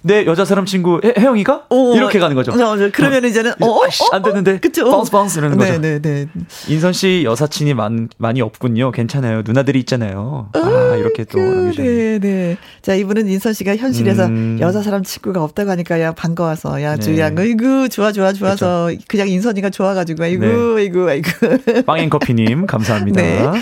[0.03, 2.53] 내 여자 사람 친구 혜, 혜영이가 어, 이렇게 가는 거죠.
[2.53, 3.81] 어, 그러면 이제는 어, 어,
[4.13, 4.59] 안 되는데.
[4.59, 4.91] 그쵸.
[4.91, 5.79] bounce bounce 이러는 거죠.
[5.81, 6.29] 네, 네, 네.
[6.69, 8.91] 인선 씨 여사친이 많, 많이 없군요.
[8.91, 9.43] 괜찮아요.
[9.45, 10.49] 누나들이 있잖아요.
[10.55, 12.57] 아, 아 이렇게 또 네, 네.
[12.83, 14.59] 자, 이분은 인선 씨가 현실에서 음.
[14.61, 17.49] 여자 사람 친구가 없다고 하니까 야 반가워서 야 주야, 네.
[17.49, 19.05] 이구 좋아 좋아 좋아서 그쵸.
[19.09, 20.83] 그냥 인선이가 좋아가지고 아이고 네.
[20.83, 21.31] 아이고 아이고.
[21.87, 23.23] 빵앤커피님 감사합니다.
[23.23, 23.61] 네.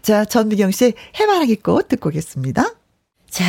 [0.00, 2.74] 자, 전미경 씨 해바라기 꽃 듣고 오겠습니다.
[3.30, 3.44] 자.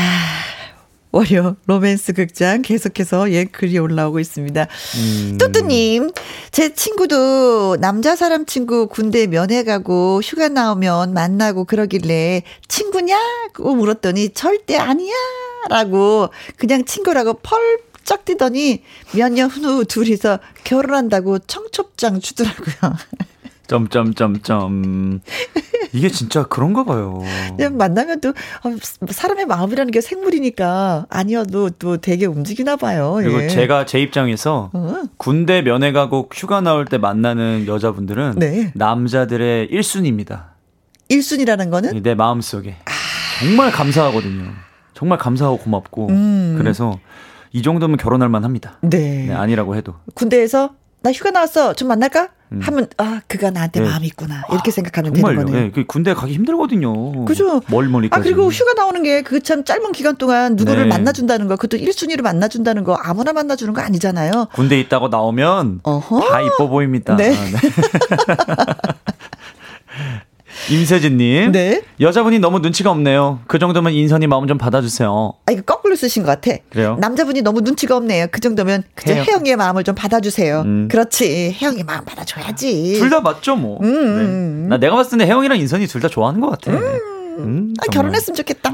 [1.13, 4.67] 월요 로맨스 극장 계속해서 예 글이 올라오고 있습니다.
[4.97, 5.37] 음.
[5.37, 6.11] 뚜뚜님,
[6.51, 14.75] 제 친구도 남자 사람 친구 군대 면회 가고 휴가 나오면 만나고 그러길래 친구냐고 물었더니 절대
[14.75, 18.83] 아니야라고 그냥 친구라고 펄 쩍 뛰더니
[19.15, 22.75] 몇 년 후 둘이서 결혼한다고 청첩장 주더라고요.
[23.67, 25.21] 점점점점.
[25.93, 27.21] 이게 진짜 그런가 봐요.
[27.55, 28.75] 그냥 만나면 또 어,
[29.07, 33.13] 사람의 마음이라는 게 생물이니까 아니어도 또 되게 움직이나 봐요.
[33.21, 33.47] 그리고 예.
[33.47, 35.03] 제가 제 입장에서 어?
[35.17, 38.71] 군대 면회 가고 휴가 나올 때 만나는 여자분들은 네.
[38.75, 40.45] 남자들의 1순위입니다.
[41.09, 42.91] 1순위라는 거는 내 마음 속에 아.
[43.39, 44.51] 정말 감사하거든요.
[44.93, 46.55] 정말 감사하고 고맙고 음.
[46.57, 46.99] 그래서
[47.51, 48.79] 이 정도면 결혼할 만합니다.
[48.81, 49.27] 네.
[49.27, 49.33] 네.
[49.33, 50.71] 아니라고 해도 군대에서
[51.03, 51.73] 나 휴가 나왔어.
[51.73, 52.29] 좀 만날까?
[52.53, 52.59] 음.
[52.61, 53.89] 하면 아 그가 나한테 네.
[53.89, 55.37] 마음이 있구나 이렇게 생각하면 정말요.
[55.39, 55.63] 되는 거네요.
[55.65, 55.71] 네.
[55.71, 57.25] 그 군대 가기 힘들거든요.
[57.25, 57.61] 그죠.
[57.67, 58.19] 멀멀리까지.
[58.19, 60.89] 아 그리고 휴가 나오는 게 그 참 짧은 기간 동안 누구를 네.
[60.89, 64.47] 만나준다는 거, 그것도 1순위로 만나준다는 거 아무나 만나주는 거 아니잖아요.
[64.53, 66.29] 군대 있다고 나오면 어허.
[66.29, 67.15] 다 이뻐 보입니다.
[67.17, 67.35] 네.
[70.69, 70.75] 네.
[70.75, 71.51] 임세진님.
[71.51, 71.81] 네.
[71.99, 73.39] 여자분이 너무 눈치가 없네요.
[73.47, 75.33] 그 정도면 인선이 마음 좀 받아주세요.
[75.45, 76.57] 아, 이거 거꾸로 쓰신 것 같아.
[76.69, 76.97] 그래요?
[76.99, 78.27] 남자분이 너무 눈치가 없네요.
[78.31, 79.25] 그 정도면 그저 혜영.
[79.25, 80.61] 혜영이의 마음을 좀 받아주세요.
[80.61, 80.87] 음.
[80.89, 81.57] 그렇지.
[81.61, 82.95] 혜영이 마음 받아줘야지.
[82.99, 83.79] 둘 다 맞죠, 뭐.
[83.81, 84.21] 음, 음, 네.
[84.23, 84.65] 음.
[84.69, 86.71] 나 내가 봤을 때 혜영이랑 인선이 둘 다 좋아하는 것 같아.
[86.71, 86.99] 음.
[87.39, 88.73] 음, 아, 결혼했으면 좋겠다.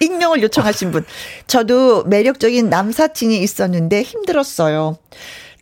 [0.00, 1.04] 익명을 요청하신 분.
[1.46, 4.96] 저도 매력적인 남사친이 있었는데 힘들었어요.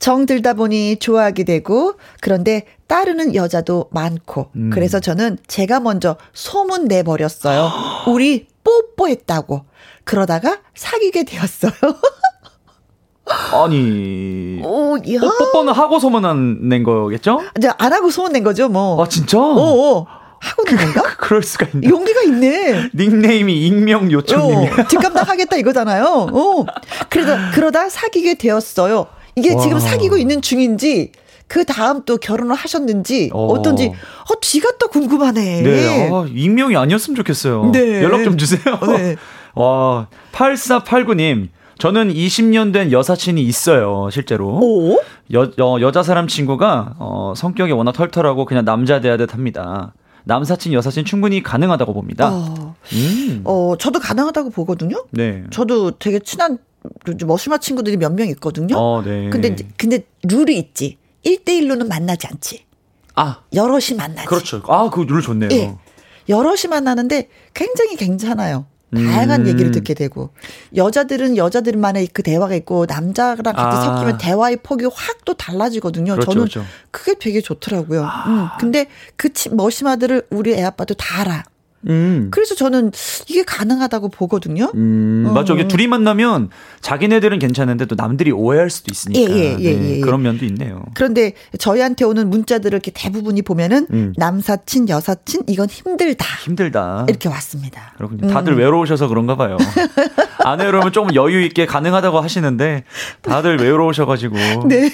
[0.00, 4.70] 정들다 보니 좋아하게 되고 그런데 따르는 여자도 많고 음.
[4.72, 7.70] 그래서 저는 제가 먼저 소문 내 버렸어요.
[8.08, 9.64] 우리 뽀뽀했다고.
[10.04, 11.72] 그러다가 사귀게 되었어요.
[13.52, 14.60] 아니.
[14.64, 15.20] 오, 야.
[15.38, 17.40] 뽀뽀는 하고 소문 낸 거겠죠?
[17.56, 19.00] 이제 안 하고 소문 낸 거죠, 뭐.
[19.00, 19.38] 아, 진짜?
[19.38, 20.06] 오, 오.
[20.40, 21.02] 하고 는 건가?
[21.02, 21.88] 그, 그럴 수가 있네.
[21.88, 22.90] 용기가 있네.
[22.94, 24.72] 닉네임이 익명 요청님이야.
[24.72, 26.04] 어, 뒷감당 하겠다 이거잖아요.
[26.32, 26.64] 어.
[27.10, 29.06] 그래서 그러다 사귀게 되었어요.
[29.40, 29.62] 이게 와.
[29.62, 31.12] 지금 사귀고 있는 중인지
[31.48, 33.60] 그 다음 또 결혼을 하셨는지 어.
[33.62, 35.62] 떤지 어, 쥐가 또 궁금하네.
[35.62, 36.10] 네.
[36.12, 37.70] 아, 익명이 아니었으면 좋겠어요.
[37.72, 38.02] 네.
[38.02, 38.78] 연락 좀 주세요.
[38.96, 39.16] 네.
[39.56, 41.48] 와, 8489님.
[41.78, 44.48] 저는 20년 된 여사친이 있어요, 실제로.
[44.48, 45.00] 오?
[45.32, 49.94] 여, 여, 여자 사람 친구가, 어, 성격이 워낙 털털하고 그냥 남자 대하 듯 합니다.
[50.24, 52.30] 남사친, 여사친 충분히 가능하다고 봅니다.
[52.30, 53.40] 어, 음.
[53.44, 55.04] 어 저도 가능하다고 보거든요.
[55.10, 55.44] 네.
[55.50, 56.58] 저도 되게 친한
[57.26, 58.76] 머시마 친구들이 몇 명 있거든요.
[58.76, 59.30] 어, 네.
[59.30, 60.98] 근데, 근데 룰이 있지.
[61.24, 62.64] 1대1로는 만나지 않지.
[63.14, 63.42] 아.
[63.52, 64.26] 여럿이 만나지.
[64.26, 64.62] 그렇죠.
[64.68, 65.50] 아, 그 룰 좋네요.
[65.52, 65.74] 예.
[66.28, 68.66] 여럿이 만나는데 굉장히 괜찮아요.
[68.92, 69.46] 다양한 음.
[69.46, 70.30] 얘기를 듣게 되고
[70.74, 73.80] 여자들은 여자들만의 그 대화가 있고 남자랑 같이 아.
[73.96, 76.14] 섞이면 대화의 폭이 확 또 달라지거든요.
[76.14, 76.64] 그렇죠, 저는 그렇죠.
[76.90, 78.04] 그게 되게 좋더라고요.
[78.04, 78.24] 아.
[78.26, 78.48] 음.
[78.58, 78.86] 근데
[79.16, 81.44] 그 머시마들을 우리 애 아빠도 다 알아.
[81.88, 82.28] 음.
[82.30, 82.92] 그래서 저는
[83.28, 84.70] 이게 가능하다고 보거든요.
[84.74, 85.32] 음, 어.
[85.32, 85.54] 맞죠.
[85.54, 86.50] 이게 둘이 만나면
[86.80, 89.32] 자기네들은 괜찮은데 또 남들이 오해할 수도 있으니까.
[89.32, 90.84] 예, 예, 예, 네, 예, 그런 면도 있네요.
[90.94, 94.12] 그런데 저희한테 오는 문자들을 이렇게 대부분이 보면은 음.
[94.16, 96.26] 남사친, 여사친 이건 힘들다.
[96.44, 97.06] 힘들다.
[97.08, 97.94] 이렇게 왔습니다.
[97.96, 98.28] 그렇군요.
[98.28, 98.58] 다들 음.
[98.58, 99.56] 외로우셔서 그런가 봐요.
[100.44, 102.84] 안 외로우면 조금 여유 있게 가능하다고 하시는데
[103.22, 104.36] 다들 외로우셔가지고.
[104.68, 104.90] 네.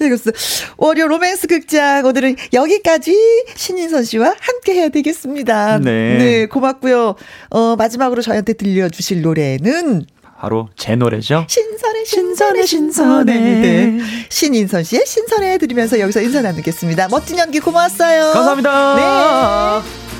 [0.00, 0.32] 이것은
[0.76, 3.14] 월요 로맨스 극장 오늘은 여기까지
[3.54, 5.63] 신인선 씨와 함께 해야 되겠습니다.
[5.78, 6.18] 네.
[6.18, 7.14] 네, 고맙고요.
[7.50, 10.06] 어, 마지막으로 저희한테 들려주실 노래는
[10.38, 11.46] 바로 제 노래죠.
[11.48, 13.34] 신선해, 신선해, 신선해.
[13.34, 13.98] 네.
[14.28, 17.08] 신인선 씨의 신선해 들으면서 여기서 인사 나누겠습니다.
[17.08, 18.32] 멋진 연기 고마웠어요.
[18.32, 19.80] 감사합니다.
[19.82, 20.13] 네.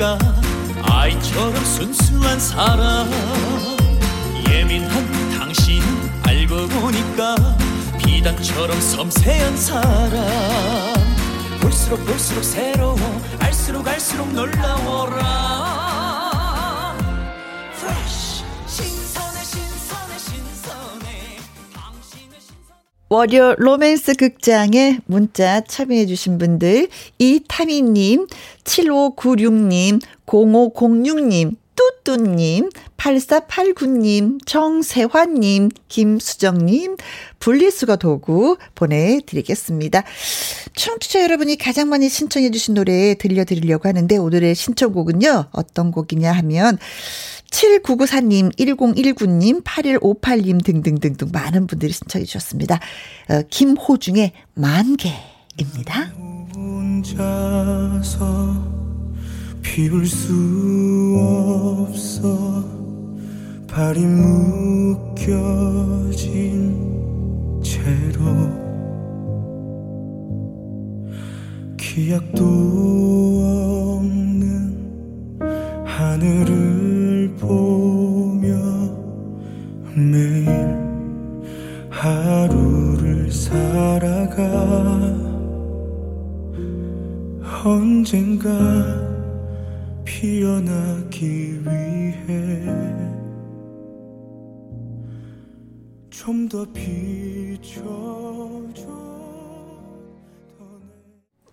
[0.00, 0.18] 보니까
[0.82, 3.06] 아이처럼 순수한 사람.
[4.48, 5.86] 예민한 당신은
[6.22, 7.36] 알고 보니까
[7.98, 10.10] 비단처럼 섬세한 사람.
[11.60, 12.96] 볼수록 볼수록 새로워
[13.40, 15.69] 알수록 알수록 놀라워라
[23.12, 26.86] 월요 로맨스 극장에 문자 참여해주신 분들,
[27.18, 28.28] 이타미님,
[28.62, 36.98] 7596님, 0506님, 뚜뚜님, 8489님, 정세환님, 김수정님,
[37.40, 40.04] 분리수거 도구 보내드리겠습니다.
[40.76, 46.78] 청취자 여러분이 가장 많이 신청해주신 노래 들려드리려고 하는데 오늘의 신청곡은요, 어떤 곡이냐 하면,
[47.50, 52.80] 7994님, 1019님, 8158님 등등등등 많은 분들이 신청해 주셨습니다.
[53.28, 56.12] 어, 김호중의 만개입니다.
[56.54, 58.00] 혼자서
[59.62, 60.32] 피울 수
[61.88, 62.64] 없어
[63.68, 65.30] 발이 묶여진
[67.62, 68.60] 채로
[71.76, 72.44] 기약도
[73.98, 74.29] 없는
[75.96, 78.48] 하늘을 보며
[79.94, 80.48] 매일
[81.90, 84.42] 하루를 살아가
[87.64, 88.48] 언젠가
[90.04, 92.64] 피어나기 위해
[96.10, 97.80] 좀 더 비춰줘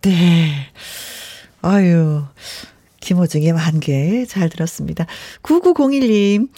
[0.02, 0.52] 네.
[1.62, 2.24] 아유.
[3.08, 5.06] 김호중의 만개 잘 들었습니다.
[5.42, 6.50] 9901님.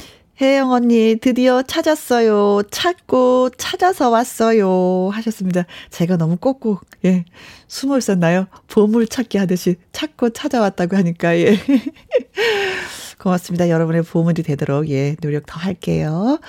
[0.41, 2.63] 혜영 언니 드디어 찾았어요.
[2.71, 5.09] 찾고 찾아서 왔어요.
[5.11, 5.65] 하셨습니다.
[5.91, 7.25] 제가 너무 꼭꼭 예
[7.67, 8.47] 숨어 있었나요?
[8.67, 11.55] 보물 찾기 하듯이 찾고 찾아왔다고 하니까 예
[13.19, 13.69] 고맙습니다.
[13.69, 16.39] 여러분의 보물이 되도록 예 노력 더 할게요.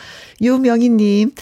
[0.40, 1.32] 유명희님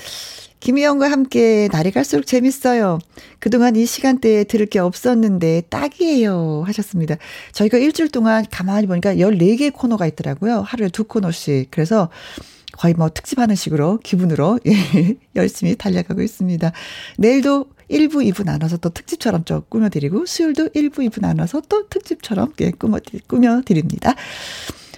[0.60, 2.98] 김희영과 함께 날이 갈수록 재밌어요.
[3.38, 6.64] 그동안 이 시간대에 들을 게 없었는데 딱이에요.
[6.66, 7.16] 하셨습니다.
[7.52, 10.60] 저희가 일주일 동안 가만히 보니까 14개 코너가 있더라고요.
[10.62, 11.70] 하루에 두 코너씩.
[11.70, 12.08] 그래서
[12.72, 14.72] 거의 뭐 특집하는 식으로 기분으로 예,
[15.36, 16.72] 열심히 달려가고 있습니다.
[17.18, 22.70] 내일도 1부, 2부 나눠서 또 특집처럼 좀 꾸며드리고 수요일도 1부, 2부 나눠서 또 특집처럼 예,
[22.70, 24.14] 꾸며, 꾸며드립니다.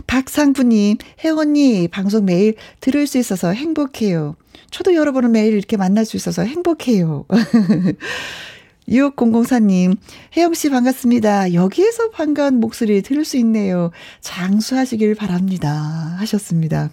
[0.06, 4.36] 박상부님, 혜원님, 방송 매일 들을 수 있어서 행복해요.
[4.70, 7.24] 저도 여러분을 매일 이렇게 만날 수 있어서 행복해요.
[8.88, 9.96] 6004님,
[10.36, 11.54] 혜영씨 반갑습니다.
[11.54, 13.92] 여기에서 반가운 목소리 들을 수 있네요.
[14.20, 15.70] 장수하시길 바랍니다.
[16.18, 16.90] 하셨습니다.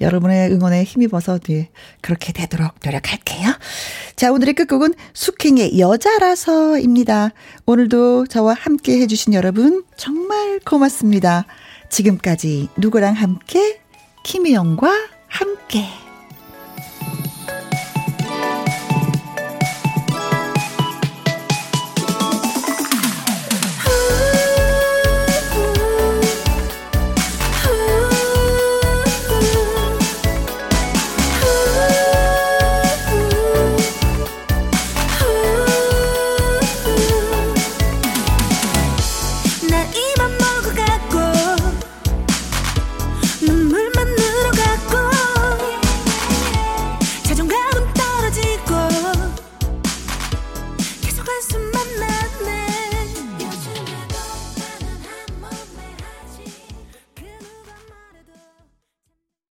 [0.00, 1.70] 여러분의 응원에 힘입어서 네,
[2.00, 3.52] 그렇게 되도록 노력할게요.
[4.16, 7.30] 자, 오늘의 끝곡은 숙행의 여자라서입니다.
[7.66, 11.46] 오늘도 저와 함께 해주신 여러분 정말 고맙습니다.
[11.90, 13.80] 지금까지 누구랑 함께?
[14.24, 14.90] 김혜영과
[15.28, 16.09] 함께.